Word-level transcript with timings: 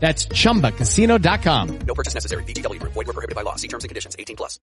That's 0.00 0.26
chumbacasino.com. 0.28 1.78
No 1.86 1.94
purchase 1.94 2.14
necessary. 2.14 2.42
BGW. 2.44 2.80
Void 2.82 3.06
were 3.06 3.12
prohibited 3.12 3.36
by 3.36 3.42
law. 3.42 3.56
See 3.56 3.68
terms 3.68 3.84
and 3.84 3.90
conditions. 3.90 4.16
18 4.18 4.34
plus. 4.34 4.58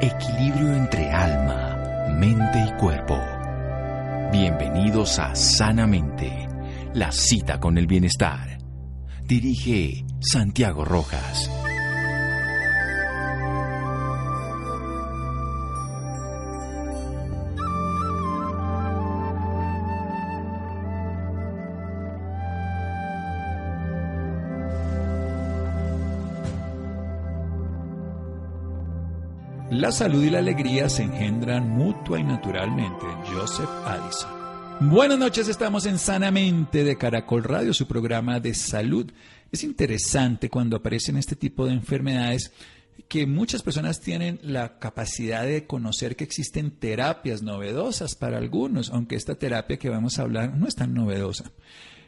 Equilibrio 0.00 0.74
entre 0.74 1.10
alma, 1.10 2.14
mente 2.18 2.58
y 2.58 2.78
cuerpo. 2.78 3.18
Bienvenidos 4.30 5.18
a 5.18 5.34
Sanamente, 5.34 6.48
la 6.92 7.10
cita 7.12 7.58
con 7.58 7.78
el 7.78 7.86
bienestar. 7.86 8.58
Dirige 9.22 10.04
Santiago 10.20 10.84
Rojas. 10.84 11.50
La 29.70 29.90
salud 29.90 30.22
y 30.22 30.30
la 30.30 30.38
alegría 30.38 30.88
se 30.88 31.02
engendran 31.02 31.68
mutua 31.70 32.20
y 32.20 32.22
naturalmente. 32.22 33.04
Joseph 33.34 33.68
Addison. 33.84 34.30
Buenas 34.88 35.18
noches, 35.18 35.48
estamos 35.48 35.86
en 35.86 35.98
Sanamente 35.98 36.84
de 36.84 36.96
Caracol 36.96 37.42
Radio, 37.42 37.74
su 37.74 37.88
programa 37.88 38.38
de 38.38 38.54
salud. 38.54 39.10
Es 39.50 39.64
interesante 39.64 40.50
cuando 40.50 40.76
aparecen 40.76 41.16
este 41.16 41.34
tipo 41.34 41.66
de 41.66 41.72
enfermedades 41.72 42.52
que 43.08 43.26
muchas 43.26 43.62
personas 43.62 44.00
tienen 44.00 44.38
la 44.40 44.78
capacidad 44.78 45.44
de 45.44 45.66
conocer 45.66 46.14
que 46.14 46.22
existen 46.22 46.70
terapias 46.70 47.42
novedosas 47.42 48.14
para 48.14 48.38
algunos, 48.38 48.90
aunque 48.90 49.16
esta 49.16 49.34
terapia 49.34 49.78
que 49.78 49.90
vamos 49.90 50.18
a 50.18 50.22
hablar 50.22 50.54
no 50.56 50.68
es 50.68 50.76
tan 50.76 50.94
novedosa 50.94 51.50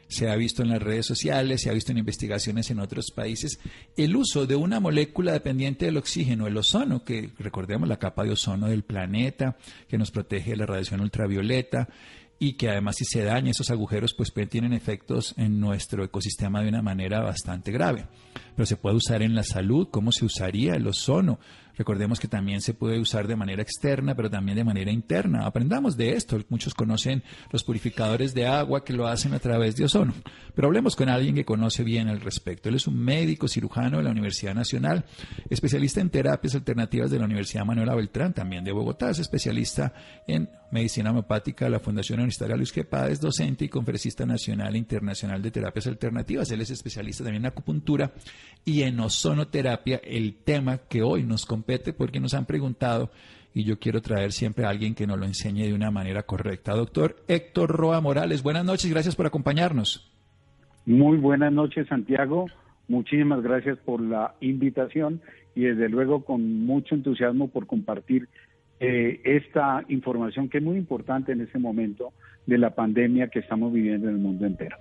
se 0.09 0.27
ha 0.27 0.35
visto 0.35 0.63
en 0.63 0.69
las 0.69 0.81
redes 0.81 1.05
sociales, 1.05 1.61
se 1.61 1.69
ha 1.69 1.73
visto 1.73 1.91
en 1.91 1.99
investigaciones 1.99 2.69
en 2.71 2.79
otros 2.79 3.11
países, 3.15 3.59
el 3.95 4.15
uso 4.15 4.47
de 4.47 4.55
una 4.55 4.79
molécula 4.79 5.31
dependiente 5.31 5.85
del 5.85 5.97
oxígeno, 5.97 6.47
el 6.47 6.57
ozono, 6.57 7.03
que 7.03 7.29
recordemos 7.37 7.87
la 7.87 7.99
capa 7.99 8.23
de 8.23 8.31
ozono 8.31 8.67
del 8.67 8.83
planeta, 8.83 9.55
que 9.87 9.99
nos 9.99 10.11
protege 10.11 10.51
de 10.51 10.57
la 10.57 10.65
radiación 10.65 11.01
ultravioleta 11.01 11.87
y 12.39 12.53
que 12.53 12.69
además 12.69 12.95
si 12.95 13.05
se 13.05 13.23
dañan 13.23 13.47
esos 13.49 13.69
agujeros, 13.69 14.13
pues 14.13 14.33
tienen 14.49 14.73
efectos 14.73 15.35
en 15.37 15.59
nuestro 15.59 16.03
ecosistema 16.03 16.61
de 16.61 16.69
una 16.69 16.81
manera 16.81 17.19
bastante 17.19 17.71
grave. 17.71 18.07
Pero 18.55 18.65
se 18.65 18.77
puede 18.77 18.95
usar 18.95 19.21
en 19.21 19.35
la 19.35 19.43
salud, 19.43 19.89
¿cómo 19.91 20.11
se 20.11 20.25
usaría 20.25 20.73
el 20.73 20.87
ozono? 20.87 21.39
Recordemos 21.79 22.19
que 22.19 22.27
también 22.27 22.59
se 22.59 22.73
puede 22.73 22.99
usar 22.99 23.25
de 23.25 23.37
manera 23.37 23.61
externa, 23.61 24.13
pero 24.13 24.29
también 24.29 24.57
de 24.57 24.65
manera 24.65 24.91
interna. 24.91 25.45
Aprendamos 25.45 25.95
de 25.95 26.11
esto. 26.11 26.37
Muchos 26.49 26.73
conocen 26.73 27.23
los 27.51 27.63
purificadores 27.63 28.33
de 28.33 28.45
agua 28.47 28.83
que 28.83 28.91
lo 28.91 29.07
hacen 29.07 29.33
a 29.33 29.39
través 29.39 29.77
de 29.77 29.85
ozono. 29.85 30.13
Pero 30.53 30.67
hablemos 30.67 30.97
con 30.97 31.07
alguien 31.07 31.35
que 31.35 31.45
conoce 31.45 31.85
bien 31.85 32.09
al 32.09 32.19
respecto. 32.19 32.67
Él 32.67 32.75
es 32.75 32.85
un 32.85 32.99
médico 32.99 33.47
cirujano 33.47 33.95
de 33.95 34.03
la 34.03 34.11
Universidad 34.11 34.53
Nacional, 34.53 35.05
especialista 35.49 36.01
en 36.01 36.09
terapias 36.09 36.53
alternativas 36.53 37.11
de 37.11 37.19
la 37.19 37.23
Universidad 37.23 37.63
Manuela 37.63 37.95
Beltrán, 37.95 38.33
también 38.33 38.65
de 38.65 38.73
Bogotá. 38.73 39.11
Es 39.11 39.19
especialista 39.19 39.93
en 40.27 40.49
medicina 40.71 41.11
homeopática 41.11 41.63
de 41.63 41.71
la 41.71 41.79
Fundación 41.79 42.19
Universitaria 42.19 42.57
Luis 42.57 42.73
Quepa. 42.73 43.07
Es 43.07 43.21
docente 43.21 43.63
y 43.63 43.69
conferencista 43.69 44.25
nacional 44.25 44.75
e 44.75 44.79
internacional 44.79 45.41
de 45.41 45.51
terapias 45.51 45.87
alternativas. 45.87 46.51
Él 46.51 46.59
es 46.59 46.71
especialista 46.71 47.23
también 47.23 47.43
en 47.43 47.51
acupuntura 47.51 48.11
y 48.65 48.81
en 48.81 48.99
ozonoterapia, 48.99 50.01
el 50.03 50.35
tema 50.43 50.79
que 50.79 51.01
hoy 51.01 51.23
nos 51.23 51.45
porque 51.93 52.19
nos 52.19 52.33
han 52.33 52.45
preguntado 52.45 53.11
y 53.53 53.63
yo 53.63 53.79
quiero 53.79 54.01
traer 54.01 54.31
siempre 54.31 54.65
a 54.65 54.69
alguien 54.69 54.95
que 54.95 55.07
nos 55.07 55.19
lo 55.19 55.25
enseñe 55.25 55.67
de 55.67 55.73
una 55.73 55.91
manera 55.91 56.23
correcta. 56.23 56.73
Doctor 56.73 57.17
Héctor 57.27 57.69
Roa 57.69 58.01
Morales, 58.01 58.43
buenas 58.43 58.65
noches, 58.65 58.89
gracias 58.89 59.15
por 59.15 59.25
acompañarnos. 59.25 60.11
Muy 60.85 61.17
buenas 61.17 61.53
noches, 61.53 61.87
Santiago. 61.87 62.47
Muchísimas 62.87 63.43
gracias 63.43 63.77
por 63.79 64.01
la 64.01 64.33
invitación 64.41 65.21
y 65.55 65.61
desde 65.61 65.89
luego 65.89 66.25
con 66.25 66.65
mucho 66.65 66.95
entusiasmo 66.95 67.49
por 67.49 67.67
compartir 67.67 68.27
eh, 68.79 69.21
esta 69.23 69.83
información 69.89 70.49
que 70.49 70.59
es 70.59 70.63
muy 70.63 70.77
importante 70.77 71.33
en 71.33 71.41
este 71.41 71.59
momento 71.59 72.13
de 72.45 72.57
la 72.57 72.73
pandemia 72.73 73.27
que 73.27 73.39
estamos 73.39 73.71
viviendo 73.71 74.07
en 74.07 74.15
el 74.15 74.21
mundo 74.21 74.45
entero. 74.45 74.77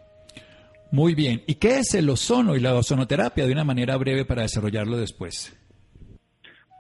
Muy 0.91 1.15
bien. 1.15 1.43
¿Y 1.47 1.57
qué 1.57 1.81
es 1.81 1.95
el 1.95 2.09
ozono 2.09 2.57
y 2.57 2.61
la 2.61 2.75
ozonoterapia 2.75 3.47
de 3.47 3.53
una 3.53 3.65
manera 3.65 3.97
breve 3.97 4.25
para 4.25 4.43
desarrollarlo 4.43 4.97
después? 4.97 5.55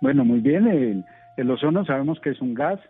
Bueno, 0.01 0.25
muy 0.25 0.41
bien. 0.41 1.05
El, 1.37 1.51
ozono 1.51 1.85
sabemos 1.85 2.21
que 2.21 2.31
es 2.31 2.41
un 2.41 2.55
gas 2.55 2.81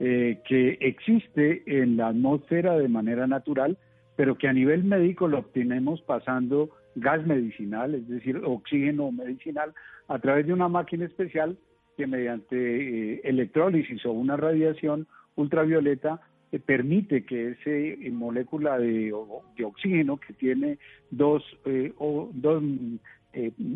eh, 0.00 0.40
que 0.46 0.78
existe 0.80 1.62
en 1.66 1.96
la 1.96 2.08
atmósfera 2.08 2.76
de 2.76 2.88
manera 2.88 3.26
natural, 3.26 3.76
pero 4.16 4.36
que 4.36 4.48
a 4.48 4.52
nivel 4.52 4.84
médico 4.84 5.28
lo 5.28 5.38
obtenemos 5.38 6.00
pasando 6.02 6.70
gas 6.94 7.26
medicinal, 7.26 7.94
es 7.94 8.08
decir, 8.08 8.40
oxígeno 8.44 9.12
medicinal, 9.12 9.74
a 10.08 10.18
través 10.18 10.46
de 10.46 10.52
una 10.52 10.68
máquina 10.68 11.04
especial 11.04 11.58
que 11.96 12.06
mediante 12.06 12.56
eh, 12.56 13.20
electrólisis 13.24 14.04
o 14.06 14.12
una 14.12 14.36
radiación 14.36 15.06
ultravioleta 15.36 16.20
eh, 16.52 16.60
permite 16.60 17.24
que 17.24 17.50
ese 17.50 17.94
eh, 17.94 18.10
molécula 18.12 18.78
de, 18.78 19.12
oxígeno 19.12 20.18
que 20.18 20.32
tiene 20.32 20.78
dos, 21.10 21.42
eh, 21.64 21.92
o, 21.98 22.30
dos 22.32 22.62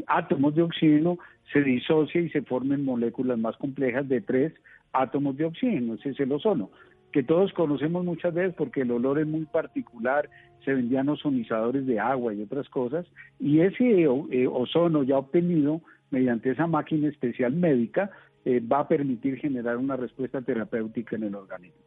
átomos 0.07 0.55
de 0.55 0.63
oxígeno 0.63 1.19
se 1.53 1.63
disocie 1.63 2.23
y 2.23 2.31
se 2.31 2.43
formen 2.43 2.85
moléculas 2.85 3.39
más 3.39 3.57
complejas 3.57 4.09
de 4.09 4.21
tres 4.21 4.53
átomos 4.93 5.37
de 5.37 5.45
oxígeno, 5.45 5.95
ese 5.95 6.11
es 6.11 6.21
el 6.21 6.33
ozono, 6.33 6.71
que 7.13 7.23
todos 7.23 7.53
conocemos 7.53 8.05
muchas 8.05 8.33
veces 8.35 8.55
porque 8.57 8.83
el 8.83 8.91
olor 8.91 9.19
es 9.19 9.27
muy 9.27 9.45
particular, 9.47 10.29
se 10.65 10.75
vendían 10.75 11.09
ozonizadores 11.09 11.87
de 11.87 11.99
agua 11.99 12.35
y 12.35 12.43
otras 12.43 12.69
cosas, 12.69 13.07
y 13.39 13.61
ese 13.61 14.07
ozono 14.09 15.03
ya 15.03 15.19
obtenido 15.19 15.81
mediante 16.11 16.51
esa 16.51 16.67
máquina 16.67 17.09
especial 17.09 17.53
médica 17.53 18.11
va 18.47 18.81
a 18.81 18.89
permitir 18.89 19.37
generar 19.37 19.77
una 19.77 19.97
respuesta 19.97 20.41
terapéutica 20.41 21.17
en 21.17 21.25
el 21.25 21.35
organismo. 21.35 21.79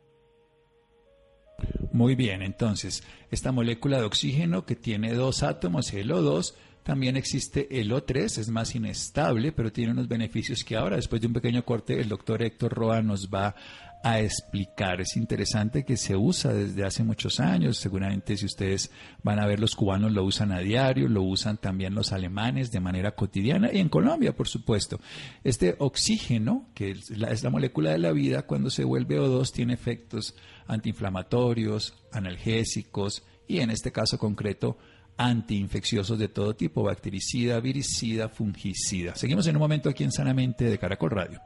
Muy 1.91 2.15
bien, 2.15 2.41
entonces, 2.41 3.03
esta 3.31 3.51
molécula 3.51 3.99
de 3.99 4.05
oxígeno 4.05 4.65
que 4.65 4.75
tiene 4.75 5.13
dos 5.13 5.43
átomos, 5.43 5.93
el 5.93 6.09
O2, 6.09 6.55
también 6.83 7.15
existe 7.15 7.79
el 7.79 7.91
O3, 7.91 8.37
es 8.37 8.49
más 8.49 8.75
inestable, 8.75 9.51
pero 9.51 9.71
tiene 9.71 9.91
unos 9.91 10.07
beneficios 10.07 10.63
que 10.63 10.75
ahora, 10.75 10.97
después 10.97 11.21
de 11.21 11.27
un 11.27 11.33
pequeño 11.33 11.63
corte, 11.63 11.99
el 11.99 12.09
doctor 12.09 12.43
Héctor 12.43 12.73
Roa 12.73 13.01
nos 13.01 13.29
va 13.29 13.55
a 14.03 14.19
explicar. 14.19 14.99
Es 14.99 15.15
interesante 15.15 15.85
que 15.85 15.95
se 15.95 16.17
usa 16.17 16.51
desde 16.53 16.83
hace 16.83 17.05
muchos 17.05 17.39
años. 17.39 17.77
Seguramente 17.77 18.35
si 18.35 18.45
ustedes 18.45 18.91
van 19.23 19.39
a 19.39 19.47
ver, 19.47 19.61
los 19.61 19.75
cubanos 19.75 20.11
lo 20.11 20.25
usan 20.25 20.51
a 20.51 20.59
diario, 20.59 21.07
lo 21.07 21.23
usan 21.23 21.57
también 21.57 21.95
los 21.95 22.11
alemanes 22.11 22.69
de 22.69 22.81
manera 22.81 23.15
cotidiana 23.15 23.69
y 23.71 23.79
en 23.79 23.87
Colombia, 23.87 24.35
por 24.35 24.49
supuesto. 24.49 24.99
Este 25.45 25.77
oxígeno, 25.79 26.67
que 26.75 26.91
es 26.91 27.17
la, 27.17 27.31
es 27.31 27.43
la 27.43 27.49
molécula 27.49 27.91
de 27.91 27.99
la 27.99 28.11
vida, 28.11 28.45
cuando 28.45 28.69
se 28.69 28.83
vuelve 28.83 29.19
O2 29.19 29.53
tiene 29.53 29.73
efectos 29.73 30.35
antiinflamatorios, 30.67 31.93
analgésicos 32.11 33.23
y 33.47 33.59
en 33.59 33.69
este 33.69 33.93
caso 33.93 34.17
concreto 34.17 34.77
antiinfecciosos 35.17 36.17
de 36.17 36.27
todo 36.27 36.55
tipo, 36.55 36.83
bactericida, 36.83 37.59
viricida, 37.59 38.29
fungicida. 38.29 39.15
Seguimos 39.15 39.47
en 39.47 39.55
un 39.55 39.61
momento 39.61 39.89
aquí 39.89 40.03
en 40.03 40.11
Sanamente 40.11 40.65
de 40.65 40.77
Caracol 40.77 41.11
Radio. 41.11 41.41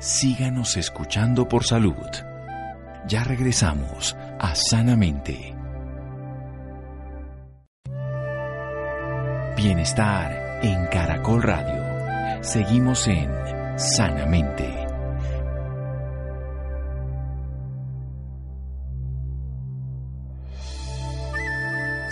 Síganos 0.00 0.76
escuchando 0.76 1.48
por 1.48 1.64
salud. 1.64 1.94
Ya 3.06 3.24
regresamos 3.24 4.16
a 4.38 4.54
Sanamente. 4.54 5.54
Bienestar 9.56 10.60
en 10.62 10.86
Caracol 10.86 11.42
Radio. 11.42 12.42
Seguimos 12.42 13.06
en 13.06 13.28
Sanamente. 13.78 14.81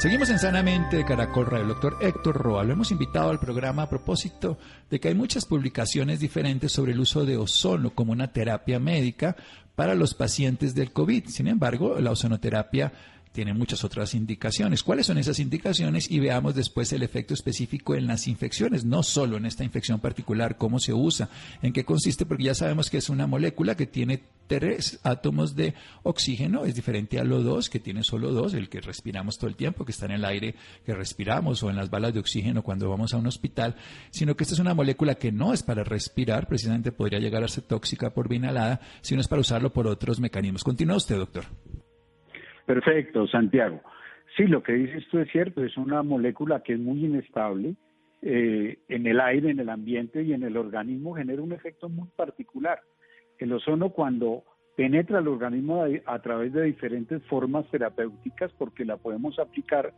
Seguimos 0.00 0.30
en 0.30 0.38
Sanamente 0.38 0.96
de 0.96 1.04
Caracol 1.04 1.44
Radio. 1.44 1.64
El 1.64 1.68
doctor 1.68 1.98
Héctor 2.00 2.34
Roa 2.34 2.64
lo 2.64 2.72
hemos 2.72 2.90
invitado 2.90 3.28
al 3.28 3.38
programa 3.38 3.82
a 3.82 3.88
propósito 3.90 4.56
de 4.88 4.98
que 4.98 5.08
hay 5.08 5.14
muchas 5.14 5.44
publicaciones 5.44 6.20
diferentes 6.20 6.72
sobre 6.72 6.92
el 6.92 7.00
uso 7.00 7.26
de 7.26 7.36
ozono 7.36 7.90
como 7.90 8.12
una 8.12 8.32
terapia 8.32 8.78
médica 8.78 9.36
para 9.74 9.94
los 9.94 10.14
pacientes 10.14 10.74
del 10.74 10.92
COVID. 10.92 11.26
Sin 11.26 11.48
embargo, 11.48 12.00
la 12.00 12.12
ozonoterapia 12.12 12.94
tiene 13.32 13.54
muchas 13.54 13.84
otras 13.84 14.14
indicaciones. 14.14 14.82
¿Cuáles 14.82 15.06
son 15.06 15.18
esas 15.18 15.38
indicaciones? 15.38 16.10
Y 16.10 16.18
veamos 16.18 16.54
después 16.54 16.92
el 16.92 17.02
efecto 17.02 17.34
específico 17.34 17.94
en 17.94 18.06
las 18.06 18.26
infecciones, 18.26 18.84
no 18.84 19.02
solo 19.02 19.36
en 19.36 19.46
esta 19.46 19.64
infección 19.64 20.00
particular, 20.00 20.56
cómo 20.58 20.80
se 20.80 20.92
usa, 20.92 21.28
en 21.62 21.72
qué 21.72 21.84
consiste, 21.84 22.26
porque 22.26 22.44
ya 22.44 22.54
sabemos 22.54 22.90
que 22.90 22.98
es 22.98 23.08
una 23.08 23.26
molécula 23.26 23.76
que 23.76 23.86
tiene 23.86 24.22
tres 24.46 24.98
átomos 25.04 25.54
de 25.54 25.74
oxígeno, 26.02 26.64
es 26.64 26.74
diferente 26.74 27.20
a 27.20 27.24
lo 27.24 27.40
dos, 27.40 27.70
que 27.70 27.78
tiene 27.78 28.02
solo 28.02 28.32
dos, 28.32 28.52
el 28.54 28.68
que 28.68 28.80
respiramos 28.80 29.38
todo 29.38 29.48
el 29.48 29.54
tiempo, 29.54 29.84
que 29.84 29.92
está 29.92 30.06
en 30.06 30.12
el 30.12 30.24
aire 30.24 30.56
que 30.84 30.92
respiramos 30.92 31.62
o 31.62 31.70
en 31.70 31.76
las 31.76 31.88
balas 31.88 32.12
de 32.12 32.18
oxígeno 32.18 32.64
cuando 32.64 32.90
vamos 32.90 33.14
a 33.14 33.16
un 33.16 33.28
hospital, 33.28 33.76
sino 34.10 34.34
que 34.34 34.42
esta 34.42 34.54
es 34.54 34.60
una 34.60 34.74
molécula 34.74 35.14
que 35.14 35.30
no 35.30 35.52
es 35.52 35.62
para 35.62 35.84
respirar, 35.84 36.48
precisamente 36.48 36.90
podría 36.90 37.20
llegar 37.20 37.44
a 37.44 37.48
ser 37.48 37.62
tóxica 37.62 38.12
por 38.12 38.32
inhalada, 38.32 38.80
sino 39.02 39.20
es 39.20 39.28
para 39.28 39.40
usarlo 39.40 39.72
por 39.72 39.86
otros 39.86 40.18
mecanismos. 40.18 40.64
Continúa 40.64 40.96
usted, 40.96 41.16
doctor. 41.16 41.44
Perfecto, 42.70 43.26
Santiago. 43.26 43.80
Sí, 44.36 44.46
lo 44.46 44.62
que 44.62 44.74
dices 44.74 45.02
tú 45.10 45.18
es 45.18 45.28
cierto, 45.32 45.64
es 45.64 45.76
una 45.76 46.04
molécula 46.04 46.62
que 46.62 46.74
es 46.74 46.78
muy 46.78 47.04
inestable 47.04 47.74
eh, 48.22 48.78
en 48.88 49.08
el 49.08 49.18
aire, 49.18 49.50
en 49.50 49.58
el 49.58 49.70
ambiente 49.70 50.22
y 50.22 50.34
en 50.34 50.44
el 50.44 50.56
organismo 50.56 51.16
genera 51.16 51.42
un 51.42 51.50
efecto 51.50 51.88
muy 51.88 52.06
particular. 52.14 52.80
El 53.40 53.52
ozono 53.54 53.88
cuando 53.88 54.44
penetra 54.76 55.18
el 55.18 55.26
organismo 55.26 55.84
a, 56.06 56.18
través 56.20 56.52
de 56.52 56.62
diferentes 56.62 57.20
formas 57.24 57.66
terapéuticas, 57.72 58.52
porque 58.52 58.84
la 58.84 58.98
podemos 58.98 59.40
aplicar 59.40 59.92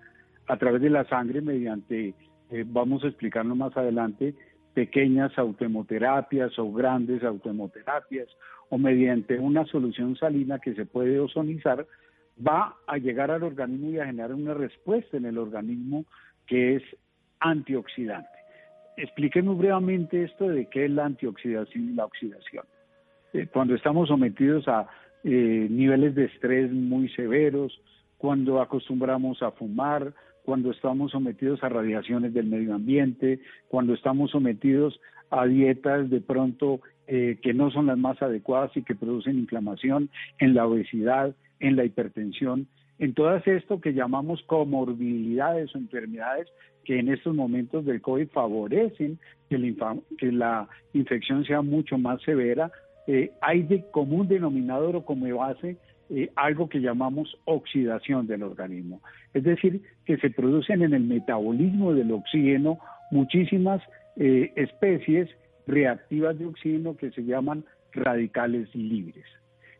a 0.46 0.56
través 0.56 0.80
de 0.80 0.88
la 0.88 1.04
sangre 1.04 1.42
mediante, 1.42 2.14
eh, 2.52 2.64
vamos 2.66 3.04
a 3.04 3.08
explicarlo 3.08 3.54
más 3.54 3.76
adelante, 3.76 4.34
pequeñas 4.72 5.38
automoterapias 5.38 6.58
o 6.58 6.72
grandes 6.72 7.22
automoterapias, 7.22 8.28
o 8.70 8.78
mediante 8.78 9.38
una 9.38 9.66
solución 9.66 10.16
salina 10.16 10.58
que 10.58 10.72
se 10.72 10.86
puede 10.86 11.20
ozonizar 11.20 11.86
va 12.36 12.76
a 12.86 12.98
llegar 12.98 13.30
al 13.30 13.42
organismo 13.42 13.90
y 13.90 13.98
a 13.98 14.06
generar 14.06 14.32
una 14.32 14.54
respuesta 14.54 15.16
en 15.16 15.26
el 15.26 15.38
organismo 15.38 16.04
que 16.46 16.76
es 16.76 16.82
antioxidante. 17.40 18.28
Explíqueme 18.96 19.54
brevemente 19.54 20.24
esto 20.24 20.48
de 20.48 20.66
qué 20.66 20.84
es 20.84 20.90
la 20.90 21.06
antioxidación 21.06 21.90
y 21.90 21.94
la 21.94 22.04
oxidación. 22.04 22.64
Eh, 23.32 23.46
cuando 23.52 23.74
estamos 23.74 24.08
sometidos 24.08 24.68
a 24.68 24.86
eh, 25.24 25.66
niveles 25.70 26.14
de 26.14 26.26
estrés 26.26 26.70
muy 26.70 27.08
severos, 27.10 27.80
cuando 28.18 28.60
acostumbramos 28.60 29.42
a 29.42 29.50
fumar, 29.52 30.12
cuando 30.44 30.70
estamos 30.70 31.12
sometidos 31.12 31.62
a 31.62 31.68
radiaciones 31.68 32.34
del 32.34 32.46
medio 32.46 32.74
ambiente, 32.74 33.40
cuando 33.68 33.94
estamos 33.94 34.30
sometidos 34.30 35.00
a 35.30 35.46
dietas 35.46 36.10
de 36.10 36.20
pronto 36.20 36.80
eh, 37.06 37.38
que 37.42 37.54
no 37.54 37.70
son 37.70 37.86
las 37.86 37.98
más 37.98 38.20
adecuadas 38.22 38.76
y 38.76 38.82
que 38.82 38.94
producen 38.94 39.38
inflamación 39.38 40.10
en 40.38 40.54
la 40.54 40.66
obesidad, 40.66 41.34
en 41.60 41.76
la 41.76 41.84
hipertensión, 41.84 42.66
en 42.98 43.14
todas 43.14 43.46
esto 43.46 43.80
que 43.80 43.94
llamamos 43.94 44.42
comorbilidades 44.42 45.74
o 45.74 45.78
enfermedades 45.78 46.48
que 46.84 46.98
en 46.98 47.08
estos 47.08 47.34
momentos 47.34 47.84
del 47.84 48.00
COVID 48.00 48.28
favorecen 48.28 49.18
que 49.48 49.58
la, 50.32 50.68
infección 50.92 51.44
sea 51.44 51.62
mucho 51.62 51.98
más 51.98 52.20
severa, 52.22 52.70
eh, 53.06 53.32
hay 53.40 53.62
de 53.62 53.84
común 53.90 54.28
denominador 54.28 54.96
o 54.96 55.04
como 55.04 55.34
base 55.36 55.76
eh, 56.10 56.30
algo 56.36 56.68
que 56.68 56.80
llamamos 56.80 57.36
oxidación 57.44 58.26
del 58.26 58.42
organismo. 58.42 59.00
Es 59.34 59.44
decir, 59.44 59.82
que 60.04 60.18
se 60.18 60.30
producen 60.30 60.82
en 60.82 60.94
el 60.94 61.02
metabolismo 61.04 61.94
del 61.94 62.12
oxígeno 62.12 62.78
muchísimas 63.10 63.82
eh, 64.16 64.52
especies 64.56 65.28
reactivas 65.66 66.38
de 66.38 66.46
oxígeno 66.46 66.96
que 66.96 67.10
se 67.10 67.24
llaman 67.24 67.64
radicales 67.92 68.74
libres. 68.74 69.24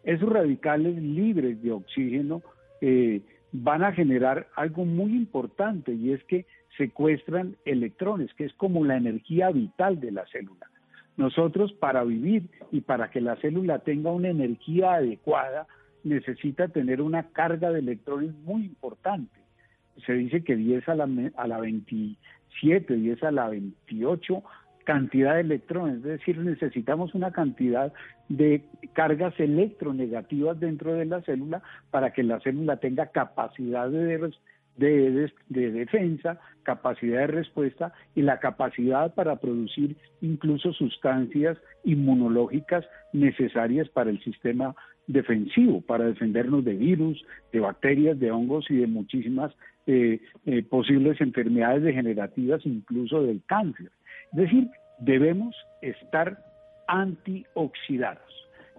Esos 0.04 0.28
radicales 0.28 0.96
libres 0.96 1.62
de 1.62 1.72
oxígeno 1.72 2.42
eh, 2.80 3.20
van 3.52 3.84
a 3.84 3.92
generar 3.92 4.48
algo 4.56 4.84
muy 4.84 5.12
importante 5.12 5.92
y 5.92 6.12
es 6.12 6.24
que 6.24 6.46
secuestran 6.76 7.56
electrones, 7.64 8.32
que 8.34 8.44
es 8.44 8.52
como 8.54 8.84
la 8.84 8.96
energía 8.96 9.50
vital 9.50 10.00
de 10.00 10.10
la 10.10 10.26
célula. 10.26 10.66
Nosotros 11.16 11.72
para 11.74 12.02
vivir 12.04 12.48
y 12.70 12.80
para 12.80 13.10
que 13.10 13.20
la 13.20 13.36
célula 13.36 13.80
tenga 13.80 14.10
una 14.10 14.30
energía 14.30 14.94
adecuada, 14.94 15.66
necesita 16.02 16.68
tener 16.68 17.02
una 17.02 17.28
carga 17.28 17.70
de 17.70 17.80
electrones 17.80 18.34
muy 18.44 18.64
importante. 18.64 19.38
Se 20.06 20.14
dice 20.14 20.42
que 20.42 20.56
10 20.56 20.88
a 20.88 20.94
la, 20.94 21.08
a 21.36 21.46
la 21.46 21.60
27, 21.60 22.94
10 22.94 23.22
a 23.22 23.30
la 23.30 23.48
28 23.48 24.42
cantidad 24.84 25.34
de 25.34 25.40
electrones, 25.40 25.96
es 25.98 26.02
decir, 26.02 26.38
necesitamos 26.38 27.14
una 27.14 27.30
cantidad 27.32 27.92
de 28.28 28.64
cargas 28.92 29.38
electronegativas 29.38 30.58
dentro 30.58 30.94
de 30.94 31.04
la 31.04 31.22
célula 31.22 31.62
para 31.90 32.12
que 32.12 32.22
la 32.22 32.40
célula 32.40 32.76
tenga 32.76 33.06
capacidad 33.06 33.88
de, 33.88 34.32
de, 34.76 35.70
defensa, 35.70 36.40
capacidad 36.62 37.20
de 37.20 37.26
respuesta 37.26 37.92
y 38.14 38.22
la 38.22 38.40
capacidad 38.40 39.14
para 39.14 39.36
producir 39.36 39.96
incluso 40.20 40.72
sustancias 40.72 41.58
inmunológicas 41.84 42.84
necesarias 43.12 43.88
para 43.88 44.10
el 44.10 44.22
sistema 44.22 44.74
defensivo, 45.06 45.80
para 45.80 46.06
defendernos 46.06 46.64
de 46.64 46.74
virus, 46.74 47.24
de 47.52 47.60
bacterias, 47.60 48.18
de 48.18 48.30
hongos 48.30 48.70
y 48.70 48.76
de 48.76 48.86
muchísimas 48.86 49.52
eh, 49.86 50.20
eh, 50.46 50.62
posibles 50.62 51.20
enfermedades 51.20 51.82
degenerativas, 51.82 52.64
incluso 52.64 53.22
del 53.22 53.42
cáncer. 53.46 53.90
Es 54.32 54.38
decir, 54.38 54.68
debemos 54.98 55.54
estar 55.80 56.38
antioxidados. 56.86 58.22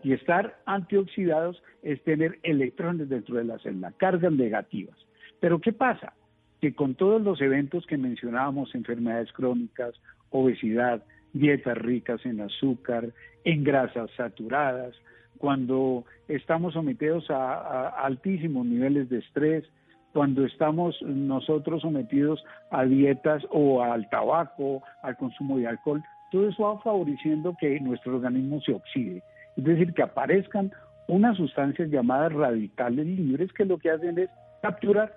Y 0.04 0.14
estar 0.14 0.58
antioxidados 0.66 1.62
es 1.82 2.04
tener 2.04 2.40
electrones 2.44 3.08
dentro 3.08 3.38
de 3.38 3.46
la 3.46 3.60
célula, 3.60 3.94
cargas 3.98 4.34
negativas. 4.34 4.98
Pero 5.40 5.60
¿qué 5.60 5.72
pasa? 5.72 6.14
Que 6.60 6.74
con 6.74 6.96
todos 6.96 7.22
los 7.22 7.40
eventos 7.42 7.86
que 7.86 7.98
mencionábamos, 7.98 8.76
enfermedades 8.76 9.32
crónicas, 9.32 9.94
obesidad, 10.30 11.04
dietas 11.32 11.78
ricas 11.78 12.26
en 12.26 12.42
azúcar, 12.42 13.10
en 13.44 13.64
grasas 13.64 14.10
saturadas, 14.18 14.94
cuando 15.38 16.06
estamos 16.28 16.74
sometidos 16.74 17.30
a, 17.30 17.54
a 17.54 18.06
altísimos 18.06 18.66
niveles 18.66 19.10
de 19.10 19.20
estrés, 19.20 19.66
cuando 20.14 20.46
estamos 20.46 20.96
nosotros 21.02 21.82
sometidos 21.82 22.44
a 22.70 22.86
dietas 22.86 23.44
o 23.50 23.82
al 23.84 24.08
tabaco, 24.10 24.84
al 25.02 25.18
consumo 25.18 25.58
de 25.58 25.68
alcohol, 25.68 26.04
todo 26.32 26.48
eso 26.48 26.64
va 26.64 26.80
favoreciendo 26.82 27.56
que 27.60 27.80
nuestro 27.80 28.16
organismo 28.16 28.62
se 28.62 28.74
oxide. 28.74 29.24
Es 29.58 29.64
decir, 29.64 29.94
que 29.94 30.04
aparezcan 30.04 30.72
unas 31.08 31.36
sustancias 31.38 31.90
llamadas 31.90 32.32
radicales 32.32 33.06
libres 33.06 33.52
que 33.54 33.66
lo 33.66 33.78
que 33.78 33.90
hacen 33.90 34.18
es 34.20 34.30
capturar, 34.62 35.14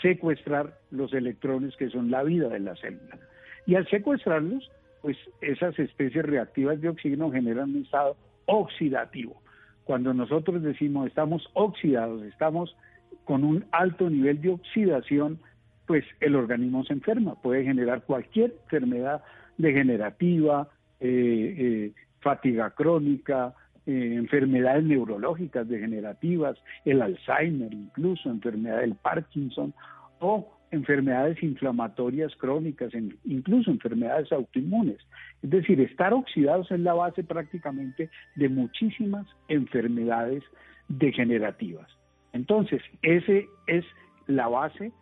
secuestrar 0.00 0.72
los 0.90 1.12
electrones 1.12 1.76
que 1.76 1.90
son 1.90 2.10
la 2.10 2.22
vida 2.22 2.48
de 2.48 2.60
la 2.60 2.76
célula. 2.76 3.18
Y 3.66 3.74
al 3.74 3.88
secuestrarlos, 3.88 4.70
pues 5.00 5.16
esas 5.40 5.78
especies 5.78 6.24
reactivas 6.24 6.80
de 6.80 6.88
oxígeno 6.88 7.30
generan 7.30 7.70
un 7.70 7.82
estado 7.82 8.16
oxidativo. 8.46 9.42
Cuando 9.84 10.14
nosotros 10.14 10.62
decimos 10.62 11.08
estamos 11.08 11.48
oxidados, 11.54 12.22
estamos 12.22 12.76
con 13.24 13.44
un 13.44 13.64
alto 13.72 14.08
nivel 14.10 14.40
de 14.40 14.50
oxidación, 14.50 15.38
pues 15.86 16.04
el 16.20 16.36
organismo 16.36 16.84
se 16.84 16.92
enferma, 16.92 17.34
puede 17.34 17.64
generar 17.64 18.02
cualquier 18.02 18.54
enfermedad 18.64 19.22
degenerativa, 19.58 20.68
eh, 21.00 21.54
eh, 21.58 21.92
fatiga 22.20 22.70
crónica, 22.70 23.54
eh, 23.84 24.14
enfermedades 24.14 24.84
neurológicas 24.84 25.68
degenerativas, 25.68 26.56
el 26.84 27.02
Alzheimer 27.02 27.72
incluso, 27.72 28.30
enfermedad 28.30 28.80
del 28.80 28.94
Parkinson 28.94 29.74
o 30.20 30.52
enfermedades 30.70 31.42
inflamatorias 31.42 32.34
crónicas, 32.36 32.92
incluso 33.24 33.70
enfermedades 33.70 34.32
autoinmunes. 34.32 34.98
Es 35.42 35.50
decir, 35.50 35.80
estar 35.80 36.14
oxidados 36.14 36.70
es 36.70 36.80
la 36.80 36.94
base 36.94 37.22
prácticamente 37.24 38.08
de 38.36 38.48
muchísimas 38.48 39.26
enfermedades 39.48 40.42
degenerativas. 40.88 41.88
Entonces, 42.32 42.82
ese 43.02 43.48
es 43.66 43.84
la 44.26 44.48
base 44.48 44.92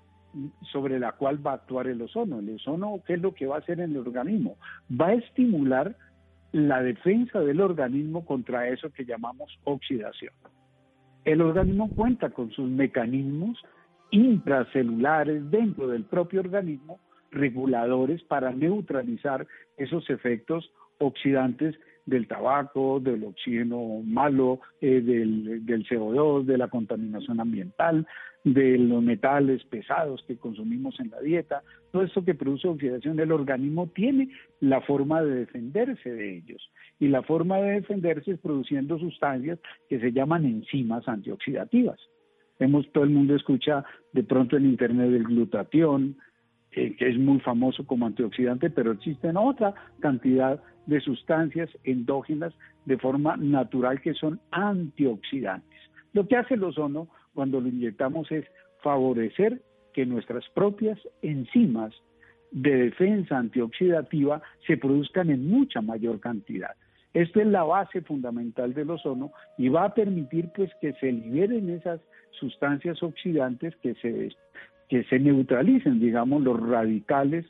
sobre 0.73 0.99
la 0.99 1.13
cual 1.13 1.45
va 1.45 1.53
a 1.53 1.55
actuar 1.55 1.87
el 1.89 2.03
ozono. 2.03 2.39
El 2.39 2.55
ozono, 2.57 3.01
¿qué 3.07 3.15
es 3.15 3.21
lo 3.21 3.35
que 3.35 3.47
va 3.47 3.57
a 3.57 3.59
hacer 3.59 3.81
en 3.81 3.93
el 3.93 3.99
organismo? 3.99 4.57
Va 4.91 5.09
a 5.09 5.15
estimular 5.15 5.97
la 6.53 6.83
defensa 6.83 7.41
del 7.41 7.61
organismo 7.61 8.25
contra 8.25 8.69
eso 8.69 8.91
que 8.91 9.05
llamamos 9.05 9.59
oxidación. 9.65 10.33
El 11.25 11.43
organismo 11.43 11.91
cuenta 11.91 12.31
con 12.31 12.51
sus 12.51 12.69
mecanismos 12.69 13.59
intracelulares 14.11 15.51
dentro 15.51 15.89
del 15.89 16.05
propio 16.05 16.41
organismo 16.41 16.99
reguladores 17.31 18.23
para 18.25 18.53
neutralizar 18.53 19.47
esos 19.77 20.09
efectos 20.11 20.73
oxidantes 20.99 21.77
del 22.11 22.27
tabaco, 22.27 23.01
del 23.01 23.25
oxígeno 23.25 24.03
malo, 24.05 24.61
eh, 24.81 25.01
del, 25.01 25.65
del 25.65 25.87
CO2, 25.87 26.45
de 26.45 26.59
la 26.59 26.69
contaminación 26.69 27.41
ambiental, 27.41 28.07
de 28.45 28.79
los 28.79 29.03
metales 29.03 29.63
pesados 29.65 30.25
que 30.27 30.37
consumimos 30.37 30.99
en 30.99 31.11
la 31.11 31.21
dieta, 31.21 31.63
todo 31.93 32.03
esto 32.03 32.25
que 32.25 32.35
produce 32.35 32.69
oxidación, 32.69 33.21
el 33.21 33.33
organismo 33.33 33.89
tiene 33.89 34.31
la 34.61 34.81
forma 34.81 35.23
de 35.23 35.35
defenderse 35.41 36.11
de 36.11 36.39
ellos. 36.39 36.71
Y 36.99 37.09
la 37.09 37.23
forma 37.23 37.59
de 37.59 37.81
defenderse 37.81 38.33
es 38.33 38.39
produciendo 38.39 38.99
sustancias 38.99 39.59
que 39.89 40.01
se 40.01 40.13
llaman 40.13 40.45
enzimas 40.45 41.07
antioxidativas. 41.07 41.99
Hemos, 42.59 42.91
todo 42.93 43.05
el 43.05 43.11
mundo 43.11 43.35
escucha 43.35 43.85
de 44.13 44.23
pronto 44.23 44.57
en 44.57 44.67
internet 44.67 45.11
el 45.11 45.25
glutatión, 45.25 46.17
eh, 46.73 46.95
que 46.97 47.09
es 47.09 47.19
muy 47.19 47.41
famoso 47.41 47.85
como 47.85 48.07
antioxidante, 48.07 48.71
pero 48.71 48.93
existen 48.93 49.37
otra 49.37 49.75
cantidad 50.01 50.63
de 50.87 51.01
sustancias 51.01 51.69
endógenas 51.85 52.53
de 52.85 52.99
forma 52.99 53.37
natural 53.37 54.01
que 54.01 54.15
son 54.15 54.41
antioxidantes. 54.51 55.81
Lo 56.13 56.27
que 56.27 56.37
hace 56.37 56.55
el 56.55 56.65
ozono 56.65 57.09
cuando 57.35 57.61
lo 57.61 57.69
inyectamos 57.69 58.31
es 58.33 58.45
favorecer 58.83 59.63
que 59.93 60.07
nuestras 60.07 60.49
propias 60.51 60.99
enzimas 61.23 61.93
de 62.51 62.85
defensa 62.85 63.39
antioxidativa 63.39 64.43
se 64.67 64.77
produzcan 64.77 65.31
en 65.31 65.49
mucha 65.49 65.81
mayor 65.81 66.21
cantidad. 66.21 66.75
Esto 67.15 67.41
es 67.41 67.47
la 67.47 67.65
base 67.65 68.03
fundamental 68.03 68.73
del 68.75 68.91
ozono 68.91 69.33
y 69.59 69.69
va 69.69 69.85
a 69.85 69.95
permitir 69.95 70.51
pues 70.55 70.71
que 70.81 70.93
se 70.95 71.11
liberen 71.11 71.71
esas 71.71 72.01
sustancias 72.39 73.03
oxidantes 73.03 73.75
que 73.77 73.95
se 73.97 74.31
que 74.91 75.05
se 75.05 75.21
neutralicen, 75.21 76.01
digamos, 76.01 76.43
los 76.43 76.61
radicales 76.61 77.47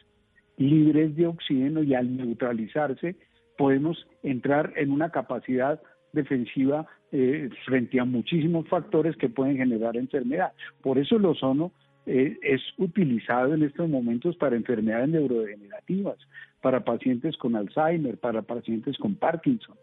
libres 0.58 1.16
de 1.16 1.26
oxígeno 1.26 1.82
y 1.82 1.94
al 1.94 2.14
neutralizarse 2.14 3.16
podemos 3.56 4.06
entrar 4.22 4.74
en 4.76 4.92
una 4.92 5.08
capacidad 5.08 5.80
defensiva 6.12 6.86
eh, 7.12 7.48
frente 7.64 7.98
a 7.98 8.04
muchísimos 8.04 8.68
factores 8.68 9.16
que 9.16 9.30
pueden 9.30 9.56
generar 9.56 9.96
enfermedad. 9.96 10.52
Por 10.82 10.98
eso 10.98 11.16
el 11.16 11.24
ozono 11.24 11.72
eh, 12.12 12.40
es 12.42 12.60
utilizado 12.76 13.54
en 13.54 13.62
estos 13.62 13.88
momentos 13.88 14.34
para 14.34 14.56
enfermedades 14.56 15.10
neurodegenerativas, 15.10 16.16
para 16.60 16.84
pacientes 16.84 17.36
con 17.36 17.54
Alzheimer, 17.54 18.18
para 18.18 18.42
pacientes 18.42 18.98
con 18.98 19.14
Parkinson, 19.14 19.76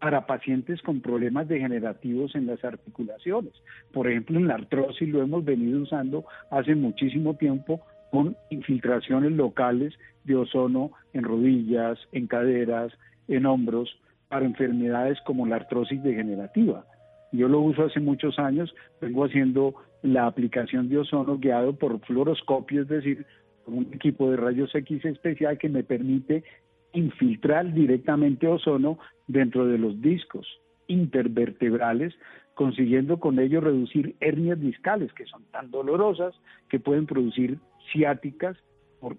para 0.00 0.24
pacientes 0.24 0.80
con 0.80 1.02
problemas 1.02 1.46
degenerativos 1.46 2.34
en 2.36 2.46
las 2.46 2.64
articulaciones. 2.64 3.52
Por 3.92 4.08
ejemplo, 4.08 4.38
en 4.38 4.48
la 4.48 4.54
artrosis 4.54 5.06
lo 5.10 5.20
hemos 5.20 5.44
venido 5.44 5.82
usando 5.82 6.24
hace 6.50 6.74
muchísimo 6.74 7.34
tiempo 7.34 7.82
con 8.10 8.34
infiltraciones 8.48 9.32
locales 9.32 9.92
de 10.24 10.36
ozono 10.36 10.92
en 11.12 11.24
rodillas, 11.24 11.98
en 12.12 12.28
caderas, 12.28 12.94
en 13.28 13.44
hombros, 13.44 13.94
para 14.28 14.46
enfermedades 14.46 15.18
como 15.26 15.46
la 15.46 15.56
artrosis 15.56 16.02
degenerativa. 16.02 16.86
Yo 17.30 17.46
lo 17.46 17.60
uso 17.60 17.84
hace 17.84 18.00
muchos 18.00 18.38
años, 18.38 18.74
vengo 19.02 19.26
haciendo 19.26 19.74
la 20.04 20.26
aplicación 20.26 20.90
de 20.90 20.98
ozono 20.98 21.38
guiado 21.38 21.72
por 21.76 21.98
fluoroscopio, 22.00 22.82
es 22.82 22.88
decir, 22.88 23.24
un 23.66 23.88
equipo 23.94 24.30
de 24.30 24.36
rayos 24.36 24.74
X 24.74 25.02
especial 25.06 25.56
que 25.56 25.70
me 25.70 25.82
permite 25.82 26.44
infiltrar 26.92 27.72
directamente 27.72 28.46
ozono 28.46 28.98
dentro 29.26 29.66
de 29.66 29.78
los 29.78 30.00
discos 30.02 30.46
intervertebrales, 30.88 32.14
consiguiendo 32.52 33.18
con 33.18 33.38
ello 33.38 33.62
reducir 33.62 34.14
hernias 34.20 34.60
discales, 34.60 35.10
que 35.14 35.24
son 35.24 35.42
tan 35.50 35.70
dolorosas 35.70 36.34
que 36.68 36.78
pueden 36.78 37.06
producir 37.06 37.58
ciáticas, 37.90 38.58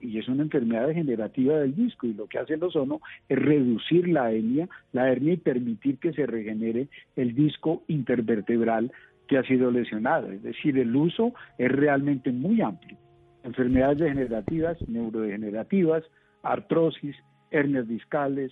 y 0.01 0.19
es 0.19 0.27
una 0.27 0.43
enfermedad 0.43 0.87
degenerativa 0.87 1.57
del 1.57 1.75
disco, 1.75 2.05
y 2.05 2.13
lo 2.13 2.27
que 2.27 2.37
hace 2.37 2.53
el 2.53 2.63
ozono 2.63 3.01
es 3.27 3.39
reducir 3.39 4.07
la 4.07 4.31
hernia, 4.31 4.69
la 4.93 5.11
hernia 5.11 5.33
y 5.33 5.37
permitir 5.37 5.97
que 5.97 6.13
se 6.13 6.27
regenere 6.27 6.89
el 7.15 7.33
disco 7.33 7.83
intervertebral 7.87 8.91
que 9.27 9.37
ha 9.37 9.43
sido 9.43 9.71
lesionado. 9.71 10.31
Es 10.31 10.43
decir, 10.43 10.77
el 10.77 10.95
uso 10.95 11.33
es 11.57 11.71
realmente 11.71 12.31
muy 12.31 12.61
amplio 12.61 12.97
enfermedades 13.45 13.99
degenerativas, 13.99 14.77
neurodegenerativas, 14.89 16.03
artrosis, 16.41 17.15
hernias 17.51 17.87
discales, 17.87 18.51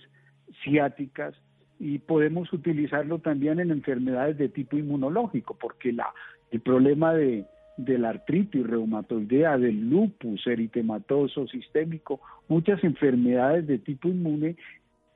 ciáticas, 0.62 1.34
y 1.80 1.98
podemos 1.98 2.52
utilizarlo 2.52 3.18
también 3.18 3.58
en 3.58 3.72
enfermedades 3.72 4.38
de 4.38 4.48
tipo 4.48 4.78
inmunológico, 4.78 5.58
porque 5.60 5.92
la, 5.92 6.14
el 6.52 6.60
problema 6.60 7.12
de, 7.12 7.44
de 7.76 7.98
la 7.98 8.10
artritis 8.10 8.64
reumatoidea, 8.64 9.58
del 9.58 9.90
lupus 9.90 10.46
eritematoso 10.46 11.48
sistémico, 11.48 12.20
muchas 12.48 12.82
enfermedades 12.84 13.66
de 13.66 13.78
tipo 13.78 14.08
inmune, 14.08 14.56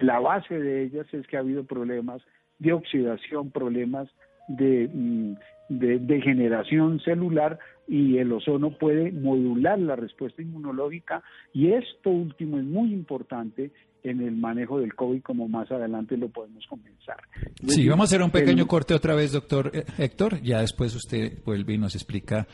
la 0.00 0.18
base 0.18 0.58
de 0.58 0.82
ellas 0.82 1.06
es 1.12 1.26
que 1.28 1.36
ha 1.36 1.40
habido 1.40 1.64
problemas 1.64 2.20
de 2.58 2.72
oxidación, 2.72 3.52
problemas 3.52 4.08
de, 4.48 4.90
mm, 4.92 5.32
de 5.68 5.98
degeneración 5.98 7.00
celular 7.00 7.58
y 7.86 8.18
el 8.18 8.32
ozono 8.32 8.70
puede 8.70 9.12
modular 9.12 9.78
la 9.78 9.96
respuesta 9.96 10.42
inmunológica. 10.42 11.22
Y 11.54 11.72
esto 11.72 12.10
último 12.10 12.58
es 12.58 12.64
muy 12.64 12.92
importante 12.92 13.70
en 14.02 14.20
el 14.20 14.36
manejo 14.36 14.80
del 14.80 14.94
COVID, 14.94 15.22
como 15.22 15.48
más 15.48 15.70
adelante 15.70 16.16
lo 16.16 16.28
podemos 16.28 16.66
comenzar. 16.66 17.16
Sí, 17.66 17.88
vamos 17.88 18.04
a 18.04 18.08
hacer 18.08 18.22
un 18.22 18.30
pequeño 18.30 18.66
corte 18.66 18.94
otra 18.94 19.14
vez, 19.14 19.32
doctor 19.32 19.70
eh, 19.74 19.84
Héctor. 19.98 20.40
Ya 20.42 20.60
después 20.60 20.94
usted 20.94 21.38
vuelve 21.44 21.74
y 21.74 21.78
nos 21.78 21.94
explica 21.94 22.46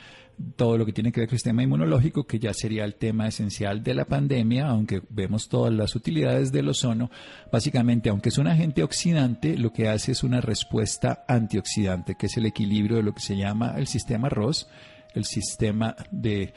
todo 0.56 0.76
lo 0.76 0.84
que 0.84 0.92
tiene 0.92 1.12
que 1.12 1.20
ver 1.20 1.28
con 1.28 1.34
el 1.34 1.38
sistema 1.38 1.62
inmunológico, 1.62 2.26
que 2.26 2.38
ya 2.38 2.52
sería 2.52 2.84
el 2.84 2.96
tema 2.96 3.28
esencial 3.28 3.82
de 3.82 3.94
la 3.94 4.04
pandemia, 4.04 4.66
aunque 4.66 5.02
vemos 5.10 5.48
todas 5.48 5.72
las 5.72 5.94
utilidades 5.94 6.50
del 6.50 6.68
ozono. 6.68 7.10
Básicamente, 7.52 8.10
aunque 8.10 8.30
es 8.30 8.38
un 8.38 8.48
agente 8.48 8.82
oxidante, 8.82 9.56
lo 9.56 9.72
que 9.72 9.88
hace 9.88 10.12
es 10.12 10.24
una 10.24 10.40
respuesta 10.40 11.24
antioxidante, 11.28 12.16
que 12.16 12.26
es 12.26 12.36
el 12.36 12.46
equilibrio 12.46 12.96
de 12.96 13.04
lo 13.04 13.14
que 13.14 13.20
se 13.20 13.36
llama 13.36 13.74
el 13.76 13.86
sistema 13.86 14.28
ROS 14.28 14.68
el 15.14 15.24
sistema 15.24 15.96
de 16.10 16.52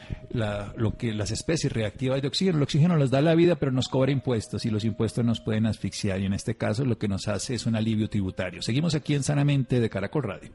lo 0.75 0.97
que 0.97 1.13
las 1.13 1.31
especies 1.31 1.71
reactivas 1.71 2.21
de 2.21 2.27
oxígeno. 2.27 2.57
El 2.57 2.63
oxígeno 2.63 2.97
nos 2.97 3.11
da 3.11 3.21
la 3.21 3.35
vida, 3.35 3.55
pero 3.55 3.71
nos 3.71 3.87
cobra 3.87 4.11
impuestos 4.11 4.65
y 4.65 4.69
los 4.69 4.83
impuestos 4.83 5.23
nos 5.23 5.41
pueden 5.41 5.65
asfixiar 5.65 6.19
y 6.19 6.25
en 6.25 6.33
este 6.33 6.57
caso 6.57 6.85
lo 6.85 6.97
que 6.97 7.07
nos 7.07 7.27
hace 7.27 7.55
es 7.55 7.65
un 7.65 7.75
alivio 7.75 8.09
tributario. 8.09 8.61
Seguimos 8.61 8.95
aquí 8.95 9.13
en 9.13 9.23
Sanamente 9.23 9.79
de 9.79 9.89
Caracol 9.89 10.23
Radio. 10.23 10.51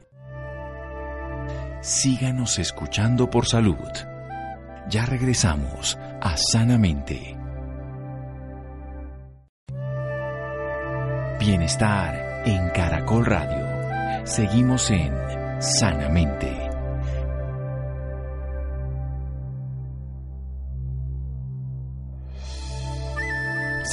Síganos 1.81 2.59
escuchando 2.59 3.29
por 3.29 3.45
salud. 3.45 3.75
Ya 4.89 5.05
regresamos 5.05 5.97
a 6.21 6.37
Sanamente. 6.37 7.37
Bienestar 11.39 12.43
en 12.45 12.69
Caracol 12.69 13.25
Radio. 13.25 14.25
Seguimos 14.25 14.89
en 14.91 15.13
Sanamente. 15.59 16.62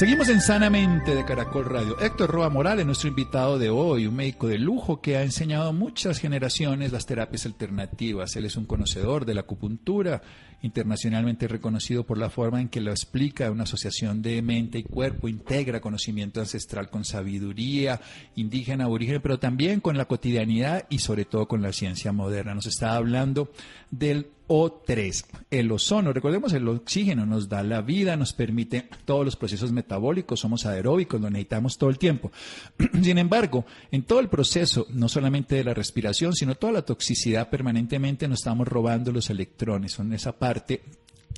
Seguimos 0.01 0.29
en 0.29 0.41
Sanamente 0.41 1.13
de 1.13 1.23
Caracol 1.23 1.65
Radio. 1.65 1.99
Héctor 1.99 2.31
Roa 2.31 2.49
Morales, 2.49 2.87
nuestro 2.87 3.09
invitado 3.09 3.59
de 3.59 3.69
hoy, 3.69 4.07
un 4.07 4.15
médico 4.15 4.47
de 4.47 4.57
lujo 4.57 4.99
que 4.99 5.15
ha 5.15 5.21
enseñado 5.21 5.69
a 5.69 5.73
muchas 5.73 6.17
generaciones 6.17 6.91
las 6.91 7.05
terapias 7.05 7.45
alternativas. 7.45 8.35
Él 8.35 8.45
es 8.45 8.55
un 8.55 8.65
conocedor 8.65 9.25
de 9.25 9.35
la 9.35 9.41
acupuntura, 9.41 10.23
internacionalmente 10.61 11.47
reconocido 11.47 12.05
por 12.05 12.17
la 12.17 12.29
forma 12.29 12.61
en 12.61 12.69
que 12.69 12.81
lo 12.81 12.91
explica 12.91 13.51
una 13.51 13.63
asociación 13.63 14.21
de 14.21 14.41
mente 14.41 14.79
y 14.79 14.83
cuerpo, 14.83 15.27
integra 15.27 15.81
conocimiento 15.81 16.39
ancestral 16.39 16.89
con 16.89 17.05
sabiduría 17.05 18.01
indígena, 18.35 18.85
aborigen, 18.85 19.21
pero 19.21 19.39
también 19.39 19.79
con 19.79 19.97
la 19.97 20.05
cotidianidad 20.05 20.85
y 20.89 20.99
sobre 20.99 21.25
todo 21.25 21.47
con 21.47 21.61
la 21.61 21.73
ciencia 21.73 22.11
moderna. 22.11 22.55
Nos 22.55 22.67
está 22.67 22.95
hablando 22.95 23.51
del 23.89 24.27
o3, 24.51 25.23
el 25.49 25.71
ozono. 25.71 26.11
Recordemos, 26.11 26.51
el 26.51 26.67
oxígeno 26.67 27.25
nos 27.25 27.47
da 27.47 27.63
la 27.63 27.81
vida, 27.81 28.17
nos 28.17 28.33
permite 28.33 28.89
todos 29.05 29.23
los 29.23 29.37
procesos 29.37 29.71
metabólicos, 29.71 30.41
somos 30.41 30.65
aeróbicos, 30.65 31.21
lo 31.21 31.29
necesitamos 31.29 31.77
todo 31.77 31.89
el 31.89 31.97
tiempo. 31.97 32.33
Sin 33.01 33.17
embargo, 33.17 33.65
en 33.91 34.03
todo 34.03 34.19
el 34.19 34.27
proceso, 34.27 34.87
no 34.89 35.07
solamente 35.07 35.55
de 35.55 35.63
la 35.63 35.73
respiración, 35.73 36.33
sino 36.33 36.55
toda 36.55 36.73
la 36.73 36.81
toxicidad, 36.81 37.49
permanentemente 37.49 38.27
nos 38.27 38.39
estamos 38.39 38.67
robando 38.67 39.13
los 39.13 39.29
electrones, 39.29 39.93
son 39.93 40.11
esa 40.11 40.37
parte 40.37 40.50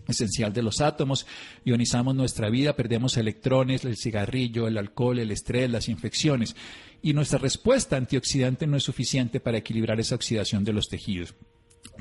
esencial 0.07 0.53
de 0.53 0.63
los 0.63 0.81
átomos, 0.81 1.25
ionizamos 1.63 2.15
nuestra 2.15 2.49
vida, 2.49 2.75
perdemos 2.75 3.17
electrones, 3.17 3.85
el 3.85 3.97
cigarrillo, 3.97 4.67
el 4.67 4.77
alcohol, 4.77 5.19
el 5.19 5.31
estrés, 5.31 5.69
las 5.69 5.89
infecciones, 5.89 6.55
y 7.01 7.13
nuestra 7.13 7.39
respuesta 7.39 7.97
antioxidante 7.97 8.67
no 8.67 8.77
es 8.77 8.83
suficiente 8.83 9.39
para 9.39 9.57
equilibrar 9.57 9.99
esa 9.99 10.15
oxidación 10.15 10.63
de 10.63 10.73
los 10.73 10.87
tejidos. 10.87 11.33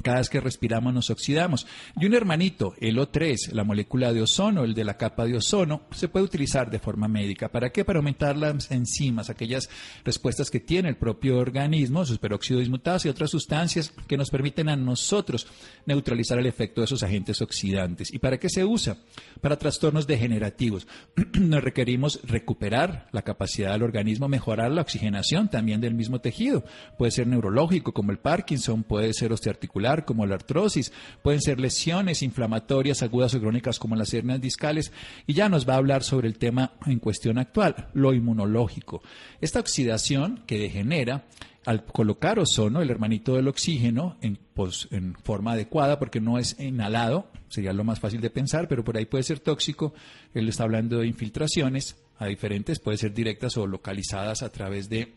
Cada 0.01 0.19
vez 0.19 0.31
que 0.31 0.41
respiramos 0.41 0.95
nos 0.95 1.11
oxidamos. 1.11 1.67
Y 2.01 2.07
un 2.07 2.15
hermanito, 2.15 2.75
el 2.81 2.97
O3, 2.97 3.53
la 3.53 3.63
molécula 3.63 4.13
de 4.13 4.23
ozono, 4.23 4.65
el 4.65 4.75
de 4.75 4.85
la 4.85 4.97
capa 4.97 5.27
de 5.27 5.37
ozono, 5.37 5.83
se 5.93 6.09
puede 6.09 6.25
utilizar 6.25 6.71
de 6.71 6.79
forma 6.79 7.09
médica. 7.09 7.51
¿Para 7.51 7.71
qué? 7.71 7.85
Para 7.85 7.99
aumentar 7.99 8.37
las 8.37 8.71
enzimas, 8.71 9.29
aquellas 9.29 9.69
respuestas 10.03 10.51
que 10.51 10.61
tiene 10.61 10.89
el 10.89 10.97
propio 10.97 11.39
organismo, 11.39 12.07
sus 12.07 12.19
peróxidos 12.19 12.61
dismutados 12.61 13.05
y 13.05 13.11
otras 13.11 13.31
sustancias 13.31 13.93
que 14.09 14.17
nos 14.17 14.31
permiten 14.31 14.71
a 14.71 14.77
nosotros 14.77 15.47
neutralizar 15.85 16.39
el 16.39 16.47
efecto 16.47 16.81
de 16.81 16.87
esos 16.87 17.03
agentes 17.03 17.43
oxidantes. 17.43 18.13
¿Y 18.13 18.19
para 18.19 18.39
qué 18.39 18.49
se 18.49 18.65
usa? 18.65 18.97
Para 19.43 19.59
trastornos 19.59 20.07
degenerativos. 20.07 20.89
nos 21.39 21.63
requerimos 21.63 22.19
recuperar 22.25 23.09
la 23.13 23.23
capacidad 23.23 23.73
del 23.73 23.83
organismo, 23.83 24.27
mejorar 24.27 24.71
la 24.71 24.81
oxigenación 24.81 25.49
también 25.49 25.83
del 25.83 25.95
mismo 25.95 26.21
tejido. 26.21 26.65
Puede 26.97 27.13
ser 27.13 27.27
neurológico 27.27 27.93
como 27.93 28.11
el 28.11 28.19
Parkinson, 28.19 28.85
puede 28.85 29.13
ser 29.13 29.33
osteoarticular 29.33 29.82
como 30.05 30.27
la 30.27 30.37
artrosis, 30.37 30.93
pueden 31.23 31.41
ser 31.41 31.61
lesiones 31.61 32.23
inflamatorias 32.23 33.03
agudas 33.03 33.35
o 33.35 33.41
crónicas 33.41 33.79
como 33.79 33.97
las 33.97 34.13
hernias 34.15 34.41
discales 34.41 34.93
y 35.27 35.35
ya 35.35 35.49
nos 35.49 35.69
va 35.69 35.75
a 35.75 35.79
hablar 35.79 36.03
sobre 36.03 36.29
el 36.29 36.39
tema 36.39 36.73
en 36.87 36.99
cuestión 36.99 37.39
actual, 37.39 37.89
lo 37.95 38.15
inmunológico. 38.15 39.03
Esta 39.41 39.61
oxidación 39.61 40.43
que 40.47 40.59
degenera 40.59 41.25
al 41.65 41.85
colocar 41.85 42.39
ozono, 42.39 42.83
el 42.83 42.91
hermanito 42.91 43.35
del 43.35 43.49
oxígeno, 43.49 44.17
en, 44.21 44.39
pues, 44.55 44.89
en, 44.91 45.15
forma 45.23 45.53
adecuada, 45.53 45.99
porque 45.99 46.21
no 46.21 46.39
es 46.39 46.59
inhalado, 46.59 47.29
sería 47.49 47.73
lo 47.73 47.85
más 47.85 48.01
fácil 48.01 48.21
de 48.21 48.31
pensar, 48.31 48.67
pero 48.67 48.85
por 48.85 48.97
ahí 48.97 49.07
puede 49.07 49.23
ser 49.23 49.39
tóxico. 49.39 49.95
Él 50.35 50.49
está 50.49 50.65
hablando 50.65 50.99
de 50.99 51.07
infiltraciones 51.07 52.02
a 52.19 52.27
diferentes, 52.27 52.79
puede 52.79 52.99
ser 52.99 53.13
directas 53.13 53.57
o 53.57 53.67
localizadas 53.67 54.43
a 54.43 54.53
través 54.53 54.89
de 54.89 55.13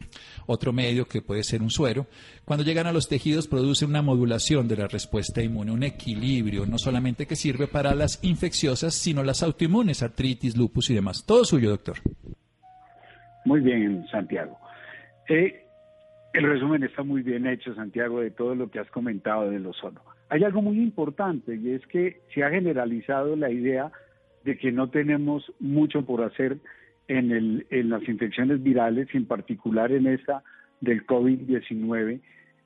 otro 0.47 0.73
medio 0.73 1.05
que 1.05 1.21
puede 1.21 1.43
ser 1.43 1.61
un 1.61 1.69
suero. 1.69 2.07
Cuando 2.45 2.63
llegan 2.63 2.87
a 2.87 2.91
los 2.91 3.07
tejidos 3.07 3.47
produce 3.47 3.85
una 3.85 4.01
modulación 4.01 4.67
de 4.67 4.77
la 4.77 4.87
respuesta 4.87 5.41
inmune, 5.41 5.71
un 5.71 5.83
equilibrio, 5.83 6.65
no 6.65 6.77
solamente 6.77 7.25
que 7.25 7.35
sirve 7.35 7.67
para 7.67 7.93
las 7.95 8.23
infecciosas, 8.23 8.93
sino 8.93 9.23
las 9.23 9.43
autoinmunes, 9.43 10.03
artritis, 10.03 10.57
lupus 10.57 10.89
y 10.89 10.95
demás. 10.95 11.25
Todo 11.25 11.45
suyo, 11.45 11.69
doctor. 11.69 11.97
Muy 13.45 13.61
bien, 13.61 14.05
Santiago. 14.11 14.57
Eh, 15.29 15.65
el 16.33 16.43
resumen 16.43 16.83
está 16.83 17.03
muy 17.03 17.21
bien 17.21 17.47
hecho, 17.47 17.73
Santiago, 17.75 18.19
de 18.19 18.31
todo 18.31 18.55
lo 18.55 18.69
que 18.69 18.79
has 18.79 18.89
comentado 18.89 19.49
del 19.49 19.65
ozono. 19.67 20.01
Hay 20.29 20.43
algo 20.43 20.61
muy 20.61 20.79
importante 20.79 21.55
y 21.55 21.71
es 21.71 21.85
que 21.87 22.21
se 22.33 22.43
ha 22.43 22.49
generalizado 22.49 23.35
la 23.35 23.51
idea 23.51 23.91
de 24.43 24.57
que 24.57 24.71
no 24.71 24.89
tenemos 24.89 25.51
mucho 25.59 26.05
por 26.05 26.23
hacer 26.23 26.57
en, 27.07 27.31
el, 27.31 27.67
en 27.69 27.89
las 27.89 28.07
infecciones 28.07 28.61
virales, 28.61 29.07
en 29.13 29.25
particular 29.25 29.91
en 29.91 30.07
esta 30.07 30.43
del 30.81 31.05
COVID-19, 31.05 32.19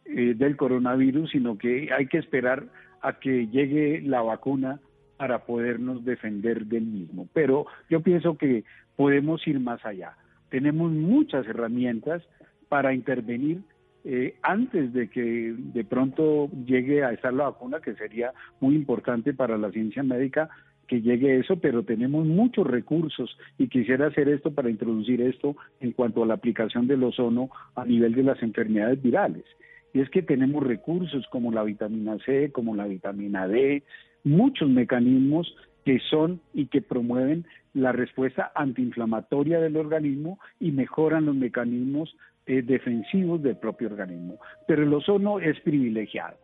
eh, 0.06 0.34
del 0.36 0.58
coronavirus, 0.58 1.32
sino 1.32 1.58
que 1.58 1.90
hay 1.94 2.08
que 2.08 2.18
esperar 2.18 2.66
a 3.02 3.20
que 3.20 3.48
llegue 3.48 4.02
la 4.02 4.22
vacuna 4.22 4.80
para 5.18 5.46
podernos 5.46 6.06
defender 6.06 6.66
del 6.66 6.86
mismo. 6.86 7.28
Pero 7.34 7.66
yo 7.90 8.02
pienso 8.02 8.38
que 8.38 8.64
podemos 8.96 9.46
ir 9.48 9.60
más 9.60 9.86
allá. 9.86 10.14
Tenemos 10.50 10.92
muchas 10.92 11.46
herramientas 11.46 12.24
para 12.70 12.94
intervenir 12.94 13.62
eh, 14.06 14.36
antes 14.42 14.94
de 14.94 15.10
que 15.10 15.54
de 15.58 15.84
pronto 15.84 16.50
llegue 16.66 17.04
a 17.04 17.12
estar 17.12 17.34
la 17.34 17.50
vacuna, 17.50 17.82
que 17.82 17.96
sería 17.96 18.32
muy 18.62 18.76
importante 18.76 19.34
para 19.34 19.58
la 19.58 19.72
ciencia 19.72 20.04
médica, 20.04 20.50
que 20.90 21.02
llegue 21.02 21.38
eso, 21.38 21.58
pero 21.58 21.84
tenemos 21.84 22.26
muchos 22.26 22.66
recursos 22.66 23.38
y 23.60 23.68
quisiera 23.68 24.08
hacer 24.08 24.28
esto 24.28 24.52
para 24.52 24.72
introducir 24.72 25.22
esto 25.22 25.56
en 25.80 25.92
cuanto 25.92 26.24
a 26.24 26.26
la 26.26 26.34
aplicación 26.34 26.88
del 26.88 27.04
ozono 27.04 27.50
a 27.76 27.86
nivel 27.86 28.16
de 28.16 28.24
las 28.24 28.42
enfermedades 28.42 29.02
virales. 29.02 29.46
Y 29.94 30.02
es 30.02 30.10
que 30.10 30.24
tenemos 30.24 30.64
recursos 30.64 31.26
como 31.32 31.52
la 31.52 31.64
vitamina 31.64 32.18
C, 32.26 32.52
como 32.52 32.76
la 32.76 32.86
vitamina 32.86 33.48
D, 33.48 33.84
muchos 34.24 34.68
mecanismos 34.68 35.56
que 35.86 36.00
son 36.10 36.42
y 36.54 36.66
que 36.66 36.82
promueven 36.82 37.46
la 37.74 37.92
respuesta 37.92 38.52
antiinflamatoria 38.56 39.60
del 39.60 39.78
organismo 39.78 40.40
y 40.60 40.72
mejoran 40.72 41.28
los 41.28 41.36
mecanismos 41.36 42.16
eh, 42.48 42.64
defensivos 42.64 43.44
del 43.44 43.58
propio 43.58 43.90
organismo. 43.90 44.40
Pero 44.68 44.84
el 44.84 44.94
ozono 44.94 45.40
es 45.40 45.60
privilegiado. 45.60 46.38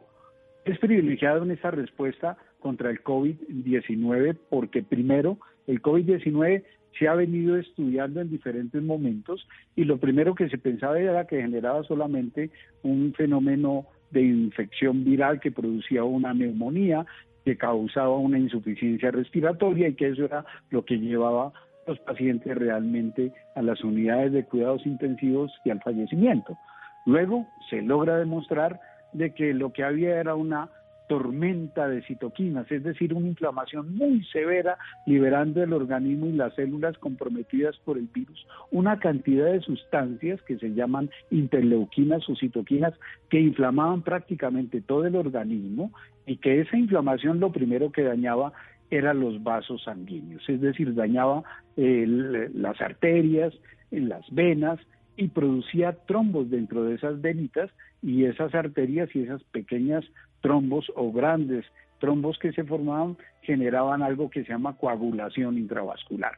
Es 0.66 0.78
privilegiado 0.78 1.44
en 1.44 1.52
esta 1.52 1.72
respuesta 1.72 2.38
contra 2.66 2.90
el 2.90 3.04
COVID-19 3.04 4.36
porque 4.50 4.82
primero 4.82 5.38
el 5.68 5.84
COVID-19 5.84 6.64
se 6.98 7.08
ha 7.08 7.14
venido 7.14 7.58
estudiando 7.58 8.22
en 8.22 8.32
diferentes 8.32 8.82
momentos 8.82 9.48
y 9.76 9.84
lo 9.84 10.00
primero 10.00 10.34
que 10.34 10.50
se 10.50 10.58
pensaba 10.58 11.00
era 11.00 11.28
que 11.28 11.44
generaba 11.44 11.84
solamente 11.84 12.50
un 12.82 13.14
fenómeno 13.14 13.86
de 14.10 14.24
infección 14.24 15.04
viral 15.04 15.40
que 15.42 15.52
producía 15.52 16.04
una 16.06 16.34
neumonía, 16.34 17.06
que 17.44 17.56
causaba 17.56 18.18
una 18.18 18.40
insuficiencia 18.40 19.12
respiratoria 19.12 19.90
y 19.90 19.94
que 19.94 20.08
eso 20.08 20.26
era 20.26 20.44
lo 20.72 20.84
que 20.86 20.98
llevaba 20.98 21.54
los 21.86 22.00
pacientes 22.00 22.58
realmente 22.58 23.32
a 23.56 23.62
las 23.62 23.84
unidades 23.84 24.32
de 24.32 24.44
cuidados 24.44 24.84
intensivos 24.88 25.52
y 25.66 25.70
al 25.70 25.84
fallecimiento. 25.84 26.58
Luego 27.06 27.46
se 27.70 27.84
logra 27.84 28.18
demostrar 28.18 28.80
de 29.14 29.36
que 29.36 29.54
lo 29.54 29.72
que 29.72 29.84
había 29.84 30.20
era 30.20 30.34
una 30.34 30.72
tormenta 31.08 31.88
de 31.88 32.02
citoquinas, 32.04 32.72
es 32.72 32.84
decir, 32.84 33.14
una 33.14 33.28
inflamación 33.28 33.96
muy 33.96 34.24
severa, 34.26 34.78
liberando 35.06 35.64
el 35.64 35.74
organismo 35.74 36.28
y 36.28 36.34
las 36.34 36.54
células 36.56 36.98
comprometidas 36.98 37.78
por 37.86 37.98
el 37.98 38.08
virus, 38.14 38.46
una 38.72 39.00
cantidad 39.00 39.52
de 39.52 39.62
sustancias 39.62 40.42
que 40.44 40.58
se 40.58 40.74
llaman 40.74 41.10
interleuquinas 41.32 42.28
o 42.30 42.36
citoquinas 42.36 42.94
que 43.30 43.40
inflamaban 43.40 44.02
prácticamente 44.02 44.82
todo 44.82 45.06
el 45.06 45.16
organismo 45.16 45.92
y 46.26 46.38
que 46.38 46.62
esa 46.62 46.78
inflamación 46.78 47.40
lo 47.40 47.52
primero 47.52 47.92
que 47.92 48.04
dañaba 48.04 48.54
eran 48.90 49.20
los 49.20 49.42
vasos 49.44 49.84
sanguíneos, 49.84 50.48
es 50.48 50.62
decir, 50.62 50.94
dañaba 50.94 51.44
las 51.76 52.82
arterias, 52.82 53.54
las 53.92 54.24
venas, 54.32 54.80
y 55.18 55.30
producía 55.30 55.94
trombos 56.06 56.50
dentro 56.50 56.84
de 56.84 56.96
esas 56.96 57.22
venitas 57.22 57.72
y 58.02 58.26
esas 58.26 58.54
arterias 58.54 59.10
y 59.16 59.22
esas 59.22 59.44
pequeñas 59.46 60.04
trombos 60.46 60.92
o 60.96 61.12
grandes 61.12 61.66
trombos 62.00 62.38
que 62.38 62.54
se 62.54 62.64
formaban 62.64 63.18
generaban 63.42 64.04
algo 64.04 64.30
que 64.30 64.44
se 64.44 64.52
llama 64.52 64.78
coagulación 64.78 65.58
intravascular. 65.58 66.34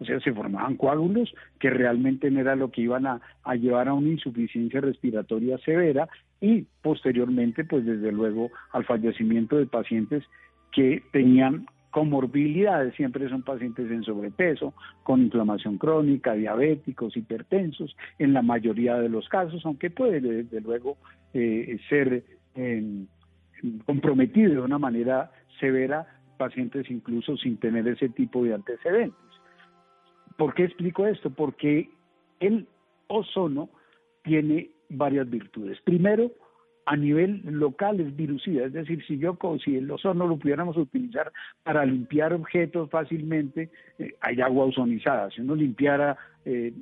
O 0.00 0.04
sea, 0.04 0.18
se 0.18 0.32
formaban 0.32 0.76
coágulos 0.76 1.32
que 1.60 1.70
realmente 1.70 2.28
no 2.28 2.40
era 2.40 2.56
lo 2.56 2.72
que 2.72 2.80
iban 2.80 3.06
a, 3.06 3.20
llevar 3.54 3.86
a 3.86 3.94
una 3.94 4.08
insuficiencia 4.08 4.80
respiratoria 4.80 5.58
severa 5.58 6.08
y 6.40 6.66
posteriormente, 6.82 7.64
pues 7.64 7.86
desde 7.86 8.10
luego, 8.10 8.50
al 8.72 8.84
fallecimiento 8.84 9.56
de 9.56 9.66
pacientes 9.66 10.24
que 10.72 11.04
tenían 11.12 11.66
comorbilidades, 11.92 12.96
siempre 12.96 13.28
son 13.28 13.42
pacientes 13.42 13.88
en 13.92 14.02
sobrepeso, 14.02 14.74
con 15.04 15.22
inflamación 15.22 15.78
crónica, 15.78 16.32
diabéticos, 16.32 17.16
hipertensos, 17.16 17.94
en 18.18 18.32
la 18.32 18.42
mayoría 18.42 18.96
de 18.96 19.08
los 19.08 19.28
casos, 19.28 19.64
aunque 19.64 19.90
puede 19.90 20.20
desde 20.20 20.60
luego 20.60 20.96
eh, 21.32 21.78
ser 21.88 22.24
eh, 22.56 23.04
comprometido 23.84 24.52
de 24.52 24.60
una 24.60 24.78
manera 24.78 25.30
severa 25.60 26.06
pacientes 26.36 26.90
incluso 26.90 27.36
sin 27.36 27.56
tener 27.58 27.86
ese 27.86 28.08
tipo 28.08 28.42
de 28.44 28.54
antecedentes. 28.54 29.16
¿Por 30.36 30.54
qué 30.54 30.64
explico 30.64 31.06
esto? 31.06 31.30
Porque 31.30 31.88
el 32.40 32.66
ozono 33.06 33.68
tiene 34.24 34.70
varias 34.88 35.28
virtudes. 35.30 35.80
Primero, 35.82 36.32
a 36.84 36.96
nivel 36.96 37.42
local 37.44 38.00
es 38.00 38.16
virucida, 38.16 38.66
es 38.66 38.72
decir, 38.72 39.04
si 39.06 39.18
yo 39.18 39.38
si 39.64 39.76
el 39.76 39.90
ozono 39.90 40.26
lo 40.26 40.36
pudiéramos 40.36 40.76
utilizar 40.76 41.32
para 41.62 41.84
limpiar 41.84 42.32
objetos 42.32 42.90
fácilmente, 42.90 43.70
eh, 43.98 44.14
hay 44.20 44.40
agua 44.40 44.64
ozonizada. 44.64 45.30
Si 45.30 45.40
uno 45.42 45.54
limpiara 45.54 46.16
eh, 46.44 46.72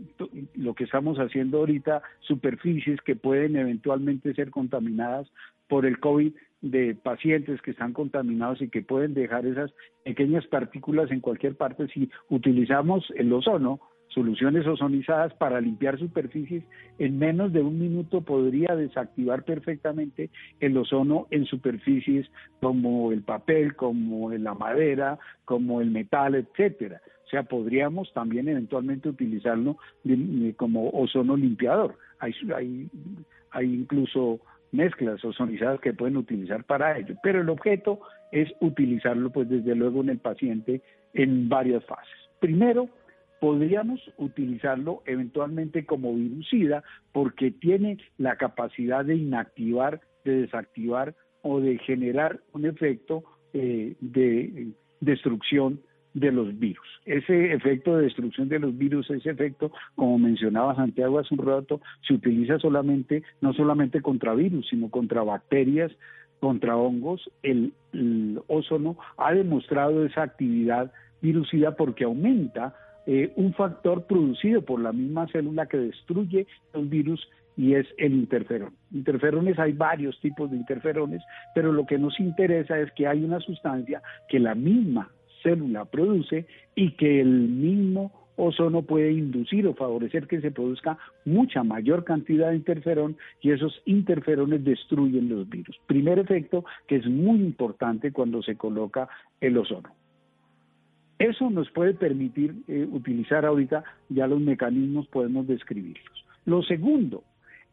lo 0.55 0.75
que 0.75 0.85
estamos 0.85 1.19
haciendo 1.19 1.59
ahorita, 1.59 2.03
superficies 2.21 3.01
que 3.03 3.15
pueden 3.15 3.57
eventualmente 3.57 4.33
ser 4.33 4.51
contaminadas 4.51 5.31
por 5.69 5.85
el 5.85 6.01
COVID 6.01 6.33
de 6.63 6.95
pacientes 6.95 7.61
que 7.63 7.71
están 7.71 7.93
contaminados 7.93 8.61
y 8.61 8.69
que 8.69 8.83
pueden 8.83 9.15
dejar 9.15 9.47
esas 9.47 9.73
pequeñas 10.05 10.47
partículas 10.47 11.11
en 11.11 11.21
cualquier 11.21 11.57
parte, 11.57 11.89
si 11.89 12.11
utilizamos 12.29 13.05
el 13.17 13.33
ozono, 13.33 13.81
soluciones 14.09 14.67
ozonizadas 14.67 15.33
para 15.35 15.61
limpiar 15.61 15.99
superficies, 15.99 16.65
en 16.99 17.19
menos 17.19 17.53
de 17.53 17.63
un 17.63 17.79
minuto 17.79 18.21
podría 18.23 18.75
desactivar 18.75 19.45
perfectamente 19.45 20.31
el 20.59 20.77
ozono 20.77 21.27
en 21.31 21.47
superficies 21.47 22.27
como 22.61 23.13
el 23.13 23.23
papel, 23.23 23.77
como 23.77 24.31
la 24.33 24.55
madera, 24.55 25.19
como 25.45 25.81
el 25.81 25.91
metal, 25.91 26.35
etcétera. 26.35 27.01
O 27.27 27.31
sea, 27.31 27.45
podríamos 27.45 28.13
también 28.13 28.49
eventualmente 28.49 29.09
utilizarlo 29.09 29.77
como 30.57 30.91
ozono 30.91 31.37
limpiador. 31.37 31.97
Hay, 32.19 32.33
hay, 32.55 32.89
hay 33.53 33.73
incluso 33.73 34.41
mezclas 34.73 35.25
ozonizadas 35.25 35.81
que 35.81 35.93
pueden 35.93 36.17
utilizar 36.17 36.65
para 36.65 36.97
ello, 36.99 37.15
pero 37.23 37.41
el 37.41 37.49
objeto 37.49 38.01
es 38.33 38.49
utilizarlo 38.61 39.31
pues 39.31 39.49
desde 39.49 39.75
luego 39.75 40.01
en 40.01 40.11
el 40.11 40.19
paciente 40.19 40.83
en 41.15 41.49
varias 41.49 41.85
fases. 41.85 42.15
Primero, 42.39 42.89
podríamos 43.41 44.01
utilizarlo 44.19 45.03
eventualmente 45.07 45.85
como 45.85 46.15
virucida 46.15 46.85
porque 47.13 47.51
tiene 47.51 47.99
la 48.19 48.37
capacidad 48.37 49.05
de 49.05 49.17
inactivar, 49.17 50.01
de 50.25 50.43
desactivar 50.43 51.15
o 51.43 51.61
de 51.61 51.79
generar 51.79 52.41
un 52.53 52.67
efecto 52.67 53.25
eh, 53.53 53.97
de 54.01 54.69
destrucción 55.01 55.81
de 56.15 56.33
los 56.33 56.59
virus. 56.59 56.87
Ese 57.05 57.53
efecto 57.53 57.97
de 57.97 58.05
destrucción 58.05 58.49
de 58.49 58.59
los 58.59 58.77
virus, 58.77 59.11
ese 59.11 59.31
efecto, 59.31 59.71
como 59.95 60.19
mencionaba 60.19 60.75
Santiago 60.75 61.19
hace 61.19 61.35
un 61.35 61.47
rato, 61.47 61.81
se 62.07 62.15
utiliza 62.15 62.59
solamente, 62.59 63.23
no 63.41 63.53
solamente 63.53 64.01
contra 64.03 64.35
virus, 64.35 64.69
sino 64.69 64.91
contra 64.91 65.23
bacterias, 65.23 65.93
contra 66.41 66.77
hongos. 66.77 67.31
El, 67.43 67.73
ozono 68.47 68.97
ha 69.17 69.33
demostrado 69.35 70.05
esa 70.05 70.23
actividad 70.23 70.93
virucida 71.21 71.77
porque 71.77 72.05
aumenta 72.05 72.75
eh, 73.07 73.33
un 73.37 73.53
factor 73.55 74.07
producido 74.07 74.63
por 74.63 74.81
la 74.81 74.93
misma 74.93 75.27
célula 75.29 75.67
que 75.67 75.77
destruye 75.77 76.47
los 76.73 76.89
virus 76.89 77.29
y 77.57 77.75
es 77.75 77.87
el 77.99 78.13
interferón. 78.13 78.75
Interferones 78.93 79.59
hay 79.59 79.73
varios 79.73 80.19
tipos 80.21 80.51
de 80.51 80.57
interferones, 80.57 81.23
pero 81.55 81.73
lo 81.73 81.85
que 81.85 81.99
nos 81.99 82.19
interesa 82.21 82.79
es 82.79 82.91
que 82.93 83.07
hay 83.07 83.23
una 83.23 83.41
sustancia 83.41 84.01
que 84.29 84.39
la 84.39 84.55
misma 84.55 85.11
célula 85.43 85.85
produce 85.85 86.47
y 86.75 86.93
que 86.93 87.21
el 87.21 87.29
mismo 87.29 88.13
ozono 88.37 88.83
puede 88.83 89.13
inducir 89.13 89.67
o 89.67 89.75
favorecer 89.75 90.27
que 90.27 90.41
se 90.41 90.51
produzca 90.51 90.99
mucha 91.25 91.63
mayor 91.63 92.05
cantidad 92.05 92.51
de 92.51 92.57
interferón 92.57 93.17
y 93.43 93.51
esos 93.51 93.83
interferones 93.85 94.65
destruyen 94.65 95.29
los 95.29 95.49
virus. 95.49 95.79
Primer 95.87 96.19
efecto 96.19 96.65
que 96.87 96.97
es 96.97 97.07
muy 97.07 97.39
importante 97.39 98.13
cuando 98.13 98.43
se 98.43 98.57
coloca 98.57 99.09
el 99.41 99.59
ozono. 99.59 99.91
Eso 101.19 101.51
nos 101.51 101.71
puede 101.71 101.93
permitir 101.93 102.55
eh, 102.67 102.89
utilizar 102.91 103.45
ahorita 103.45 103.85
ya 104.09 104.27
los 104.27 104.41
mecanismos, 104.41 105.07
podemos 105.09 105.47
describirlos. 105.47 106.25
Lo 106.47 106.63
segundo 106.63 107.25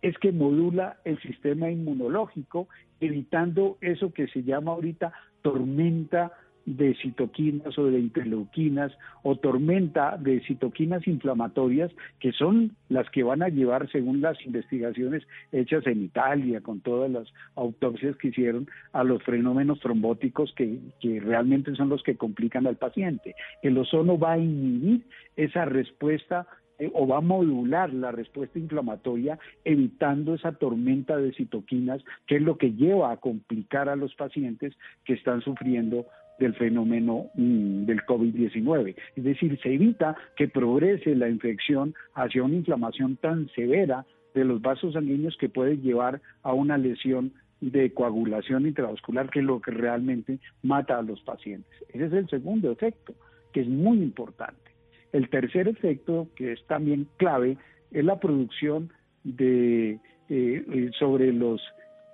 es 0.02 0.18
que 0.18 0.34
modula 0.34 0.98
el 1.06 1.18
sistema 1.22 1.72
inmunológico, 1.72 2.68
evitando 3.00 3.78
eso 3.80 4.12
que 4.12 4.28
se 4.28 4.44
llama 4.44 4.74
ahorita 4.74 5.14
tormenta 5.42 6.34
de 6.68 6.96
citoquinas 6.96 7.78
o 7.80 7.86
de 7.86 7.98
interleuquinas 7.98 8.92
o 9.24 9.38
tormenta 9.38 10.18
de 10.18 10.42
citoquinas 10.42 11.08
inflamatorias 11.08 11.90
que 12.20 12.34
son 12.34 12.76
las 12.90 13.10
que 13.10 13.24
van 13.24 13.42
a 13.42 13.48
llevar, 13.48 13.90
según 13.90 14.20
las 14.20 14.38
investigaciones 14.46 15.24
hechas 15.54 15.88
en 15.88 16.04
Italia, 16.04 16.60
con 16.60 16.82
todas 16.82 17.10
las 17.10 17.28
autopsias 17.56 18.18
que 18.18 18.28
hicieron, 18.28 18.68
a 18.92 19.06
los 19.06 19.24
fenómenos 19.24 19.80
trombóticos 19.80 20.54
que, 20.56 20.78
que 21.00 21.22
realmente 21.22 21.74
son 21.76 21.88
los 21.88 22.04
que 22.04 22.18
complican 22.18 22.68
al 22.68 22.76
paciente. 22.76 23.34
El 23.64 23.78
ozono 23.78 24.20
va 24.20 24.34
a 24.34 24.38
inhibir 24.38 25.04
esa 25.38 25.64
respuesta 25.64 26.48
eh, 26.80 26.92
o 26.94 27.08
va 27.08 27.18
a 27.18 27.22
modular 27.22 27.94
la 27.94 28.12
respuesta 28.12 28.60
inflamatoria 28.60 29.40
evitando 29.64 30.36
esa 30.36 30.52
tormenta 30.52 31.16
de 31.16 31.34
citoquinas 31.34 32.04
que 32.28 32.36
es 32.36 32.42
lo 32.42 32.58
que 32.58 32.74
lleva 32.74 33.12
a 33.12 33.18
complicar 33.18 33.88
a 33.88 33.96
los 33.96 34.14
pacientes 34.16 34.74
que 35.06 35.14
están 35.14 35.42
sufriendo 35.42 36.06
del 36.40 36.56
fenómeno 36.56 37.28
mm, 37.36 37.86
del 37.86 38.02
COVID-19. 38.06 38.96
Es 39.16 39.24
decir, 39.24 39.60
se 39.62 39.74
evita 39.74 40.16
que 40.36 40.48
progrese 40.48 41.16
la 41.16 41.30
infección 41.30 41.96
hacia 42.14 42.44
una 42.44 42.56
inflamación 42.56 43.18
tan 43.18 43.50
severa 43.50 44.06
de 44.34 44.46
los 44.46 44.62
vasos 44.62 44.94
sanguíneos 44.94 45.36
que 45.38 45.50
puede 45.50 45.78
llevar 45.78 46.22
a 46.44 46.54
una 46.54 46.78
lesión 46.78 47.34
de 47.60 47.92
coagulación 47.92 48.68
intravascular, 48.68 49.30
que 49.30 49.40
es 49.40 49.46
lo 49.46 49.62
que 49.62 49.72
realmente 49.72 50.40
mata 50.62 51.00
a 51.00 51.02
los 51.02 51.22
pacientes. 51.22 51.72
Ese 51.90 52.06
es 52.06 52.14
el 52.14 52.30
segundo 52.30 52.72
efecto, 52.72 53.16
que 53.52 53.62
es 53.62 53.68
muy 53.68 53.98
importante. 53.98 54.72
El 55.12 55.30
tercer 55.30 55.68
efecto, 55.68 56.28
que 56.36 56.52
es 56.52 56.66
también 56.68 57.08
clave, 57.18 57.58
es 57.92 58.06
la 58.06 58.20
producción 58.20 58.92
de 59.24 59.92
eh, 59.94 60.00
eh, 60.30 60.92
sobre 61.00 61.34
los 61.34 61.62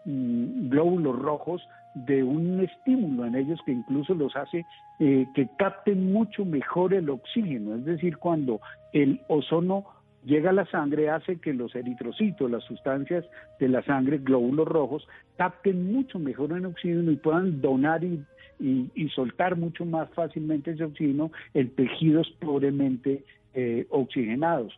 mm, 0.06 0.70
glóbulos 0.70 1.20
rojos 1.20 1.62
de 1.94 2.24
un 2.24 2.60
estímulo 2.62 3.26
en 3.26 3.36
ellos 3.36 3.60
que 3.66 3.72
incluso 3.72 4.14
los 4.14 4.36
hace 4.36 4.66
eh, 5.00 5.28
que 5.34 5.48
capten 5.58 6.12
mucho 6.12 6.46
mejor 6.46 6.94
el 6.94 7.10
oxígeno. 7.10 7.76
Es 7.76 7.86
decir, 7.86 8.18
cuando 8.18 8.62
el 8.94 9.22
ozono 9.28 9.86
llega 10.26 10.52
a 10.52 10.54
la 10.54 10.66
sangre 10.68 11.10
hace 11.10 11.38
que 11.38 11.54
los 11.54 11.76
eritrocitos, 11.76 12.50
las 12.50 12.64
sustancias 12.64 13.26
de 13.60 13.70
la 13.70 13.84
sangre, 13.84 14.20
glóbulos 14.20 14.68
rojos, 14.68 15.08
capten 15.38 15.92
mucho 15.92 16.20
mejor 16.20 16.54
el 16.54 16.66
oxígeno 16.66 17.12
y 17.12 17.18
puedan 17.18 17.62
donar 17.62 18.04
y, 18.04 18.24
soltar 19.14 19.58
mucho 19.58 19.84
más 19.84 20.10
fácilmente 20.12 20.72
ese 20.72 20.86
oxígeno 20.86 21.32
en 21.54 21.70
tejidos 21.76 22.30
pobremente 22.40 23.24
eh, 23.54 23.86
oxigenados 23.90 24.74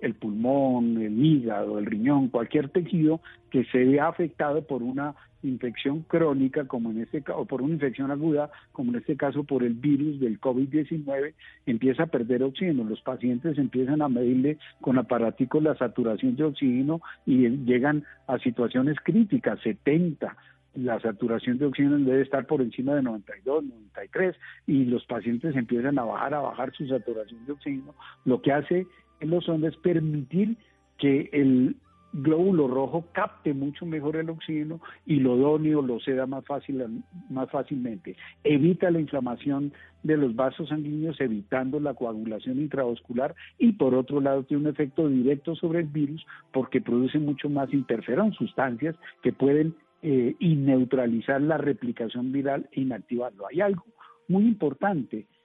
el 0.00 0.14
pulmón, 0.14 1.00
el 1.00 1.24
hígado, 1.24 1.78
el 1.78 1.86
riñón, 1.86 2.28
cualquier 2.28 2.68
tejido 2.68 3.20
que 3.50 3.64
se 3.64 3.84
vea 3.84 4.08
afectado 4.08 4.62
por 4.62 4.82
una 4.82 5.14
infección 5.42 6.02
crónica, 6.02 6.66
como 6.66 6.90
en 6.90 7.00
este 7.00 7.22
o 7.34 7.44
por 7.46 7.62
una 7.62 7.74
infección 7.74 8.10
aguda, 8.10 8.50
como 8.72 8.92
en 8.92 8.98
este 8.98 9.16
caso 9.16 9.44
por 9.44 9.62
el 9.62 9.74
virus 9.74 10.20
del 10.20 10.40
COVID-19, 10.40 11.34
empieza 11.66 12.04
a 12.04 12.06
perder 12.06 12.42
oxígeno. 12.42 12.84
Los 12.84 13.00
pacientes 13.00 13.56
empiezan 13.58 14.02
a 14.02 14.08
medirle 14.08 14.58
con 14.80 14.98
aparaticos 14.98 15.62
la 15.62 15.76
saturación 15.76 16.36
de 16.36 16.44
oxígeno 16.44 17.00
y 17.26 17.48
llegan 17.48 18.04
a 18.26 18.38
situaciones 18.38 18.98
críticas, 19.02 19.60
70, 19.60 20.36
la 20.74 21.00
saturación 21.00 21.58
de 21.58 21.66
oxígeno 21.66 21.98
debe 21.98 22.22
estar 22.22 22.46
por 22.46 22.62
encima 22.62 22.94
de 22.94 23.02
92, 23.02 23.64
93 23.64 24.36
y 24.66 24.84
los 24.84 25.04
pacientes 25.04 25.56
empiezan 25.56 25.98
a 25.98 26.04
bajar, 26.04 26.34
a 26.34 26.40
bajar 26.40 26.72
su 26.72 26.86
saturación 26.86 27.44
de 27.44 27.52
oxígeno, 27.52 27.94
lo 28.24 28.40
que 28.40 28.52
hace 28.52 28.86
el 29.20 29.32
ozono 29.32 29.68
es 29.68 29.76
permitir 29.76 30.56
que 30.98 31.30
el 31.32 31.76
glóbulo 32.12 32.66
rojo 32.66 33.06
capte 33.12 33.54
mucho 33.54 33.86
mejor 33.86 34.16
el 34.16 34.30
oxígeno 34.30 34.80
y 35.06 35.16
lo 35.16 35.36
done 35.36 35.74
o 35.76 35.82
lo 35.82 36.00
ceda 36.00 36.26
más, 36.26 36.44
fácil, 36.44 37.02
más 37.28 37.50
fácilmente. 37.50 38.16
Evita 38.42 38.90
la 38.90 39.00
inflamación 39.00 39.72
de 40.02 40.16
los 40.16 40.34
vasos 40.34 40.68
sanguíneos, 40.70 41.20
evitando 41.20 41.78
la 41.78 41.94
coagulación 41.94 42.58
intravascular 42.58 43.34
y 43.58 43.72
por 43.72 43.94
otro 43.94 44.20
lado 44.20 44.42
tiene 44.44 44.64
un 44.64 44.70
efecto 44.70 45.08
directo 45.08 45.54
sobre 45.54 45.80
el 45.80 45.86
virus 45.86 46.26
porque 46.52 46.80
produce 46.80 47.18
mucho 47.18 47.48
más 47.48 47.72
interferón, 47.72 48.32
sustancias 48.32 48.96
que 49.22 49.32
pueden 49.32 49.74
eh, 50.02 50.34
neutralizar 50.40 51.40
la 51.40 51.58
replicación 51.58 52.32
viral 52.32 52.68
e 52.72 52.80
inactivarlo. 52.80 53.46
Hay 53.46 53.60
algo 53.60 53.84
muy 54.28 54.44
importante 54.44 55.26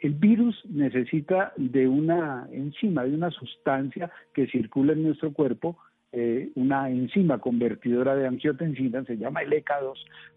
El 0.00 0.14
virus 0.14 0.64
necesita 0.66 1.52
de 1.56 1.88
una 1.88 2.46
enzima, 2.52 3.04
de 3.04 3.14
una 3.14 3.30
sustancia 3.30 4.10
que 4.32 4.46
circula 4.46 4.92
en 4.92 5.02
nuestro 5.02 5.32
cuerpo, 5.32 5.76
eh, 6.12 6.50
una 6.54 6.88
enzima 6.88 7.38
convertidora 7.38 8.14
de 8.14 8.26
angiotensina, 8.26 9.04
se 9.04 9.16
llama 9.16 9.42
el 9.42 9.52
ECA2, 9.52 9.96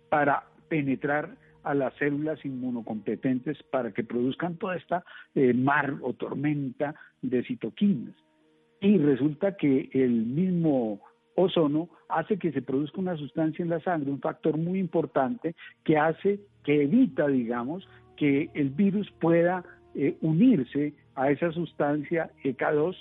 para 0.10 0.44
penetrar 0.68 1.38
a 1.64 1.74
las 1.76 1.94
células 1.96 2.44
inmunocompetentes 2.44 3.62
para 3.72 3.92
que 3.92 4.04
produzcan 4.04 4.58
toda 4.58 4.76
esta 4.76 5.04
eh, 5.36 5.54
mar 5.54 5.96
o 6.02 6.14
tormenta 6.14 6.96
de 7.22 7.44
citoquinas. 7.44 8.16
Y 8.80 8.98
resulta 8.98 9.56
que 9.58 9.90
el 9.94 10.26
mismo 10.26 11.02
ozono 11.36 11.90
hace 12.10 12.38
que 12.38 12.52
se 12.52 12.62
produzca 12.62 13.00
una 13.00 13.16
sustancia 13.16 13.64
en 13.64 13.70
la 13.70 13.80
sangre, 13.82 14.12
un 14.12 14.20
factor 14.20 14.58
muy 14.58 14.80
importante 14.80 15.56
que 15.84 15.98
hace, 15.98 16.40
que 16.64 16.84
evita, 16.84 17.28
digamos, 17.28 17.88
que 18.22 18.52
el 18.54 18.70
virus 18.70 19.10
pueda 19.20 19.64
eh, 19.96 20.16
unirse 20.22 20.94
a 21.16 21.32
esa 21.32 21.52
sustancia 21.52 22.30
EK2 22.44 22.96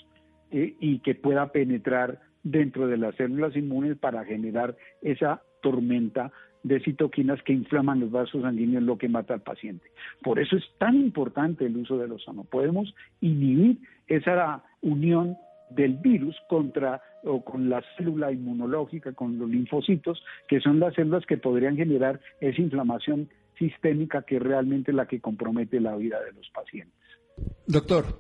eh, 0.51 0.75
y 0.81 1.01
que 1.01 1.15
pueda 1.15 1.53
penetrar 1.53 2.21
dentro 2.43 2.87
de 2.87 2.97
las 2.97 3.15
células 3.17 3.55
inmunes 3.55 3.99
para 3.99 4.25
generar 4.25 4.79
esa 5.03 5.43
tormenta 5.61 6.33
de 6.63 6.81
citoquinas 6.81 7.43
que 7.43 7.53
inflaman 7.53 8.01
los 8.01 8.11
vasos 8.11 8.41
sanguíneos, 8.41 8.83
lo 8.83 8.97
que 8.97 9.11
mata 9.11 9.35
al 9.35 9.43
paciente. 9.43 9.91
Por 10.23 10.39
eso 10.39 10.57
es 10.57 10.65
tan 10.79 10.95
importante 10.97 11.67
el 11.67 11.77
uso 11.77 11.99
del 11.99 12.13
ozono. 12.13 12.45
Podemos 12.45 12.95
inhibir 13.21 13.77
esa 14.09 14.65
unión 14.81 15.37
del 15.69 15.99
virus 15.99 16.35
contra 16.49 17.03
o 17.25 17.45
con 17.45 17.69
la 17.69 17.85
célula 17.99 18.33
inmunológica, 18.33 19.13
con 19.13 19.39
los 19.39 19.51
linfocitos, 19.51 20.25
que 20.49 20.61
son 20.61 20.81
las 20.81 20.95
células 20.95 21.27
que 21.27 21.37
podrían 21.37 21.77
generar 21.77 22.21
esa 22.41 22.63
inflamación 22.63 23.29
sistémica 23.61 24.23
que 24.23 24.39
realmente 24.39 24.93
la 24.93 25.07
que 25.07 25.21
compromete 25.21 25.79
la 25.81 25.95
vida 25.95 26.19
de 26.21 26.33
los 26.33 26.49
pacientes. 26.51 26.99
Doctor, 27.67 28.19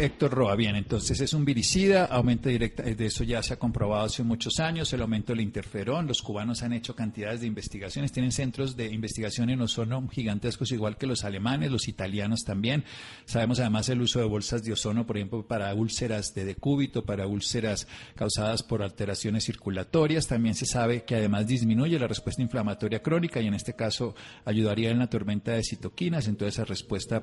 Héctor 0.00 0.30
Roa, 0.30 0.54
bien, 0.54 0.76
entonces 0.76 1.20
es 1.20 1.32
un 1.32 1.44
viricida, 1.44 2.04
aumenta 2.04 2.50
directa, 2.50 2.84
de 2.84 3.06
eso 3.06 3.24
ya 3.24 3.42
se 3.42 3.54
ha 3.54 3.58
comprobado 3.58 4.04
hace 4.04 4.22
muchos 4.22 4.60
años, 4.60 4.92
el 4.92 5.02
aumento 5.02 5.32
del 5.32 5.40
interferón, 5.40 6.06
los 6.06 6.22
cubanos 6.22 6.62
han 6.62 6.72
hecho 6.72 6.94
cantidades 6.94 7.40
de 7.40 7.48
investigaciones, 7.48 8.12
tienen 8.12 8.30
centros 8.30 8.76
de 8.76 8.86
investigación 8.92 9.50
en 9.50 9.60
ozono 9.60 10.06
gigantescos 10.08 10.70
igual 10.70 10.96
que 10.96 11.08
los 11.08 11.24
alemanes, 11.24 11.72
los 11.72 11.88
italianos 11.88 12.44
también. 12.44 12.84
Sabemos 13.24 13.58
además 13.58 13.88
el 13.88 14.00
uso 14.00 14.20
de 14.20 14.26
bolsas 14.26 14.62
de 14.62 14.72
ozono, 14.72 15.04
por 15.04 15.16
ejemplo, 15.16 15.44
para 15.44 15.74
úlceras 15.74 16.32
de 16.32 16.44
decúbito, 16.44 17.04
para 17.04 17.26
úlceras 17.26 17.88
causadas 18.14 18.62
por 18.62 18.84
alteraciones 18.84 19.46
circulatorias. 19.46 20.28
También 20.28 20.54
se 20.54 20.66
sabe 20.66 21.02
que 21.02 21.16
además 21.16 21.48
disminuye 21.48 21.98
la 21.98 22.06
respuesta 22.06 22.40
inflamatoria 22.40 23.02
crónica 23.02 23.40
y 23.40 23.48
en 23.48 23.54
este 23.54 23.74
caso 23.74 24.14
ayudaría 24.44 24.90
en 24.90 25.00
la 25.00 25.10
tormenta 25.10 25.52
de 25.52 25.64
citoquinas, 25.64 26.28
entonces 26.28 26.54
esa 26.54 26.64
respuesta 26.64 27.20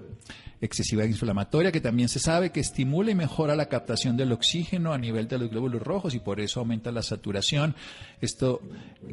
excesiva 0.59 1.05
inflamatoria, 1.05 1.71
que 1.71 1.79
también 1.79 2.09
se 2.09 2.19
sabe 2.19 2.51
que 2.51 2.64
estimula 2.65 3.11
y 3.11 3.15
mejora 3.15 3.55
la 3.55 3.67
captación 3.67 4.17
del 4.17 4.31
oxígeno 4.31 4.93
a 4.93 4.97
nivel 4.97 5.27
de 5.27 5.37
los 5.37 5.49
glóbulos 5.49 5.81
rojos 5.81 6.15
y 6.15 6.19
por 6.19 6.39
eso 6.39 6.59
aumenta 6.59 6.91
la 6.91 7.01
saturación. 7.01 7.75
Esto 8.21 8.61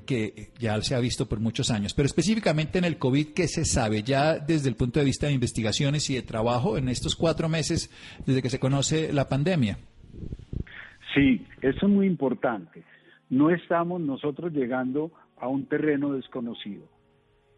que 0.06 0.50
ya 0.58 0.80
se 0.82 0.94
ha 0.94 1.00
visto 1.00 1.26
por 1.26 1.40
muchos 1.40 1.70
años. 1.70 1.94
Pero 1.94 2.06
específicamente 2.06 2.78
en 2.78 2.84
el 2.84 2.98
COVID, 2.98 3.28
¿qué 3.34 3.48
se 3.48 3.64
sabe 3.64 4.02
ya 4.02 4.38
desde 4.38 4.68
el 4.68 4.76
punto 4.76 5.00
de 5.00 5.06
vista 5.06 5.26
de 5.26 5.34
investigaciones 5.34 6.08
y 6.10 6.14
de 6.14 6.22
trabajo 6.22 6.76
en 6.76 6.88
estos 6.88 7.14
cuatro 7.14 7.48
meses 7.48 7.90
desde 8.26 8.42
que 8.42 8.50
se 8.50 8.58
conoce 8.58 9.12
la 9.12 9.28
pandemia? 9.28 9.78
Sí, 11.14 11.46
eso 11.60 11.86
es 11.86 11.92
muy 11.92 12.06
importante. 12.06 12.82
No 13.28 13.50
estamos 13.50 14.00
nosotros 14.00 14.52
llegando 14.52 15.12
a 15.36 15.48
un 15.48 15.66
terreno 15.66 16.12
desconocido. 16.12 16.84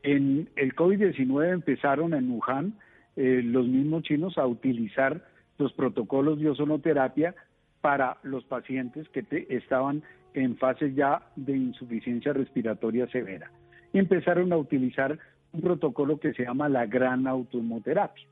En 0.02 0.48
el 0.56 0.74
COVID-19 0.74 1.52
empezaron 1.52 2.14
en 2.14 2.30
Wuhan 2.30 2.74
eh, 3.16 3.42
los 3.44 3.66
mismos 3.66 4.02
chinos 4.02 4.36
a 4.38 4.46
utilizar 4.46 5.24
los 5.58 5.72
protocolos 5.72 6.38
de 6.38 6.50
ozonoterapia 6.50 7.34
para 7.80 8.18
los 8.22 8.44
pacientes 8.44 9.08
que 9.10 9.24
estaban 9.50 10.02
en 10.32 10.56
fase 10.56 10.94
ya 10.94 11.22
de 11.36 11.56
insuficiencia 11.56 12.32
respiratoria 12.32 13.06
severa. 13.08 13.50
Y 13.92 13.98
empezaron 13.98 14.52
a 14.52 14.56
utilizar 14.56 15.18
un 15.52 15.60
protocolo 15.60 16.18
que 16.18 16.32
se 16.34 16.44
llama 16.44 16.68
la 16.68 16.86
gran 16.86 17.26
autohemoterapia. 17.26 18.26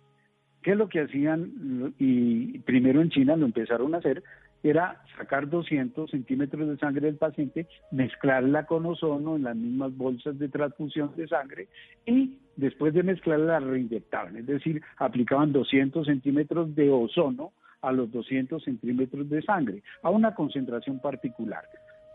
¿Qué 0.62 0.72
es 0.72 0.76
lo 0.76 0.88
que 0.88 1.00
hacían? 1.00 1.94
Y 1.98 2.58
primero 2.60 3.00
en 3.00 3.10
China 3.10 3.36
lo 3.36 3.46
empezaron 3.46 3.94
a 3.94 3.98
hacer, 3.98 4.22
era 4.62 5.02
sacar 5.16 5.48
200 5.48 6.10
centímetros 6.10 6.68
de 6.68 6.76
sangre 6.78 7.06
del 7.06 7.16
paciente, 7.16 7.66
mezclarla 7.90 8.66
con 8.66 8.86
ozono 8.86 9.36
en 9.36 9.44
las 9.44 9.56
mismas 9.56 9.96
bolsas 9.96 10.38
de 10.38 10.48
transfusión 10.48 11.12
de 11.16 11.28
sangre 11.28 11.68
y 12.06 12.38
después 12.56 12.94
de 12.94 13.02
mezclarla 13.02 13.60
la 13.60 13.66
reinyectaban, 13.66 14.36
es 14.36 14.46
decir, 14.46 14.82
aplicaban 14.98 15.52
200 15.52 16.06
centímetros 16.06 16.74
de 16.74 16.90
ozono 16.90 17.52
a 17.80 17.90
los 17.92 18.12
200 18.12 18.62
centímetros 18.62 19.28
de 19.28 19.42
sangre, 19.42 19.82
a 20.02 20.10
una 20.10 20.34
concentración 20.34 21.00
particular, 21.00 21.64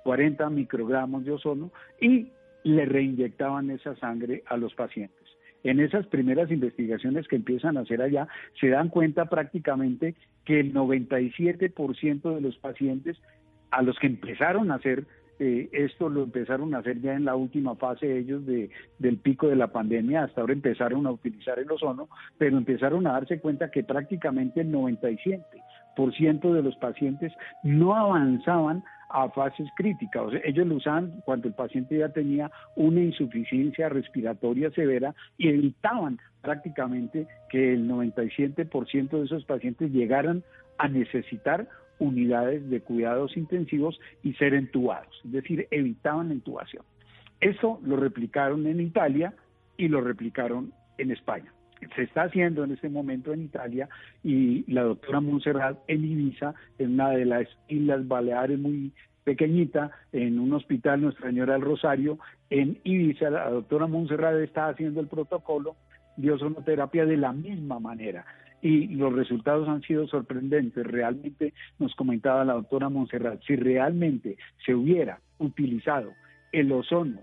40 0.03 0.49
microgramos 0.49 1.25
de 1.25 1.33
ozono, 1.33 1.71
y 1.99 2.29
le 2.63 2.85
reinyectaban 2.85 3.69
esa 3.69 3.95
sangre 3.97 4.43
a 4.47 4.55
los 4.55 4.73
pacientes 4.73 5.26
en 5.69 5.79
esas 5.79 6.05
primeras 6.07 6.51
investigaciones 6.51 7.27
que 7.27 7.35
empiezan 7.35 7.77
a 7.77 7.81
hacer 7.81 8.01
allá, 8.01 8.27
se 8.59 8.69
dan 8.69 8.89
cuenta 8.89 9.25
prácticamente 9.25 10.15
que 10.45 10.59
el 10.59 10.73
97% 10.73 12.35
de 12.35 12.41
los 12.41 12.57
pacientes 12.57 13.17
a 13.71 13.81
los 13.81 13.97
que 13.99 14.07
empezaron 14.07 14.71
a 14.71 14.75
hacer 14.75 15.05
eh, 15.39 15.69
esto 15.71 16.09
lo 16.09 16.23
empezaron 16.23 16.73
a 16.73 16.79
hacer 16.79 16.99
ya 16.99 17.13
en 17.13 17.25
la 17.25 17.35
última 17.35 17.75
fase 17.75 18.17
ellos 18.17 18.43
de, 18.47 18.71
del 18.97 19.17
pico 19.17 19.47
de 19.47 19.55
la 19.55 19.67
pandemia, 19.67 20.23
hasta 20.23 20.41
ahora 20.41 20.53
empezaron 20.53 21.05
a 21.05 21.11
utilizar 21.11 21.59
el 21.59 21.71
ozono, 21.71 22.09
pero 22.39 22.57
empezaron 22.57 23.05
a 23.05 23.11
darse 23.11 23.39
cuenta 23.39 23.69
que 23.69 23.83
prácticamente 23.83 24.61
el 24.61 24.71
97% 24.71 26.53
de 26.53 26.63
los 26.63 26.75
pacientes 26.77 27.33
no 27.61 27.95
avanzaban 27.95 28.83
a 29.09 29.29
fases 29.29 29.67
críticas. 29.75 30.23
O 30.23 30.31
sea, 30.31 30.41
ellos 30.43 30.67
lo 30.67 30.75
usaban 30.75 31.21
cuando 31.25 31.47
el 31.47 31.53
paciente 31.53 31.97
ya 31.97 32.09
tenía 32.09 32.51
una 32.75 33.01
insuficiencia 33.01 33.89
respiratoria 33.89 34.71
severa 34.71 35.15
y 35.37 35.49
evitaban 35.49 36.19
prácticamente 36.41 37.27
que 37.49 37.73
el 37.73 37.89
97% 37.89 39.09
de 39.09 39.25
esos 39.25 39.45
pacientes 39.45 39.91
llegaran 39.91 40.43
a 40.77 40.87
necesitar 40.87 41.67
unidades 41.99 42.69
de 42.69 42.81
cuidados 42.81 43.35
intensivos 43.35 43.99
y 44.23 44.33
ser 44.33 44.53
entubados, 44.53 45.19
es 45.25 45.31
decir, 45.31 45.67
evitaban 45.71 46.29
la 46.29 46.35
intubación. 46.35 46.83
Eso 47.39 47.79
lo 47.83 47.97
replicaron 47.97 48.67
en 48.67 48.81
Italia 48.81 49.33
y 49.77 49.87
lo 49.87 50.01
replicaron 50.01 50.73
en 50.97 51.11
España 51.11 51.51
se 51.95 52.03
está 52.03 52.23
haciendo 52.23 52.63
en 52.63 52.71
este 52.71 52.89
momento 52.89 53.33
en 53.33 53.43
Italia 53.43 53.89
y 54.23 54.71
la 54.71 54.83
doctora 54.83 55.19
Montserrat 55.19 55.77
en 55.87 56.05
Ibiza, 56.05 56.53
en 56.77 56.93
una 56.93 57.11
de 57.11 57.25
las 57.25 57.47
Islas 57.67 58.07
Baleares 58.07 58.59
muy 58.59 58.91
pequeñita, 59.23 59.91
en 60.11 60.39
un 60.39 60.53
hospital 60.53 61.01
Nuestra 61.01 61.27
Señora 61.27 61.53
del 61.53 61.61
Rosario, 61.61 62.17
en 62.49 62.79
Ibiza, 62.83 63.29
la 63.29 63.49
doctora 63.49 63.87
Montserrat 63.87 64.35
está 64.35 64.69
haciendo 64.69 65.01
el 65.01 65.07
protocolo 65.07 65.75
de 66.15 66.31
ozonoterapia 66.31 67.05
de 67.05 67.17
la 67.17 67.33
misma 67.33 67.79
manera 67.79 68.25
y 68.61 68.87
los 68.87 69.13
resultados 69.13 69.67
han 69.69 69.81
sido 69.81 70.07
sorprendentes. 70.07 70.85
Realmente 70.85 71.53
nos 71.77 71.93
comentaba 71.95 72.43
la 72.43 72.53
doctora 72.53 72.89
Montserrat, 72.89 73.41
si 73.45 73.55
realmente 73.55 74.37
se 74.65 74.73
hubiera 74.73 75.19
utilizado 75.37 76.13
el 76.51 76.71
ozono 76.71 77.19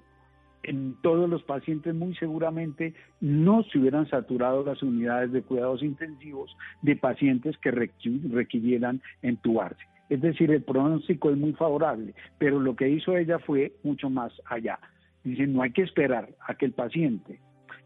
en 0.64 0.96
todos 1.02 1.28
los 1.28 1.42
pacientes 1.42 1.94
muy 1.94 2.14
seguramente 2.16 2.94
no 3.20 3.62
se 3.64 3.78
hubieran 3.78 4.08
saturado 4.08 4.64
las 4.64 4.82
unidades 4.82 5.32
de 5.32 5.42
cuidados 5.42 5.82
intensivos 5.82 6.56
de 6.82 6.96
pacientes 6.96 7.56
que 7.58 7.70
requirieran 7.70 9.02
entubarse. 9.22 9.82
Es 10.08 10.20
decir, 10.20 10.50
el 10.50 10.62
pronóstico 10.62 11.30
es 11.30 11.36
muy 11.36 11.52
favorable, 11.54 12.14
pero 12.38 12.60
lo 12.60 12.76
que 12.76 12.88
hizo 12.88 13.16
ella 13.16 13.38
fue 13.38 13.72
mucho 13.82 14.10
más 14.10 14.32
allá. 14.44 14.78
Dice, 15.22 15.46
no 15.46 15.62
hay 15.62 15.72
que 15.72 15.82
esperar 15.82 16.28
a 16.46 16.54
que 16.54 16.66
el 16.66 16.72
paciente 16.72 17.40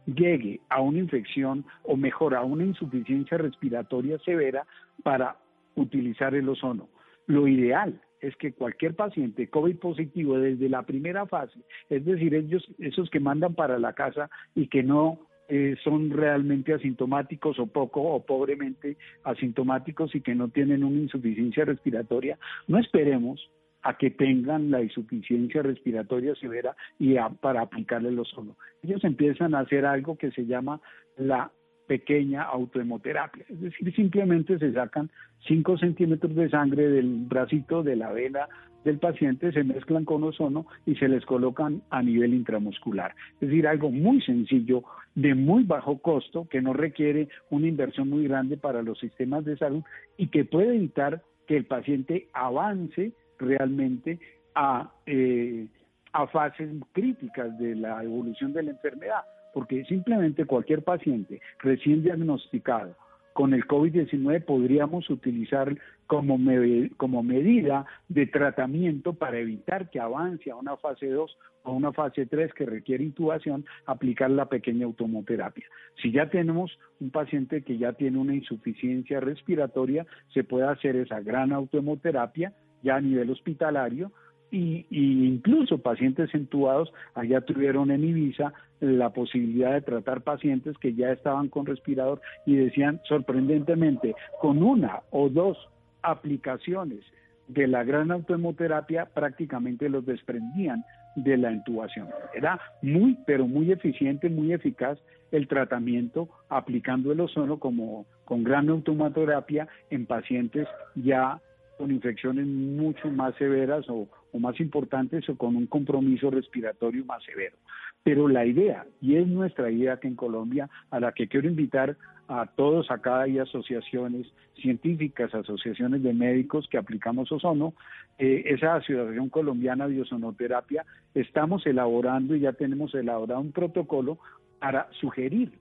llegue 0.07 0.61
a 0.69 0.81
una 0.81 0.99
infección 0.99 1.65
o 1.85 1.97
mejor 1.97 2.35
a 2.35 2.43
una 2.43 2.65
insuficiencia 2.65 3.39
respiratoria 3.39 4.19
severa 4.21 4.67
para 5.03 5.37
utilizar 5.77 6.35
el 6.35 6.49
ozono. 6.49 6.89
Lo 7.27 7.47
ideal 7.47 8.01
es 8.21 8.37
que 8.37 8.53
cualquier 8.53 8.95
paciente 8.95 9.49
COVID 9.49 9.77
positivo 9.77 10.39
desde 10.39 10.69
la 10.69 10.83
primera 10.83 11.27
fase, 11.27 11.59
es 11.89 12.05
decir, 12.05 12.35
ellos, 12.35 12.67
esos 12.79 13.11
que 13.11 13.21
mandan 13.21 13.55
para 13.55 13.79
la 13.79 13.93
casa 13.93 14.31
y 14.55 14.69
que 14.69 14.83
no 14.83 15.27
eh, 15.49 15.77
son 15.83 16.11
realmente 16.11 16.75
asintomáticos 16.75 17.59
o 17.59 17.67
poco 17.67 18.03
o 18.03 18.25
pobremente 18.25 18.97
asintomáticos 19.25 20.15
y 20.15 20.21
que 20.21 20.35
no 20.35 20.49
tienen 20.49 20.85
una 20.85 21.01
insuficiencia 21.01 21.65
respiratoria, 21.65 22.39
no 22.67 22.79
esperemos 22.79 23.51
a 23.83 23.97
que 23.97 24.11
tengan 24.11 24.71
la 24.71 24.83
insuficiencia 24.83 25.63
respiratoria 25.63 26.35
severa 26.35 26.77
y 26.99 27.15
para 27.41 27.63
aplicarle 27.63 28.11
el 28.11 28.19
ozono. 28.19 28.57
Ellos 28.83 29.03
empiezan 29.05 29.55
a 29.55 29.61
hacer 29.61 29.87
algo 29.87 30.19
que 30.19 30.31
se 30.33 30.45
llama 30.45 30.81
la 31.17 31.51
pequeña 31.89 32.43
autohemoterapia. 32.43 33.45
Es 33.49 33.61
decir, 33.61 33.93
simplemente 33.97 34.59
se 34.59 34.73
sacan 34.73 35.11
5 35.49 35.79
centímetros 35.79 36.35
de 36.37 36.51
sangre 36.51 36.89
del 36.89 37.25
bracito, 37.27 37.83
de 37.83 37.97
la 37.97 38.13
vena 38.13 38.47
del 38.85 38.99
paciente, 38.99 39.51
se 39.51 39.65
mezclan 39.65 40.05
con 40.05 40.23
ozono 40.23 40.67
y 40.87 40.95
se 40.97 41.09
les 41.09 41.25
colocan 41.25 41.83
a 41.91 42.01
nivel 42.03 42.33
intramuscular. 42.35 43.15
Es 43.41 43.49
decir, 43.49 43.67
algo 43.67 43.91
muy 43.91 44.21
sencillo, 44.21 44.85
de 45.15 45.35
muy 45.35 45.65
bajo 45.65 45.99
costo, 45.99 46.47
que 46.49 46.63
no 46.63 46.73
requiere 46.73 47.29
una 47.51 47.67
inversión 47.67 48.09
muy 48.09 48.29
grande 48.29 48.57
para 48.57 48.83
los 48.83 48.99
sistemas 49.01 49.45
de 49.45 49.57
salud 49.57 49.83
y 50.17 50.29
que 50.29 50.45
puede 50.45 50.77
evitar 50.77 51.23
que 51.49 51.57
el 51.57 51.65
paciente 51.65 52.29
avance 52.35 53.13
realmente 53.39 54.21
a, 54.55 54.93
eh, 55.07 55.67
a 56.13 56.27
fases 56.29 56.71
críticas 56.93 57.59
de 57.59 57.75
la 57.75 58.05
evolución 58.05 58.53
de 58.53 58.63
la 58.63 58.71
enfermedad 58.73 59.23
porque 59.59 59.85
simplemente 59.87 60.45
cualquier 60.45 60.85
paciente 60.85 61.41
recién 61.59 62.05
diagnosticado 62.05 62.95
con 63.33 63.53
el 63.55 63.67
COVID-19 63.67 64.45
podríamos 64.45 65.11
utilizar 65.11 65.77
como, 66.07 66.39
medida 66.39 67.85
de 68.07 68.27
tratamiento 68.27 69.15
para 69.15 69.41
evitar 69.41 69.91
que 69.91 69.99
avance 69.99 70.53
a 70.53 70.55
una 70.55 70.77
fase 70.77 71.09
2 71.09 71.39
o 71.65 71.73
una 71.73 71.93
fase 71.93 72.27
3 72.27 72.55
que 72.55 72.67
requiere 72.67 73.03
intubación, 73.03 73.65
aplicar 73.85 74.31
la 74.31 74.49
pequeña 74.49 74.87
automoterapia. 74.87 75.67
Si 76.01 76.13
ya 76.13 76.31
tenemos 76.31 76.79
un 77.01 77.11
paciente 77.11 77.65
que 77.65 77.79
ya 77.79 77.95
tiene 77.95 78.19
una 78.19 78.37
insuficiencia 78.37 79.19
respiratoria, 79.19 80.07
se 80.33 80.45
puede 80.45 80.69
hacer 80.69 80.95
esa 80.95 81.19
gran 81.19 81.53
autohemoterapia 81.53 82.53
ya 82.85 82.95
a 82.95 83.01
nivel 83.01 83.29
hospitalario, 83.31 84.13
y, 84.51 84.87
incluso 84.91 85.79
pacientes 85.79 86.35
entubados, 86.35 86.93
allá 87.15 87.41
tuvieron 87.41 87.91
en 87.91 88.05
Ibiza 88.05 88.53
la 88.81 89.11
posibilidad 89.11 89.73
de 89.73 89.83
tratar 89.83 90.23
pacientes 90.23 90.77
que 90.79 90.95
ya 90.95 91.11
estaban 91.11 91.49
con 91.49 91.67
respirador 91.67 92.21
y 92.47 92.57
decían 92.57 93.01
sorprendentemente, 93.09 94.15
con 94.41 94.63
una 94.63 95.01
o 95.11 95.29
dos 95.29 95.59
aplicaciones 96.03 97.01
de 97.49 97.67
la 97.67 97.83
gran 97.83 98.11
autohemoterapia 98.11 99.07
prácticamente 99.07 99.89
los 99.89 100.05
desprendían 100.07 100.85
de 101.17 101.37
la 101.37 101.51
intubación. 101.51 102.09
Era 102.35 102.61
muy, 102.83 103.19
pero 103.27 103.47
muy 103.47 103.73
eficiente, 103.73 104.29
muy 104.29 104.53
eficaz 104.53 104.99
el 105.33 105.49
tratamiento 105.49 106.29
aplicando 106.49 107.13
el 107.13 107.21
ozono 107.21 107.59
como, 107.59 108.07
con 108.25 108.45
gran 108.45 108.69
automaterapia 108.69 109.69
en 109.91 110.07
pacientes 110.07 110.69
ya 110.95 111.41
con 111.79 111.91
infecciones 111.91 112.47
mucho 112.47 113.11
más 113.11 113.35
severas 113.37 113.85
o, 113.89 114.09
o 114.33 114.39
más 114.39 114.59
importantes 114.61 115.29
o 115.29 115.37
con 115.37 115.57
un 115.57 115.67
compromiso 115.67 116.31
respiratorio 116.31 117.05
más 117.05 117.23
severo. 117.25 117.57
Pero 118.03 118.29
la 118.29 118.45
idea, 118.45 118.87
y 119.01 119.17
es 119.17 119.27
nuestra 119.27 119.71
idea 119.71 119.99
que 119.99 120.09
en 120.09 120.17
Colombia, 120.17 120.69
a 120.91 121.01
la 121.01 121.13
que 121.13 121.29
quiero 121.29 121.49
invitar 121.49 121.97
a 122.29 122.47
todos 122.47 122.91
acá 122.91 123.23
hay 123.23 123.39
asociaciones 123.39 124.27
científicas, 124.55 125.35
asociaciones 125.35 126.03
de 126.03 126.13
médicos 126.13 126.69
que 126.71 126.77
aplicamos 126.77 127.33
ozono, 127.33 127.73
eh, 128.19 128.45
esa 128.47 128.77
Asociación 128.77 129.31
Colombiana 129.31 129.89
de 129.89 130.03
Ozonoterapia, 130.03 130.85
estamos 131.15 131.67
elaborando 131.67 132.37
y 132.37 132.41
ya 132.41 132.53
tenemos 132.53 132.95
elaborado 132.95 133.41
un 133.41 133.53
protocolo 133.53 134.19
para 134.59 134.89
sugerir 135.01 135.53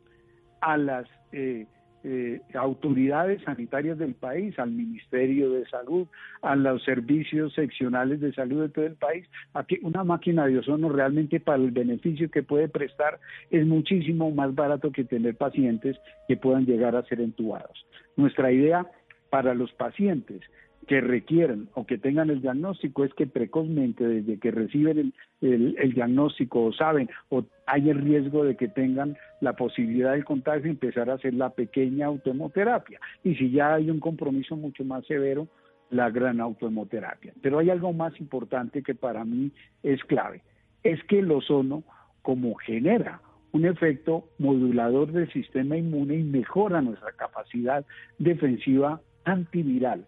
a 0.60 0.76
las 0.76 1.08
eh, 1.32 1.68
eh, 2.10 2.42
autoridades 2.54 3.44
sanitarias 3.44 3.98
del 3.98 4.14
país, 4.14 4.58
al 4.58 4.72
Ministerio 4.72 5.50
de 5.52 5.66
Salud, 5.66 6.08
a 6.42 6.56
los 6.56 6.82
servicios 6.86 7.54
seccionales 7.54 8.22
de 8.22 8.32
salud 8.32 8.62
de 8.62 8.70
todo 8.70 8.86
el 8.86 8.96
país, 8.96 9.28
a 9.54 9.66
que 9.66 9.80
una 9.82 10.06
máquina 10.06 10.46
de 10.46 10.58
ozono 10.58 10.88
realmente 10.88 11.42
para 11.42 11.62
el 11.62 11.72
beneficio 11.72 12.32
que 12.32 12.44
puede 12.44 12.70
prestar 12.70 13.20
es 13.52 13.66
muchísimo 13.66 14.32
más 14.32 14.56
barato 14.56 14.90
que 14.90 15.04
tener 15.04 15.36
pacientes 15.36 15.98
que 16.30 16.38
puedan 16.38 16.66
llegar 16.66 16.96
a 16.96 17.04
ser 17.04 17.20
entubados. 17.20 17.86
Nuestra 18.16 18.54
idea 18.54 18.88
para 19.30 19.54
los 19.54 19.74
pacientes 19.74 20.42
que 20.88 21.02
requieran 21.02 21.68
o 21.74 21.86
que 21.86 21.98
tengan 21.98 22.30
el 22.30 22.42
diagnóstico 22.42 23.04
es 23.04 23.14
que 23.14 23.28
precozmente, 23.28 24.08
desde 24.08 24.40
que 24.40 24.52
reciben 24.52 25.14
el, 25.42 25.94
diagnóstico 25.94 26.64
o 26.64 26.74
saben 26.74 27.10
o 27.30 27.44
hay 27.66 27.90
el 27.90 28.00
riesgo 28.00 28.46
de 28.46 28.56
que 28.56 28.70
tengan 28.70 29.18
la 29.42 29.54
posibilidad 29.54 30.14
del 30.14 30.24
contagio, 30.24 30.72
empezar 30.72 31.10
a 31.10 31.16
hacer 31.16 31.34
la 31.34 31.50
pequeña 31.50 32.08
autohemoterapia. 32.08 33.00
Y 33.24 33.36
si 33.36 33.52
ya 33.52 33.76
hay 33.76 33.90
un 33.90 34.00
compromiso 34.00 34.56
mucho 34.56 34.86
más 34.86 35.06
severo, 35.06 35.48
la 35.90 36.10
gran 36.10 36.40
autohemoterapia. 36.40 37.34
Pero 37.42 37.60
hay 37.60 37.70
algo 37.70 37.92
más 37.92 38.18
importante 38.20 38.82
que 38.82 38.96
para 38.96 39.26
mí 39.26 39.52
es 39.84 40.02
clave, 40.06 40.42
es 40.84 41.04
que 41.04 41.20
el 41.20 41.32
ozono, 41.32 41.84
como 42.22 42.56
genera 42.56 43.22
un 43.52 43.66
efecto 43.66 44.30
modulador 44.38 45.12
del 45.12 45.32
sistema 45.32 45.78
inmune 45.78 46.16
y 46.16 46.24
mejora 46.24 46.82
nuestra 46.82 47.12
capacidad 47.14 47.86
defensiva 48.20 49.02
antiviral 49.26 50.06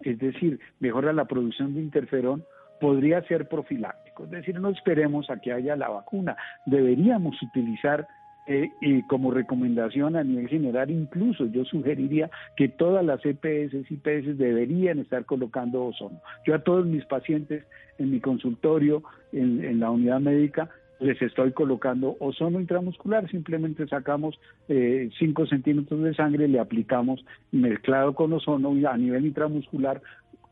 es 0.00 0.18
decir, 0.18 0.60
mejora 0.80 1.12
la 1.12 1.26
producción 1.26 1.74
de 1.74 1.80
interferón, 1.80 2.44
podría 2.80 3.22
ser 3.22 3.48
profiláctico. 3.48 4.24
Es 4.24 4.30
decir, 4.30 4.60
no 4.60 4.70
esperemos 4.70 5.30
a 5.30 5.40
que 5.40 5.52
haya 5.52 5.76
la 5.76 5.88
vacuna. 5.88 6.36
Deberíamos 6.66 7.40
utilizar 7.42 8.06
eh, 8.46 8.70
como 9.08 9.30
recomendación 9.30 10.16
a 10.16 10.24
nivel 10.24 10.48
general, 10.48 10.90
incluso 10.90 11.44
yo 11.46 11.66
sugeriría 11.66 12.30
que 12.56 12.68
todas 12.68 13.04
las 13.04 13.20
EPS 13.24 13.74
y 13.74 13.94
IPS 13.94 14.38
deberían 14.38 15.00
estar 15.00 15.26
colocando 15.26 15.84
ozono. 15.84 16.22
Yo 16.46 16.54
a 16.54 16.60
todos 16.60 16.86
mis 16.86 17.04
pacientes 17.04 17.64
en 17.98 18.10
mi 18.10 18.20
consultorio, 18.20 19.02
en 19.32 19.80
la 19.80 19.90
unidad 19.90 20.20
médica, 20.20 20.70
les 21.00 21.20
estoy 21.22 21.52
colocando 21.52 22.16
ozono 22.20 22.60
intramuscular, 22.60 23.28
simplemente 23.30 23.86
sacamos 23.86 24.38
5 24.66 24.72
eh, 24.72 25.46
centímetros 25.48 26.02
de 26.02 26.14
sangre, 26.14 26.48
le 26.48 26.58
aplicamos 26.58 27.24
mezclado 27.52 28.14
con 28.14 28.32
ozono 28.32 28.74
a 28.88 28.96
nivel 28.96 29.26
intramuscular 29.26 30.02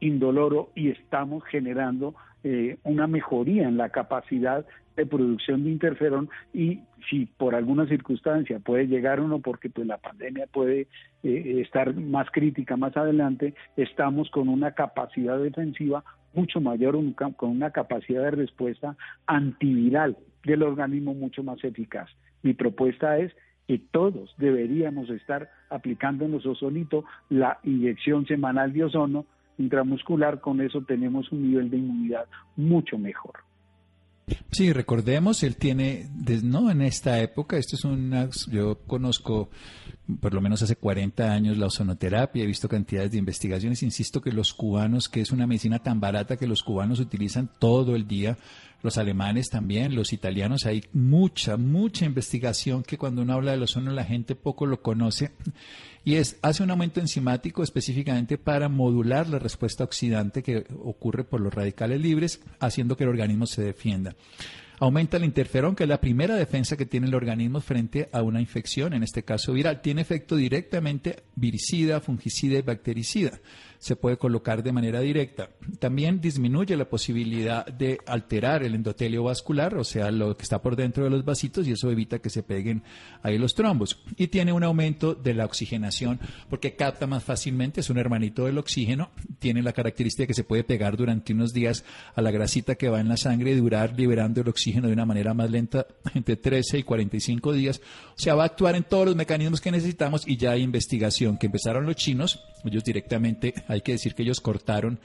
indoloro 0.01 0.71
y 0.75 0.91
estamos 0.91 1.45
generando 1.45 2.15
eh, 2.45 2.79
una 2.85 3.07
mejoría 3.07 3.67
en 3.67 3.77
la 3.77 3.89
capacidad 3.89 4.65
de 4.97 5.07
producción 5.07 5.65
de 5.65 5.71
interferón. 5.71 6.29
Y 6.53 6.81
si 7.11 7.27
por 7.27 7.55
alguna 7.55 7.87
circunstancia 7.87 8.59
puede 8.59 8.87
llegar 8.87 9.21
uno 9.21 9.41
porque 9.41 9.69
pues 9.69 9.87
la 9.87 9.99
pandemia 9.99 10.47
puede 10.47 10.89
eh, 11.23 11.63
estar 11.65 11.95
más 11.95 12.31
crítica 12.31 12.77
más 12.77 12.97
adelante, 12.97 13.55
estamos 13.77 14.31
con 14.31 14.49
una 14.49 14.73
capacidad 14.73 15.39
defensiva 15.39 16.05
mucho 16.37 16.61
mayor, 16.61 16.97
con 17.37 17.51
una 17.51 17.71
capacidad 17.71 18.23
de 18.23 18.31
respuesta 18.31 18.97
antiviral 19.27 20.17
del 20.45 20.63
organismo 20.63 21.15
mucho 21.15 21.43
más 21.43 21.63
eficaz. 21.65 22.09
Mi 22.43 22.55
propuesta 22.55 23.19
es 23.19 23.33
que 23.67 23.79
todos 23.79 24.33
deberíamos 24.39 25.11
estar 25.11 25.51
aplicándonos 25.71 26.47
ozonito, 26.47 27.05
la 27.31 27.59
inyección 27.65 28.27
semanal 28.27 28.73
de 28.73 28.85
ozono 28.85 29.27
intramuscular, 29.59 30.41
con 30.41 30.61
eso 30.61 30.83
tenemos 30.83 31.33
un 31.33 31.49
nivel 31.49 31.71
de 31.71 31.79
inmunidad 31.79 32.27
mucho 32.57 32.99
mejor. 32.99 33.46
Sí, 34.51 34.73
recordemos, 34.73 35.45
él 35.45 35.55
tiene, 35.57 36.11
no 36.43 36.69
en 36.69 36.83
esta 36.83 37.21
época, 37.21 37.59
esto 37.59 37.77
es 37.77 37.85
una, 37.85 38.29
yo 38.51 38.81
conozco 38.87 39.51
por 40.21 40.35
lo 40.35 40.41
menos 40.41 40.63
hace 40.63 40.75
40 40.75 41.33
años 41.33 41.59
la 41.59 41.67
ozonoterapia, 41.67 42.43
he 42.43 42.47
visto 42.47 42.69
cantidades 42.69 43.13
de 43.13 43.19
investigaciones, 43.19 43.85
insisto 43.85 44.21
que 44.21 44.33
los 44.33 44.53
cubanos, 44.53 45.09
que 45.09 45.21
es 45.21 45.31
una 45.31 45.47
medicina 45.47 45.81
tan 45.81 46.01
barata 46.01 46.37
que 46.37 46.49
los 46.49 46.65
cubanos 46.65 46.99
utilizan 46.99 47.51
todo 47.61 47.95
el 47.95 48.09
día, 48.09 48.37
los 48.83 48.99
alemanes 48.99 49.49
también, 49.49 49.95
los 49.95 50.13
italianos, 50.13 50.67
hay 50.67 50.85
mucha, 50.93 51.57
mucha 51.57 52.05
investigación 52.05 52.83
que 52.83 52.99
cuando 52.99 53.23
uno 53.23 53.33
habla 53.33 53.53
del 53.53 53.63
ozono 53.63 53.91
la 53.93 54.05
gente 54.05 54.35
poco 54.35 54.67
lo 54.67 54.83
conoce 54.83 55.33
y 56.05 56.15
es, 56.15 56.37
hace 56.41 56.63
un 56.63 56.71
aumento 56.71 57.01
enzimático 57.01 57.65
específicamente 57.65 58.39
para 58.39 58.69
modular 58.69 59.29
la 59.29 59.41
respuesta 59.41 59.83
oxidante 59.83 60.43
que 60.43 60.65
ocurre 60.85 61.25
por 61.25 61.41
los 61.41 61.53
radicales 61.53 62.01
libres, 62.01 62.41
haciendo 62.61 62.97
que 62.97 63.03
el 63.03 63.11
organismo 63.11 63.47
se 63.47 63.63
defienda. 63.63 64.15
Aumenta 64.79 65.17
el 65.17 65.25
interferón, 65.25 65.75
que 65.75 65.85
es 65.85 65.89
la 65.89 66.01
primera 66.01 66.35
defensa 66.35 66.77
que 66.77 66.85
tiene 66.85 67.07
el 67.07 67.15
organismo 67.15 67.61
frente 67.61 68.09
a 68.13 68.23
una 68.23 68.41
infección, 68.41 68.93
en 68.93 69.03
este 69.03 69.23
caso 69.23 69.53
viral. 69.53 69.81
Tiene 69.81 70.03
efecto 70.03 70.37
directamente 70.37 71.25
viricida, 71.35 72.01
fungicida 72.01 72.59
y 72.59 72.63
bactericida 72.63 73.41
se 73.79 73.97
puede 73.97 74.17
colocar 74.17 74.63
de 74.63 74.73
manera 74.73 75.01
directa. 75.01 75.51
También 75.79 76.21
disminuye 76.21 76.77
la 76.77 76.89
posibilidad 76.89 77.67
de 77.67 77.99
alterar 78.07 78.63
el 78.63 78.75
endotelio 78.75 79.25
vascular, 79.25 79.77
o 79.77 79.85
sea, 79.85 80.11
lo 80.11 80.37
que 80.37 80.43
está 80.43 80.61
por 80.61 80.77
dentro 80.77 81.05
de 81.05 81.11
los 81.11 81.25
vasitos, 81.25 81.67
y 81.67 81.73
eso 81.73 81.91
evita 81.91 82.19
que 82.19 82.31
se 82.31 82.43
peguen 82.43 82.83
ahí 83.23 83.39
los 83.39 83.55
trombos. 83.55 84.03
Y 84.17 84.29
tiene 84.29 84.53
un 84.53 84.65
aumento 84.65 85.15
de 85.15 85.35
la 85.35 85.45
oxigenación 85.45 86.19
porque 86.49 86.75
capta 86.75 87.07
más 87.07 87.25
fácilmente, 87.25 87.81
es 87.81 87.91
un 87.91 87.99
hermanito 87.99 88.47
del 88.47 88.59
oxígeno, 88.59 89.11
tiene 89.39 89.63
la 89.63 89.73
característica 89.73 90.27
que 90.27 90.35
se 90.35 90.45
puede 90.45 90.65
pegar 90.65 90.97
durante 90.97 91.33
unos 91.33 91.53
días 91.53 91.85
a 92.15 92.23
la 92.23 92.31
grasita 92.31 92.77
que 92.77 92.89
va 92.89 93.01
en 93.01 93.09
la 93.09 93.17
sangre 93.17 93.53
y 93.53 93.57
durar 93.57 93.95
liberando 93.97 94.41
el 94.41 94.49
oxígeno 94.49 94.66
de 94.73 94.93
una 94.93 95.07
manera 95.07 95.35
más 95.35 95.51
lenta 95.51 95.87
entre 96.15 96.37
13 96.37 96.79
y 96.79 96.83
45 96.83 97.53
días. 97.53 97.81
O 98.11 98.19
sea, 98.19 98.35
va 98.35 98.45
a 98.45 98.47
actuar 98.47 98.75
en 98.77 98.85
todos 98.85 99.07
los 99.07 99.17
mecanismos 99.17 99.61
que 99.61 99.71
necesitamos 99.71 100.27
y 100.27 100.37
ya 100.37 100.53
hay 100.53 100.63
investigación 100.63 101.39
que 101.39 101.47
empezaron 101.47 101.87
los 101.87 101.97
chinos, 101.97 102.41
ellos 102.65 102.85
directamente 102.85 103.55
hay 103.69 103.81
que 103.81 103.93
decir 103.93 104.15
que 104.15 104.23
ellos 104.23 104.41
cortaron 104.41 104.99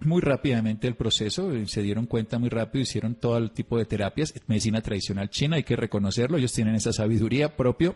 muy 0.00 0.20
rápidamente 0.20 0.88
el 0.88 0.96
proceso, 0.96 1.52
eh, 1.52 1.66
se 1.66 1.82
dieron 1.82 2.06
cuenta 2.06 2.38
muy 2.38 2.48
rápido, 2.48 2.82
hicieron 2.82 3.14
todo 3.14 3.38
el 3.38 3.52
tipo 3.52 3.78
de 3.78 3.84
terapias, 3.84 4.34
medicina 4.46 4.80
tradicional 4.82 5.30
china, 5.30 5.56
hay 5.56 5.62
que 5.62 5.76
reconocerlo, 5.76 6.36
ellos 6.36 6.52
tienen 6.52 6.74
esa 6.74 6.92
sabiduría 6.92 7.56
propia 7.56 7.94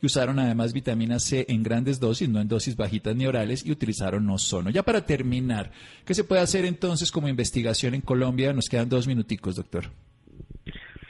y 0.00 0.06
usaron 0.06 0.38
además 0.38 0.72
vitamina 0.72 1.18
C 1.18 1.46
en 1.48 1.62
grandes 1.62 2.00
dosis, 2.00 2.28
no 2.28 2.40
en 2.40 2.48
dosis 2.48 2.76
bajitas 2.76 3.16
ni 3.16 3.26
orales, 3.26 3.64
y 3.64 3.70
utilizaron 3.70 4.28
ozono. 4.28 4.70
Ya 4.70 4.82
para 4.82 5.06
terminar, 5.06 5.72
¿qué 6.04 6.14
se 6.14 6.24
puede 6.24 6.42
hacer 6.42 6.64
entonces 6.64 7.10
como 7.10 7.28
investigación 7.28 7.94
en 7.94 8.00
Colombia? 8.00 8.52
Nos 8.52 8.68
quedan 8.68 8.88
dos 8.88 9.06
minuticos, 9.06 9.56
doctor. 9.56 9.90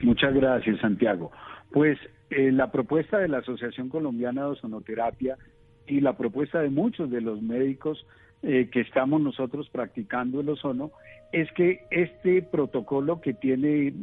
Muchas 0.05 0.35
gracias, 0.35 0.81
Santiago. 0.81 1.33
Pues 1.73 1.99
eh, 2.29 2.53
la 2.53 2.71
propuesta 2.71 3.19
de 3.19 3.29
la 3.29 3.39
Asociación 3.39 3.89
Colombiana 3.89 4.43
de 4.43 4.49
Ozonoterapia 4.49 5.39
y 5.87 6.01
la 6.01 6.17
propuesta 6.17 6.61
de 6.61 6.69
muchos 6.69 7.11
de 7.11 7.23
los 7.23 7.41
médicos 7.41 8.07
eh, 8.43 8.69
que 8.71 8.83
estamos 8.83 9.23
nosotros 9.23 9.71
practicando 9.71 10.43
el 10.43 10.51
ozono 10.51 10.91
es 11.33 11.51
que 11.53 11.87
este 11.91 12.43
protocolo 12.43 13.23
que 13.23 13.33
tiene 13.33 13.95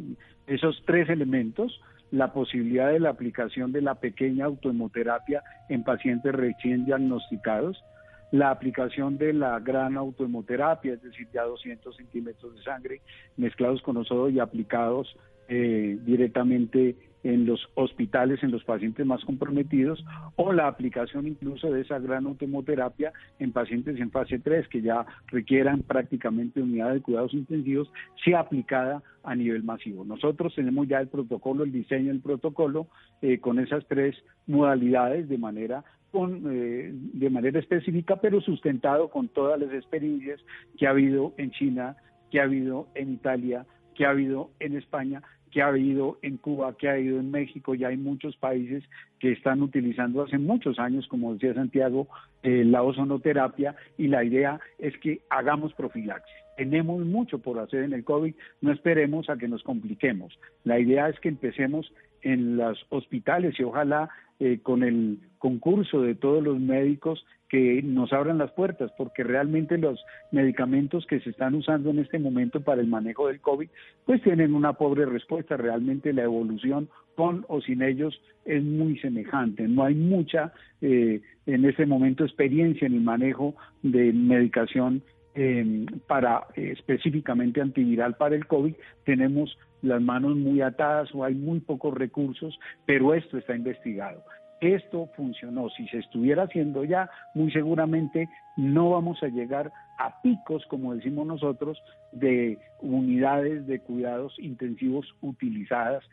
esos 0.47 0.81
tres 0.87 1.07
elementos, 1.09 1.79
la 2.09 2.33
posibilidad 2.33 2.91
de 2.91 2.99
la 2.99 3.09
aplicación 3.09 3.71
de 3.71 3.81
la 3.81 3.95
pequeña 3.95 4.45
autohemoterapia 4.45 5.43
en 5.69 5.83
pacientes 5.83 6.33
recién 6.33 6.85
diagnosticados, 6.85 7.83
la 8.31 8.49
aplicación 8.49 9.19
de 9.19 9.33
la 9.33 9.59
gran 9.59 9.97
autohemoterapia, 9.97 10.93
es 10.93 11.03
decir, 11.03 11.27
ya 11.31 11.43
200 11.43 11.95
centímetros 11.95 12.55
de 12.55 12.63
sangre 12.63 13.01
mezclados 13.37 13.83
con 13.83 13.97
ozono 13.97 14.29
y 14.29 14.39
aplicados 14.39 15.15
eh, 15.53 15.97
directamente 16.05 16.95
en 17.23 17.45
los 17.45 17.59
hospitales, 17.75 18.41
en 18.41 18.51
los 18.51 18.63
pacientes 18.63 19.05
más 19.05 19.23
comprometidos, 19.25 20.01
o 20.37 20.53
la 20.53 20.67
aplicación 20.67 21.27
incluso 21.27 21.69
de 21.69 21.81
esa 21.81 21.99
gran 21.99 22.25
automoterapia 22.25 23.11
en 23.37 23.51
pacientes 23.51 23.99
en 23.99 24.11
fase 24.11 24.39
3 24.39 24.69
que 24.69 24.81
ya 24.81 25.05
requieran 25.27 25.81
prácticamente 25.81 26.61
unidades 26.61 26.95
de 26.95 27.01
cuidados 27.01 27.33
intensivos, 27.33 27.91
sea 28.23 28.39
aplicada 28.39 29.03
a 29.23 29.35
nivel 29.35 29.63
masivo. 29.63 30.05
Nosotros 30.05 30.55
tenemos 30.55 30.87
ya 30.87 31.01
el 31.01 31.09
protocolo, 31.09 31.65
el 31.65 31.73
diseño 31.73 32.07
del 32.07 32.21
protocolo 32.21 32.87
eh, 33.21 33.39
con 33.39 33.59
esas 33.59 33.85
tres 33.89 34.15
modalidades 34.47 35.27
de 35.27 35.37
manera 35.37 35.83
con, 36.11 36.43
eh, 36.49 36.91
de 36.93 37.29
manera 37.29 37.59
específica, 37.59 38.21
pero 38.21 38.39
sustentado 38.39 39.09
con 39.09 39.27
todas 39.27 39.59
las 39.59 39.73
experiencias 39.73 40.39
que 40.77 40.87
ha 40.87 40.91
habido 40.91 41.33
en 41.37 41.51
China, 41.51 41.97
que 42.29 42.39
ha 42.39 42.43
habido 42.43 42.87
en 42.95 43.11
Italia, 43.11 43.65
que 43.95 44.05
ha 44.05 44.09
habido 44.09 44.49
en 44.59 44.75
España 44.77 45.21
que 45.51 45.61
ha 45.61 45.67
habido 45.67 46.17
en 46.21 46.37
Cuba, 46.37 46.75
que 46.77 46.87
ha 46.87 46.93
habido 46.93 47.19
en 47.19 47.29
México, 47.29 47.75
ya 47.75 47.89
hay 47.89 47.97
muchos 47.97 48.35
países 48.37 48.83
que 49.19 49.31
están 49.31 49.61
utilizando 49.61 50.23
hace 50.23 50.37
muchos 50.37 50.79
años, 50.79 51.07
como 51.07 51.33
decía 51.33 51.53
Santiago, 51.53 52.07
eh, 52.43 52.63
la 52.65 52.81
ozonoterapia 52.83 53.75
y 53.97 54.07
la 54.07 54.23
idea 54.23 54.59
es 54.79 54.97
que 54.97 55.21
hagamos 55.29 55.73
profilaxis. 55.73 56.33
Tenemos 56.57 57.05
mucho 57.05 57.39
por 57.39 57.59
hacer 57.59 57.83
en 57.83 57.93
el 57.93 58.03
COVID, 58.03 58.33
no 58.61 58.71
esperemos 58.71 59.29
a 59.29 59.37
que 59.37 59.47
nos 59.47 59.63
compliquemos. 59.63 60.37
La 60.63 60.79
idea 60.79 61.09
es 61.09 61.19
que 61.19 61.29
empecemos 61.29 61.91
en 62.21 62.57
los 62.57 62.85
hospitales 62.89 63.59
y 63.59 63.63
ojalá 63.63 64.09
eh, 64.39 64.59
con 64.63 64.83
el 64.83 65.19
concurso 65.37 66.01
de 66.01 66.15
todos 66.15 66.43
los 66.43 66.59
médicos 66.59 67.25
que 67.51 67.81
nos 67.83 68.13
abran 68.13 68.37
las 68.37 68.51
puertas, 68.51 68.91
porque 68.97 69.23
realmente 69.23 69.77
los 69.77 69.99
medicamentos 70.31 71.05
que 71.05 71.19
se 71.19 71.31
están 71.31 71.53
usando 71.53 71.89
en 71.89 71.99
este 71.99 72.17
momento 72.17 72.61
para 72.61 72.79
el 72.79 72.87
manejo 72.87 73.27
del 73.27 73.41
COVID, 73.41 73.67
pues 74.05 74.21
tienen 74.23 74.55
una 74.55 74.73
pobre 74.73 75.05
respuesta. 75.05 75.57
Realmente 75.57 76.13
la 76.13 76.23
evolución 76.23 76.87
con 77.15 77.43
o 77.49 77.59
sin 77.59 77.81
ellos 77.81 78.21
es 78.45 78.63
muy 78.63 78.97
semejante. 78.99 79.67
No 79.67 79.83
hay 79.83 79.95
mucha, 79.95 80.53
eh, 80.81 81.21
en 81.45 81.65
este 81.65 81.85
momento, 81.85 82.23
experiencia 82.23 82.87
en 82.87 82.93
el 82.93 83.01
manejo 83.01 83.53
de 83.83 84.13
medicación 84.13 85.03
eh, 85.35 85.85
para 86.07 86.47
específicamente 86.55 87.61
antiviral 87.61 88.15
para 88.15 88.35
el 88.35 88.47
COVID. 88.47 88.73
Tenemos 89.05 89.57
las 89.81 90.01
manos 90.01 90.35
muy 90.35 90.61
atadas 90.61 91.09
o 91.13 91.23
hay 91.23 91.33
muy 91.33 91.59
pocos 91.59 91.93
recursos, 91.93 92.59
pero 92.85 93.13
esto 93.13 93.37
está 93.37 93.55
investigado 93.55 94.23
esto 94.61 95.09
funcionó. 95.15 95.69
Si 95.71 95.87
se 95.87 95.97
estuviera 95.97 96.43
haciendo 96.43 96.85
ya, 96.85 97.09
muy 97.33 97.51
seguramente 97.51 98.29
no 98.55 98.91
vamos 98.91 99.21
a 99.23 99.27
llegar 99.27 99.73
a 100.05 100.21
picos, 100.21 100.65
como 100.67 100.95
decimos 100.95 101.27
nosotros, 101.27 101.81
de 102.11 102.57
unidades 102.79 103.67
de 103.67 103.79
cuidados 103.79 104.33
intensivos 104.39 105.05
utilizadas, 105.21 106.03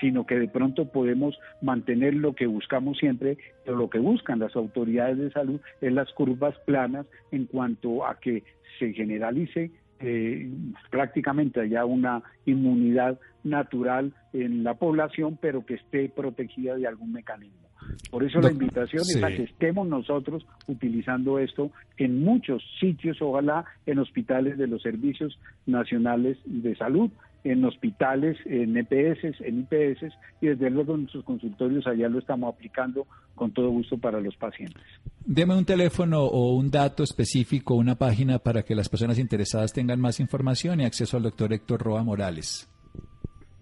sino 0.00 0.26
que 0.26 0.38
de 0.38 0.48
pronto 0.48 0.92
podemos 0.92 1.38
mantener 1.62 2.14
lo 2.14 2.34
que 2.34 2.46
buscamos 2.46 2.98
siempre, 2.98 3.38
lo 3.66 3.88
que 3.88 3.98
buscan 3.98 4.38
las 4.38 4.54
autoridades 4.56 5.16
de 5.16 5.30
salud, 5.30 5.60
es 5.80 5.92
las 5.92 6.12
curvas 6.12 6.54
planas 6.66 7.06
en 7.32 7.46
cuanto 7.46 8.06
a 8.06 8.20
que 8.20 8.44
se 8.78 8.92
generalice 8.92 9.70
eh, 10.00 10.50
prácticamente 10.90 11.60
haya 11.60 11.84
una 11.84 12.22
inmunidad 12.46 13.18
natural 13.44 14.12
en 14.32 14.64
la 14.64 14.74
población, 14.74 15.38
pero 15.40 15.64
que 15.64 15.74
esté 15.74 16.08
protegida 16.08 16.76
de 16.76 16.86
algún 16.86 17.12
mecanismo. 17.12 17.70
Por 18.10 18.24
eso 18.24 18.40
la 18.40 18.50
invitación 18.50 19.02
es 19.02 19.22
a 19.22 19.28
que 19.28 19.44
estemos 19.44 19.88
nosotros 19.88 20.46
utilizando 20.66 21.38
esto 21.38 21.70
en 21.96 22.22
muchos 22.22 22.62
sitios, 22.78 23.20
ojalá 23.20 23.64
en 23.86 23.98
hospitales 23.98 24.58
de 24.58 24.66
los 24.66 24.82
servicios 24.82 25.38
nacionales 25.66 26.38
de 26.44 26.76
salud, 26.76 27.10
en 27.44 27.64
hospitales, 27.64 28.36
en 28.44 28.76
EPS, 28.76 29.40
en 29.40 29.60
IPS 29.60 30.12
y 30.40 30.48
desde 30.48 30.70
luego 30.70 30.94
en 30.94 31.02
nuestros 31.02 31.24
consultorios 31.24 31.86
allá 31.86 32.08
lo 32.08 32.18
estamos 32.18 32.54
aplicando 32.54 33.06
con 33.34 33.52
todo 33.52 33.70
gusto 33.70 33.96
para 33.96 34.20
los 34.20 34.36
pacientes. 34.36 34.82
Deme 35.24 35.56
un 35.56 35.64
teléfono 35.64 36.24
o 36.24 36.54
un 36.54 36.70
dato 36.70 37.02
específico, 37.02 37.74
una 37.74 37.94
página 37.94 38.38
para 38.38 38.62
que 38.62 38.74
las 38.74 38.88
personas 38.88 39.18
interesadas 39.18 39.72
tengan 39.72 40.00
más 40.00 40.20
información 40.20 40.80
y 40.80 40.84
acceso 40.84 41.16
al 41.16 41.22
doctor 41.22 41.52
Héctor 41.52 41.80
Roa 41.80 42.02
Morales. 42.02 42.68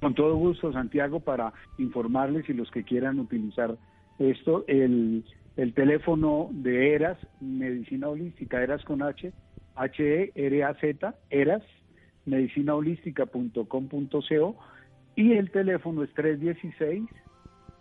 Con 0.01 0.15
todo 0.15 0.37
gusto, 0.37 0.73
Santiago, 0.73 1.21
para 1.21 1.53
informarles 1.79 2.49
y 2.49 2.53
los 2.53 2.71
que 2.71 2.85
quieran 2.85 3.19
utilizar 3.19 3.77
esto, 4.19 4.65
el, 4.69 5.25
el 5.57 5.75
teléfono 5.75 6.51
de 6.53 6.95
ERAS, 6.95 7.19
Medicina 7.41 8.09
Holística, 8.09 8.63
ERAS 8.63 8.85
con 8.85 9.03
H, 9.03 9.33
H-E-R-A-Z, 9.75 11.17
ERAS, 11.31 11.65
medicinaholística.com.co 12.27 14.57
y 15.17 15.33
el 15.33 15.51
teléfono 15.51 16.05
es 16.05 16.11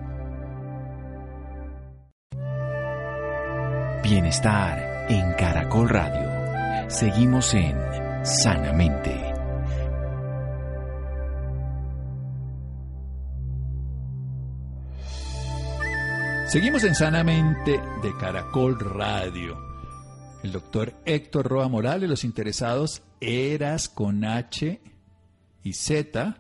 Bienestar 4.04 4.95
en 5.10 5.34
Caracol 5.34 5.90
Radio. 5.90 6.90
Seguimos 6.90 7.54
en 7.54 7.76
Sanamente. 8.24 9.34
Seguimos 16.48 16.86
en 16.86 16.96
Sanamente 16.96 17.80
de 18.02 18.18
Caracol 18.20 18.80
Radio. 18.80 19.64
El 20.44 20.52
doctor 20.52 20.96
Héctor 21.06 21.48
Roa 21.48 21.68
Morales, 21.68 22.10
los 22.10 22.24
interesados, 22.24 23.04
eras 23.20 23.90
con 23.90 24.26
H 24.26 24.82
y 25.64 25.74
Z, 25.74 26.38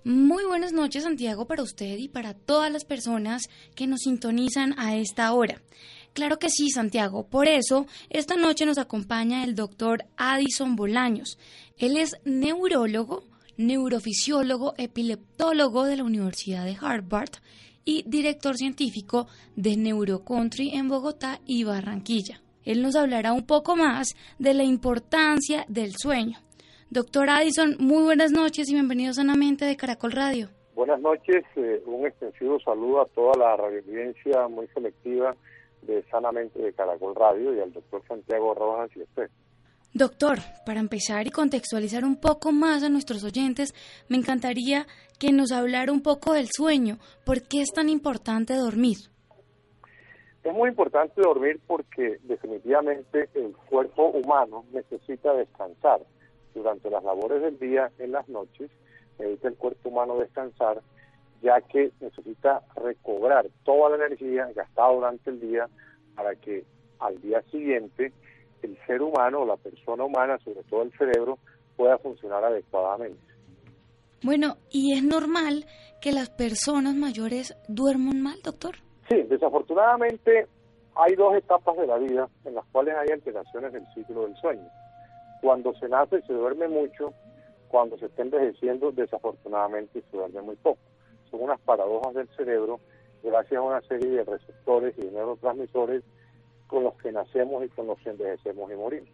Muy 0.04 0.44
buenas 0.44 0.72
noches, 0.72 1.02
Santiago, 1.02 1.46
para 1.46 1.64
usted 1.64 1.98
y 1.98 2.08
para 2.08 2.32
todas 2.32 2.72
las 2.72 2.84
personas 2.84 3.42
que 3.74 3.86
nos 3.86 4.02
sintonizan 4.04 4.78
a 4.78 4.96
esta 4.96 5.32
hora. 5.32 5.60
Claro 6.16 6.38
que 6.38 6.48
sí, 6.48 6.70
Santiago. 6.70 7.28
Por 7.28 7.46
eso, 7.46 7.84
esta 8.08 8.36
noche 8.36 8.64
nos 8.64 8.78
acompaña 8.78 9.44
el 9.44 9.54
doctor 9.54 10.06
Addison 10.16 10.74
Bolaños. 10.74 11.38
Él 11.76 11.98
es 11.98 12.16
neurólogo, 12.24 13.24
neurofisiólogo, 13.58 14.72
epileptólogo 14.78 15.84
de 15.84 15.96
la 15.96 16.04
Universidad 16.04 16.64
de 16.64 16.78
Harvard 16.80 17.32
y 17.84 18.02
director 18.08 18.56
científico 18.56 19.26
de 19.56 19.76
NeuroCountry 19.76 20.70
en 20.70 20.88
Bogotá 20.88 21.40
y 21.44 21.64
Barranquilla. 21.64 22.40
Él 22.64 22.80
nos 22.80 22.96
hablará 22.96 23.34
un 23.34 23.44
poco 23.44 23.76
más 23.76 24.16
de 24.38 24.54
la 24.54 24.64
importancia 24.64 25.66
del 25.68 25.96
sueño. 25.98 26.38
Doctor 26.88 27.28
Addison, 27.28 27.76
muy 27.78 28.04
buenas 28.04 28.32
noches 28.32 28.70
y 28.70 28.72
bienvenido 28.72 29.12
sanamente 29.12 29.66
de 29.66 29.76
Caracol 29.76 30.12
Radio. 30.12 30.48
Buenas 30.74 30.98
noches, 30.98 31.44
eh, 31.56 31.82
un 31.84 32.06
extensivo 32.06 32.58
saludo 32.60 33.02
a 33.02 33.06
toda 33.08 33.32
la 33.36 33.54
radioaudiencia 33.58 34.48
muy 34.48 34.66
selectiva 34.68 35.36
de 35.86 36.02
Sanamente 36.10 36.60
de 36.60 36.72
Caracol 36.72 37.14
Radio 37.14 37.54
y 37.54 37.60
al 37.60 37.72
doctor 37.72 38.02
Santiago 38.06 38.54
Rojas 38.54 38.90
y 38.96 39.02
usted. 39.02 39.30
Doctor, 39.94 40.38
para 40.66 40.80
empezar 40.80 41.26
y 41.26 41.30
contextualizar 41.30 42.04
un 42.04 42.20
poco 42.20 42.52
más 42.52 42.82
a 42.82 42.90
nuestros 42.90 43.24
oyentes, 43.24 43.74
me 44.08 44.18
encantaría 44.18 44.86
que 45.18 45.32
nos 45.32 45.52
hablara 45.52 45.90
un 45.90 46.02
poco 46.02 46.34
del 46.34 46.48
sueño. 46.50 46.98
¿Por 47.24 47.42
qué 47.48 47.62
es 47.62 47.72
tan 47.72 47.88
importante 47.88 48.54
dormir? 48.54 48.98
Es 50.44 50.52
muy 50.52 50.68
importante 50.68 51.20
dormir 51.22 51.60
porque 51.66 52.18
definitivamente 52.24 53.30
el 53.34 53.56
cuerpo 53.70 54.08
humano 54.10 54.64
necesita 54.72 55.32
descansar. 55.32 56.00
durante 56.54 56.88
las 56.88 57.04
labores 57.04 57.42
del 57.42 57.58
día, 57.58 57.90
en 57.98 58.12
las 58.12 58.26
noches, 58.28 58.70
necesita 59.18 59.48
el 59.48 59.56
cuerpo 59.56 59.88
humano 59.90 60.18
descansar, 60.18 60.82
ya 61.42 61.60
que 61.60 61.92
necesita 62.00 62.62
recobrar 62.76 63.46
toda 63.64 63.90
la 63.90 64.06
energía 64.06 64.50
gastada 64.54 64.92
durante 64.92 65.30
el 65.30 65.40
día 65.40 65.68
para 66.14 66.34
que 66.34 66.64
al 66.98 67.20
día 67.20 67.42
siguiente 67.50 68.12
el 68.62 68.78
ser 68.86 69.02
humano, 69.02 69.44
la 69.44 69.56
persona 69.56 70.04
humana, 70.04 70.38
sobre 70.38 70.62
todo 70.64 70.82
el 70.82 70.92
cerebro, 70.92 71.38
pueda 71.76 71.98
funcionar 71.98 72.44
adecuadamente. 72.44 73.20
Bueno, 74.22 74.56
¿y 74.70 74.94
es 74.94 75.04
normal 75.04 75.66
que 76.00 76.12
las 76.12 76.30
personas 76.30 76.94
mayores 76.94 77.56
duerman 77.68 78.22
mal, 78.22 78.40
doctor? 78.42 78.76
Sí, 79.08 79.22
desafortunadamente 79.22 80.46
hay 80.94 81.14
dos 81.14 81.36
etapas 81.36 81.76
de 81.76 81.86
la 81.86 81.98
vida 81.98 82.28
en 82.44 82.54
las 82.54 82.64
cuales 82.72 82.96
hay 82.96 83.12
alteraciones 83.12 83.72
del 83.72 83.86
ciclo 83.94 84.22
del 84.22 84.36
sueño. 84.36 84.68
Cuando 85.42 85.74
se 85.74 85.88
nace 85.88 86.22
se 86.22 86.32
duerme 86.32 86.66
mucho, 86.68 87.12
cuando 87.68 87.98
se 87.98 88.06
está 88.06 88.22
envejeciendo 88.22 88.90
desafortunadamente 88.92 90.02
se 90.10 90.16
duerme 90.16 90.40
muy 90.40 90.56
poco. 90.56 90.80
Son 91.36 91.44
unas 91.44 91.60
paradojas 91.60 92.14
del 92.14 92.28
cerebro 92.34 92.80
gracias 93.22 93.58
a 93.58 93.62
una 93.62 93.80
serie 93.82 94.08
de 94.08 94.24
receptores 94.24 94.96
y 94.96 95.02
de 95.02 95.10
neurotransmisores 95.10 96.02
con 96.66 96.84
los 96.84 96.94
que 96.96 97.12
nacemos 97.12 97.62
y 97.64 97.68
con 97.68 97.86
los 97.86 97.98
que 97.98 98.10
envejecemos 98.10 98.70
y 98.72 98.74
morimos. 98.74 99.10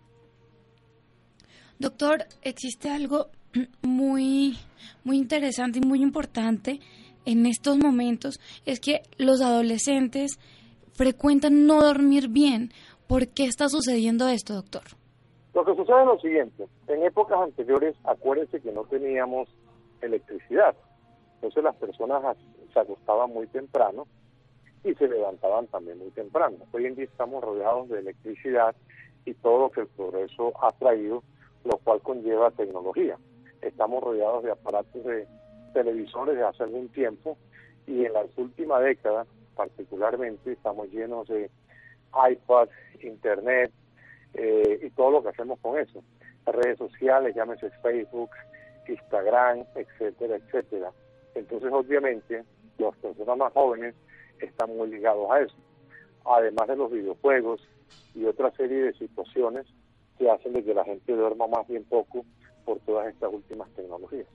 Doctor, 1.78 2.24
existe 2.42 2.90
algo 2.90 3.26
muy, 3.82 4.56
muy 5.02 5.16
interesante 5.16 5.80
y 5.82 5.86
muy 5.86 6.00
importante 6.00 6.78
en 7.24 7.46
estos 7.46 7.76
momentos, 7.78 8.38
es 8.66 8.80
que 8.80 9.02
los 9.18 9.40
adolescentes 9.40 10.38
frecuentan 10.92 11.66
no 11.66 11.80
dormir 11.80 12.28
bien. 12.28 12.70
¿Por 13.08 13.28
qué 13.28 13.44
está 13.44 13.68
sucediendo 13.68 14.28
esto, 14.28 14.54
doctor? 14.54 14.82
Lo 15.54 15.64
que 15.64 15.74
sucede 15.74 16.00
es 16.00 16.06
lo 16.06 16.18
siguiente. 16.20 16.66
En 16.88 17.02
épocas 17.02 17.38
anteriores, 17.40 17.96
acuérdense 18.04 18.60
que 18.60 18.72
no 18.72 18.84
teníamos 18.84 19.48
electricidad. 20.00 20.74
Entonces 21.42 21.64
las 21.64 21.74
personas 21.74 22.36
se 22.72 22.78
acostaban 22.78 23.30
muy 23.30 23.48
temprano 23.48 24.06
y 24.84 24.94
se 24.94 25.08
levantaban 25.08 25.66
también 25.66 25.98
muy 25.98 26.10
temprano. 26.12 26.56
Hoy 26.70 26.86
en 26.86 26.94
día 26.94 27.06
estamos 27.06 27.42
rodeados 27.42 27.88
de 27.88 27.98
electricidad 27.98 28.76
y 29.24 29.34
todo 29.34 29.62
lo 29.62 29.70
que 29.70 29.80
el 29.80 29.88
progreso 29.88 30.52
ha 30.64 30.70
traído, 30.70 31.24
lo 31.64 31.78
cual 31.78 32.00
conlleva 32.00 32.52
tecnología. 32.52 33.18
Estamos 33.60 34.04
rodeados 34.04 34.44
de 34.44 34.52
aparatos 34.52 35.02
de 35.04 35.26
televisores 35.74 36.36
de 36.36 36.44
hace 36.44 36.62
algún 36.62 36.88
tiempo 36.90 37.36
y 37.88 38.04
en 38.04 38.12
las 38.12 38.26
últimas 38.36 38.80
décadas 38.84 39.26
particularmente 39.56 40.52
estamos 40.52 40.90
llenos 40.92 41.26
de 41.26 41.50
iPad, 42.30 42.68
Internet 43.02 43.72
eh, 44.34 44.78
y 44.80 44.90
todo 44.90 45.10
lo 45.10 45.22
que 45.24 45.30
hacemos 45.30 45.58
con 45.58 45.76
eso. 45.76 46.04
redes 46.46 46.78
sociales, 46.78 47.34
llámese 47.34 47.68
Facebook, 47.82 48.30
Instagram, 48.86 49.64
etcétera, 49.74 50.36
etcétera. 50.36 50.92
Entonces, 51.34 51.70
obviamente, 51.72 52.44
las 52.78 52.96
personas 52.96 53.38
más 53.38 53.52
jóvenes 53.52 53.94
están 54.40 54.76
muy 54.76 54.90
ligados 54.90 55.30
a 55.30 55.40
eso. 55.40 55.54
Además 56.24 56.68
de 56.68 56.76
los 56.76 56.90
videojuegos 56.90 57.60
y 58.14 58.24
otra 58.24 58.50
serie 58.52 58.84
de 58.84 58.92
situaciones 58.94 59.66
que 60.18 60.30
hacen 60.30 60.52
de 60.52 60.64
que 60.64 60.74
la 60.74 60.84
gente 60.84 61.12
duerma 61.14 61.46
más 61.46 61.66
bien 61.66 61.84
poco 61.84 62.24
por 62.64 62.78
todas 62.80 63.08
estas 63.08 63.32
últimas 63.32 63.68
tecnologías. 63.70 64.26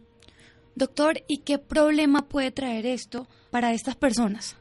Doctor, 0.76 1.16
¿y 1.28 1.40
qué 1.40 1.58
problema 1.58 2.24
puede 2.24 2.52
traer 2.52 2.86
esto 2.86 3.26
para 3.52 3.74
estas 3.74 3.96
personas? 3.96 4.58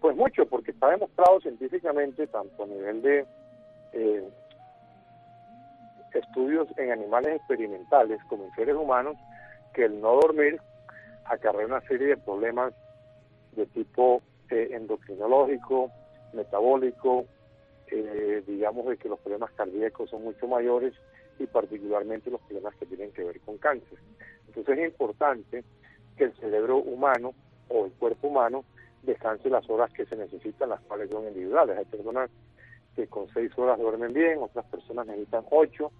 Pues 0.00 0.16
mucho, 0.16 0.46
porque 0.46 0.70
está 0.70 0.90
demostrado 0.90 1.40
científicamente, 1.40 2.26
tanto 2.28 2.62
a 2.62 2.66
nivel 2.66 3.02
de 3.02 3.26
eh, 3.92 4.28
estudios 6.14 6.68
en 6.76 6.92
animales 6.92 7.36
experimentales 7.36 8.20
como 8.28 8.44
en 8.44 8.54
seres 8.54 8.76
humanos, 8.76 9.16
que 9.74 9.84
el 9.84 10.00
no 10.00 10.14
dormir 10.14 10.60
acarrea 11.28 11.66
una 11.66 11.80
serie 11.82 12.08
de 12.08 12.16
problemas 12.16 12.74
de 13.52 13.66
tipo 13.66 14.22
eh, 14.50 14.68
endocrinológico, 14.72 15.90
metabólico, 16.32 17.26
eh, 17.90 18.42
digamos 18.46 18.86
de 18.86 18.96
que 18.96 19.08
los 19.08 19.18
problemas 19.20 19.50
cardíacos 19.52 20.10
son 20.10 20.24
mucho 20.24 20.46
mayores 20.46 20.94
y 21.38 21.46
particularmente 21.46 22.30
los 22.30 22.40
problemas 22.42 22.74
que 22.76 22.86
tienen 22.86 23.12
que 23.12 23.24
ver 23.24 23.40
con 23.40 23.58
cáncer. 23.58 23.98
Entonces 24.46 24.78
es 24.78 24.90
importante 24.90 25.64
que 26.16 26.24
el 26.24 26.32
cerebro 26.34 26.78
humano 26.78 27.32
o 27.68 27.86
el 27.86 27.92
cuerpo 27.92 28.28
humano 28.28 28.64
descanse 29.02 29.48
las 29.48 29.68
horas 29.70 29.92
que 29.92 30.06
se 30.06 30.16
necesitan, 30.16 30.70
las 30.70 30.80
cuales 30.82 31.10
son 31.10 31.26
individuales. 31.26 31.78
Hay 31.78 31.84
personas 31.84 32.30
que 32.96 33.06
con 33.06 33.28
seis 33.32 33.50
horas 33.56 33.78
duermen 33.78 34.12
bien, 34.12 34.38
otras 34.40 34.66
personas 34.66 35.06
necesitan 35.06 35.44
ocho, 35.50 35.92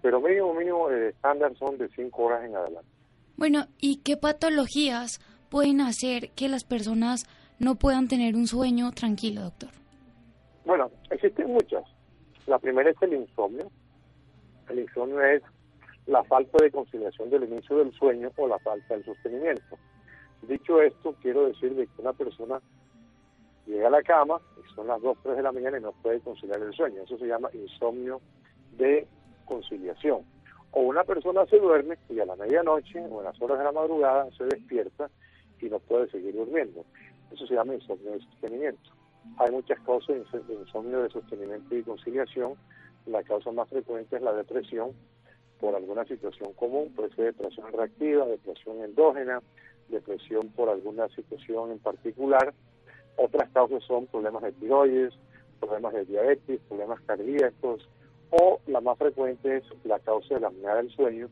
pero 0.00 0.20
mínimo, 0.20 0.54
mínimo, 0.54 0.88
el 0.88 1.04
estándar 1.04 1.54
son 1.56 1.76
de 1.78 1.88
cinco 1.90 2.24
horas 2.24 2.44
en 2.44 2.56
adelante. 2.56 2.95
Bueno, 3.36 3.66
¿y 3.78 3.98
qué 3.98 4.16
patologías 4.16 5.20
pueden 5.50 5.82
hacer 5.82 6.30
que 6.30 6.48
las 6.48 6.64
personas 6.64 7.26
no 7.58 7.74
puedan 7.74 8.08
tener 8.08 8.34
un 8.34 8.46
sueño 8.46 8.92
tranquilo, 8.92 9.42
doctor? 9.42 9.70
Bueno, 10.64 10.90
existen 11.10 11.52
muchas. 11.52 11.84
La 12.46 12.58
primera 12.58 12.90
es 12.90 12.96
el 13.02 13.12
insomnio. 13.12 13.70
El 14.70 14.80
insomnio 14.80 15.20
es 15.22 15.42
la 16.06 16.24
falta 16.24 16.62
de 16.62 16.70
conciliación 16.70 17.28
del 17.28 17.44
inicio 17.44 17.76
del 17.76 17.92
sueño 17.92 18.32
o 18.36 18.48
la 18.48 18.58
falta 18.60 18.94
del 18.94 19.04
sostenimiento. 19.04 19.76
Dicho 20.42 20.80
esto, 20.80 21.14
quiero 21.20 21.46
decir 21.46 21.74
de 21.74 21.86
que 21.86 22.02
una 22.02 22.12
persona 22.12 22.60
llega 23.66 23.88
a 23.88 23.90
la 23.90 24.02
cama 24.02 24.40
y 24.56 24.74
son 24.74 24.86
las 24.86 25.02
2, 25.02 25.18
3 25.22 25.36
de 25.36 25.42
la 25.42 25.52
mañana 25.52 25.78
y 25.78 25.82
no 25.82 25.92
puede 25.92 26.20
conciliar 26.20 26.60
el 26.62 26.72
sueño. 26.72 27.02
Eso 27.02 27.18
se 27.18 27.26
llama 27.26 27.50
insomnio 27.52 28.20
de 28.78 29.06
conciliación. 29.44 30.24
O 30.78 30.82
una 30.82 31.04
persona 31.04 31.46
se 31.46 31.58
duerme 31.58 31.96
y 32.10 32.20
a 32.20 32.26
la 32.26 32.36
medianoche 32.36 33.00
o 33.00 33.20
en 33.20 33.24
las 33.24 33.40
horas 33.40 33.56
de 33.56 33.64
la 33.64 33.72
madrugada 33.72 34.28
se 34.36 34.44
despierta 34.44 35.08
y 35.58 35.70
no 35.70 35.78
puede 35.78 36.06
seguir 36.10 36.34
durmiendo. 36.34 36.84
Eso 37.32 37.46
se 37.46 37.54
llama 37.54 37.74
insomnio 37.74 38.12
de 38.12 38.20
sostenimiento. 38.20 38.90
Hay 39.38 39.52
muchas 39.52 39.80
causas 39.86 40.18
de 40.30 40.54
insomnio 40.54 41.02
de 41.02 41.08
sostenimiento 41.08 41.74
y 41.74 41.82
conciliación. 41.82 42.56
La 43.06 43.22
causa 43.22 43.52
más 43.52 43.70
frecuente 43.70 44.16
es 44.16 44.22
la 44.22 44.34
depresión 44.34 44.90
por 45.60 45.74
alguna 45.74 46.04
situación 46.04 46.52
común, 46.52 46.92
puede 46.94 47.08
ser 47.14 47.34
depresión 47.34 47.72
reactiva, 47.72 48.26
depresión 48.26 48.82
endógena, 48.82 49.40
depresión 49.88 50.50
por 50.50 50.68
alguna 50.68 51.08
situación 51.08 51.70
en 51.70 51.78
particular. 51.78 52.52
Otras 53.16 53.48
causas 53.48 53.82
son 53.84 54.08
problemas 54.08 54.42
de 54.42 54.52
tiroides, 54.52 55.14
problemas 55.58 55.94
de 55.94 56.04
diabetes, 56.04 56.60
problemas 56.68 57.00
cardíacos 57.06 57.88
o 58.30 58.60
la 58.66 58.80
más 58.80 58.98
frecuente 58.98 59.58
es 59.58 59.64
la 59.84 59.98
causa 59.98 60.34
de 60.34 60.40
la 60.40 60.48
apnea 60.48 60.76
del 60.76 60.90
sueño, 60.90 61.28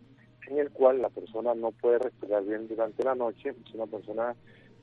en 0.49 0.59
el 0.59 0.71
cual 0.71 1.03
la 1.03 1.09
persona 1.09 1.55
no 1.55 1.73
puede 1.73 1.99
respirar 1.99 2.45
bien 2.45 2.69
durante 2.69 3.03
la 3.05 3.15
noche, 3.15 3.51
es 3.51 3.75
una 3.75 3.87
persona 3.87 4.35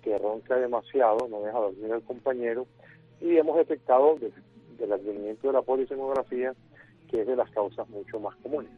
que 0.02 0.18
ronca 0.18 0.56
demasiado, 0.56 1.28
no 1.28 1.42
deja 1.42 1.60
dormir 1.60 1.94
al 1.94 2.04
compañero 2.04 2.66
y 3.20 3.38
hemos 3.38 3.58
detectado 3.58 4.16
desde 4.16 4.42
el 4.80 4.92
advenimiento 4.92 5.48
de 5.48 5.54
la 5.54 5.62
polisomografía 5.62 6.54
que 7.10 7.22
es 7.22 7.28
de 7.28 7.36
las 7.36 7.50
causas 7.52 7.88
mucho 7.90 8.20
más 8.20 8.36
comunes. 8.38 8.72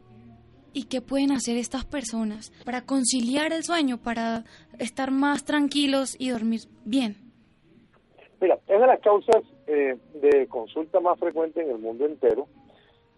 ¿Y 0.72 0.86
qué 0.86 1.00
pueden 1.00 1.30
hacer 1.30 1.56
estas 1.56 1.84
personas 1.84 2.52
para 2.64 2.82
conciliar 2.82 3.52
el 3.52 3.62
sueño, 3.62 3.98
para 3.98 4.44
estar 4.78 5.12
más 5.12 5.44
tranquilos 5.44 6.16
y 6.18 6.30
dormir 6.30 6.62
bien? 6.84 7.16
Mira, 8.40 8.58
es 8.66 8.80
de 8.80 8.86
las 8.86 9.00
causas 9.00 9.42
eh, 9.68 9.96
de 10.20 10.46
consulta 10.48 10.98
más 10.98 11.18
frecuente 11.18 11.62
en 11.62 11.70
el 11.70 11.78
mundo 11.78 12.04
entero. 12.06 12.48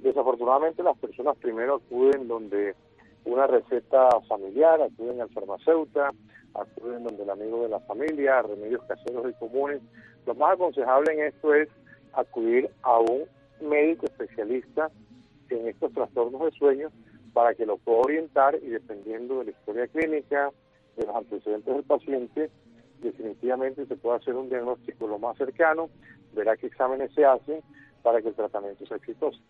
Desafortunadamente 0.07 0.85
las 0.85 0.97
personas 0.99 1.37
primero 1.39 1.83
acuden 1.85 2.29
donde 2.29 2.77
una 3.25 3.49
receta 3.49 4.09
familiar, 4.29 4.81
acuden 4.81 5.21
al 5.21 5.29
farmacéutico, 5.31 6.11
acuden 6.55 7.03
donde 7.03 7.25
el 7.25 7.31
amigo 7.31 7.65
de 7.65 7.71
la 7.71 7.81
familia, 7.81 8.41
remedios 8.43 8.85
caseros 8.85 9.29
y 9.29 9.35
comunes. 9.41 9.83
Lo 10.25 10.37
más 10.37 10.53
aconsejable 10.53 11.13
en 11.13 11.23
esto 11.25 11.53
es 11.55 11.69
acudir 12.13 12.71
a 12.83 13.01
un 13.01 13.25
médico 13.61 14.07
especialista 14.07 14.93
en 15.51 15.67
estos 15.67 15.93
trastornos 15.93 16.41
de 16.41 16.53
sueño 16.53 16.91
para 17.33 17.57
que 17.57 17.67
lo 17.67 17.77
pueda 17.77 17.99
orientar 17.99 18.55
y 18.63 18.69
dependiendo 18.69 19.41
de 19.41 19.47
la 19.47 19.51
historia 19.51 19.89
clínica, 19.89 20.53
de 20.97 21.05
los 21.05 21.17
antecedentes 21.17 21.75
del 21.75 21.83
paciente, 21.83 22.49
definitivamente 23.01 23.87
se 23.87 23.97
puede 23.97 24.19
hacer 24.19 24.37
un 24.37 24.51
diagnóstico 24.51 25.09
lo 25.09 25.19
más 25.19 25.37
cercano, 25.37 25.91
verá 26.33 26.57
qué 26.57 26.69
exámenes 26.69 27.13
se 27.13 27.25
hacen 27.25 27.61
para 28.05 28.23
que 28.23 28.29
el 28.29 28.35
tratamiento 28.37 28.87
sea 28.87 28.99
exitoso. 28.99 29.41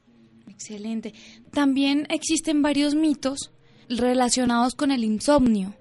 Excelente. 0.49 1.13
También 1.53 2.07
existen 2.11 2.63
varios 2.63 2.95
mitos 2.95 3.53
relacionados 3.89 4.75
con 4.75 4.91
el 4.91 5.05
insomnio. 5.05 5.75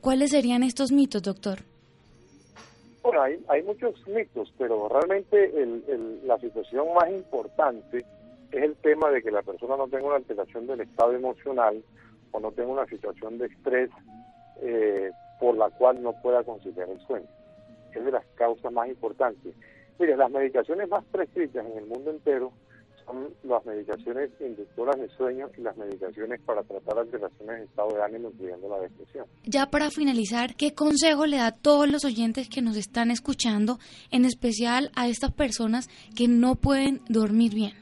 ¿Cuáles 0.00 0.30
serían 0.30 0.62
estos 0.62 0.92
mitos, 0.92 1.22
doctor? 1.22 1.60
Bueno, 3.02 3.22
hay, 3.22 3.38
hay 3.48 3.62
muchos 3.62 3.94
mitos, 4.08 4.52
pero 4.58 4.88
realmente 4.88 5.52
la 6.24 6.38
situación 6.38 6.86
más 6.94 7.10
importante 7.10 8.04
es 8.50 8.62
el 8.62 8.74
tema 8.76 9.10
de 9.10 9.22
que 9.22 9.30
la 9.30 9.42
persona 9.42 9.76
no 9.76 9.88
tenga 9.88 10.06
una 10.06 10.16
alteración 10.16 10.66
del 10.66 10.80
estado 10.80 11.12
emocional 11.12 11.82
o 12.32 12.40
no 12.40 12.50
tenga 12.52 12.70
una 12.70 12.86
situación 12.86 13.38
de 13.38 13.46
estrés 13.46 13.90
eh, 14.62 15.10
por 15.38 15.56
la 15.56 15.70
cual 15.70 16.02
no 16.02 16.14
pueda 16.22 16.42
conciliar 16.42 16.88
el 16.88 17.00
sueño. 17.06 17.28
Es 17.94 18.04
de 18.04 18.10
las 18.10 18.24
causas 18.34 18.72
más 18.72 18.88
importantes. 18.88 19.54
Mire, 19.98 20.16
las 20.16 20.30
medicaciones 20.30 20.88
más 20.88 21.04
prescritas 21.06 21.64
en 21.64 21.78
el 21.78 21.86
mundo 21.86 22.10
entero 22.10 22.52
son 23.06 23.28
las 23.44 23.64
medicaciones 23.64 24.30
inductoras 24.40 24.98
de 24.98 25.08
sueño 25.10 25.48
y 25.56 25.62
las 25.62 25.76
medicaciones 25.76 26.40
para 26.42 26.62
tratar 26.62 26.98
alteraciones 26.98 27.58
de 27.58 27.64
estado 27.64 27.94
de 27.94 28.02
ánimo, 28.02 28.30
incluyendo 28.30 28.68
la 28.68 28.80
depresión. 28.80 29.26
Ya 29.44 29.66
para 29.66 29.90
finalizar, 29.90 30.56
¿qué 30.56 30.74
consejo 30.74 31.26
le 31.26 31.36
da 31.38 31.46
a 31.48 31.52
todos 31.52 31.90
los 31.90 32.04
oyentes 32.04 32.48
que 32.48 32.62
nos 32.62 32.76
están 32.76 33.10
escuchando, 33.10 33.78
en 34.10 34.24
especial 34.24 34.90
a 34.96 35.08
estas 35.08 35.32
personas 35.32 35.88
que 36.16 36.28
no 36.28 36.56
pueden 36.56 37.00
dormir 37.08 37.54
bien? 37.54 37.72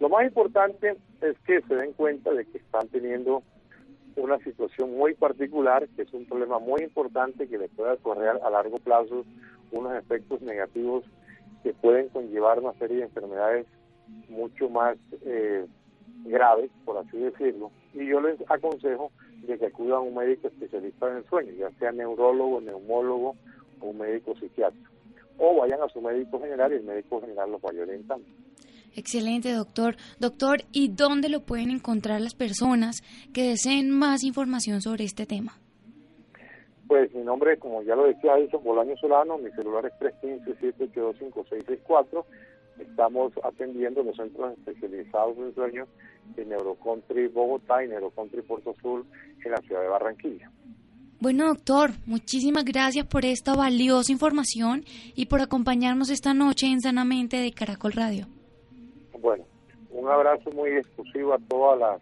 Lo 0.00 0.08
más 0.08 0.24
importante 0.24 0.96
es 1.20 1.38
que 1.46 1.60
se 1.62 1.74
den 1.74 1.92
cuenta 1.92 2.32
de 2.32 2.44
que 2.44 2.58
están 2.58 2.88
teniendo 2.88 3.42
una 4.16 4.38
situación 4.38 4.96
muy 4.96 5.14
particular, 5.14 5.88
que 5.96 6.02
es 6.02 6.12
un 6.12 6.26
problema 6.26 6.58
muy 6.58 6.82
importante 6.82 7.48
que 7.48 7.56
le 7.56 7.68
puede 7.68 7.96
correr 7.98 8.40
a 8.42 8.50
largo 8.50 8.78
plazo 8.78 9.24
unos 9.70 9.94
efectos 9.96 10.42
negativos 10.42 11.04
que 11.62 11.72
pueden 11.72 12.08
conllevar 12.08 12.58
una 12.58 12.72
serie 12.74 12.98
de 12.98 13.04
enfermedades 13.04 13.66
mucho 14.28 14.68
más 14.68 14.96
eh, 15.24 15.66
graves, 16.24 16.70
por 16.84 16.98
así 16.98 17.18
decirlo. 17.18 17.70
Y 17.94 18.06
yo 18.06 18.20
les 18.20 18.38
aconsejo 18.50 19.10
de 19.46 19.58
que 19.58 19.66
acudan 19.66 19.98
a 19.98 20.00
un 20.00 20.14
médico 20.14 20.48
especialista 20.48 21.10
en 21.10 21.18
el 21.18 21.24
sueño, 21.26 21.52
ya 21.52 21.70
sea 21.78 21.92
neurólogo, 21.92 22.60
neumólogo 22.60 23.36
o 23.80 23.86
un 23.86 23.98
médico 23.98 24.34
psiquiatra. 24.38 24.80
O 25.38 25.56
vayan 25.56 25.82
a 25.82 25.88
su 25.88 26.00
médico 26.00 26.40
general 26.40 26.72
y 26.72 26.76
el 26.76 26.84
médico 26.84 27.20
general 27.20 27.50
los 27.50 27.60
vaya 27.60 27.82
orientando. 27.82 28.26
Excelente, 28.94 29.52
doctor. 29.52 29.96
Doctor, 30.18 30.62
¿y 30.70 30.88
dónde 30.88 31.28
lo 31.28 31.40
pueden 31.40 31.70
encontrar 31.70 32.20
las 32.20 32.34
personas 32.34 33.02
que 33.32 33.48
deseen 33.48 33.90
más 33.90 34.22
información 34.22 34.82
sobre 34.82 35.04
este 35.04 35.26
tema? 35.26 35.58
Pues 36.86 37.12
mi 37.14 37.22
nombre, 37.22 37.58
como 37.58 37.82
ya 37.82 37.96
lo 37.96 38.04
decía 38.04 38.36
Edison 38.36 38.62
Bolaño 38.62 38.96
Solano, 38.98 39.38
mi 39.38 39.50
celular 39.52 39.86
es 39.86 39.94
315-782-5664. 40.22 42.24
Estamos 42.78 43.32
atendiendo 43.42 44.02
los 44.02 44.16
centros 44.16 44.52
especializados 44.58 45.36
en 45.38 45.54
sueño 45.54 45.86
en 46.36 46.48
Neurocountry 46.48 47.28
Bogotá 47.28 47.84
y 47.84 47.88
Neurocountry 47.88 48.42
Puerto 48.42 48.74
Sur 48.80 49.04
en 49.44 49.50
la 49.50 49.58
ciudad 49.58 49.82
de 49.82 49.88
Barranquilla. 49.88 50.50
Bueno, 51.20 51.46
doctor, 51.46 51.90
muchísimas 52.06 52.64
gracias 52.64 53.06
por 53.06 53.24
esta 53.24 53.54
valiosa 53.54 54.10
información 54.10 54.84
y 55.14 55.26
por 55.26 55.40
acompañarnos 55.40 56.10
esta 56.10 56.34
noche 56.34 56.66
en 56.66 56.80
Sanamente 56.80 57.36
de 57.36 57.52
Caracol 57.52 57.92
Radio. 57.92 58.26
Bueno, 59.20 59.44
un 59.90 60.08
abrazo 60.08 60.50
muy 60.50 60.70
exclusivo 60.70 61.34
a 61.34 61.38
toda 61.48 61.76
la, 61.76 61.98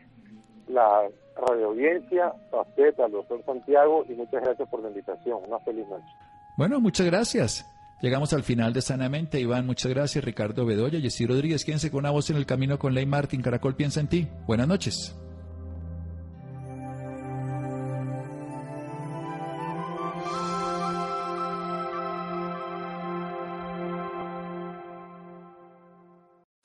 la 0.69 1.09
radio 1.37 1.67
audiencia, 1.67 2.33
a 2.53 2.63
usted, 2.63 2.99
al 2.99 3.13
doctor 3.13 3.45
Santiago 3.45 4.07
y 4.09 4.15
muchas 4.15 4.43
gracias 4.43 4.69
por 4.71 4.81
la 4.81 4.89
invitación. 4.89 5.39
Una 5.47 5.59
feliz 5.61 5.87
noche. 5.89 6.09
Bueno, 6.57 6.81
muchas 6.81 7.07
gracias. 7.07 7.67
Llegamos 8.03 8.33
al 8.33 8.43
final 8.43 8.73
de 8.73 8.83
Sanamente. 8.83 9.41
Iván, 9.41 9.67
muchas 9.67 9.91
gracias. 9.91 10.25
Ricardo 10.25 10.65
Bedoya, 10.65 11.01
Jessy 11.01 11.27
Rodríguez, 11.27 11.65
quédense 11.65 11.91
con 11.91 11.99
una 12.01 12.11
voz 12.11 12.31
en 12.31 12.37
el 12.37 12.47
camino 12.47 12.79
con 12.79 12.95
Ley 12.95 13.07
Martín. 13.07 13.43
Caracol 13.43 13.77
piensa 13.77 14.01
en 14.01 14.09
ti. 14.09 14.29
Buenas 14.47 14.69
noches. 14.69 15.15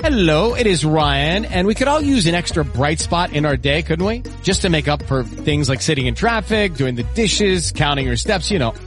Hello, 0.05 0.53
it 0.53 0.65
is 0.65 0.86
Ryan, 0.86 1.45
and 1.45 1.67
we 1.67 1.73
could 1.73 1.89
all 1.89 1.99
use 1.99 2.25
an 2.25 2.36
extra 2.36 2.63
bright 2.63 2.99
spot 2.99 3.33
in 3.33 3.43
our 3.43 3.57
day, 3.57 3.81
couldn't 3.81 4.05
we? 4.05 4.21
Just 4.43 4.61
to 4.61 4.69
make 4.69 4.88
up 4.88 5.03
for 5.07 5.23
things 5.23 5.67
like 5.67 5.81
sitting 5.81 6.05
in 6.05 6.15
traffic, 6.15 6.75
doing 6.75 6.95
the 6.95 7.03
dishes, 7.15 7.71
counting 7.71 8.05
your 8.05 8.15
steps, 8.15 8.49
you 8.49 8.59
know, 8.59 8.73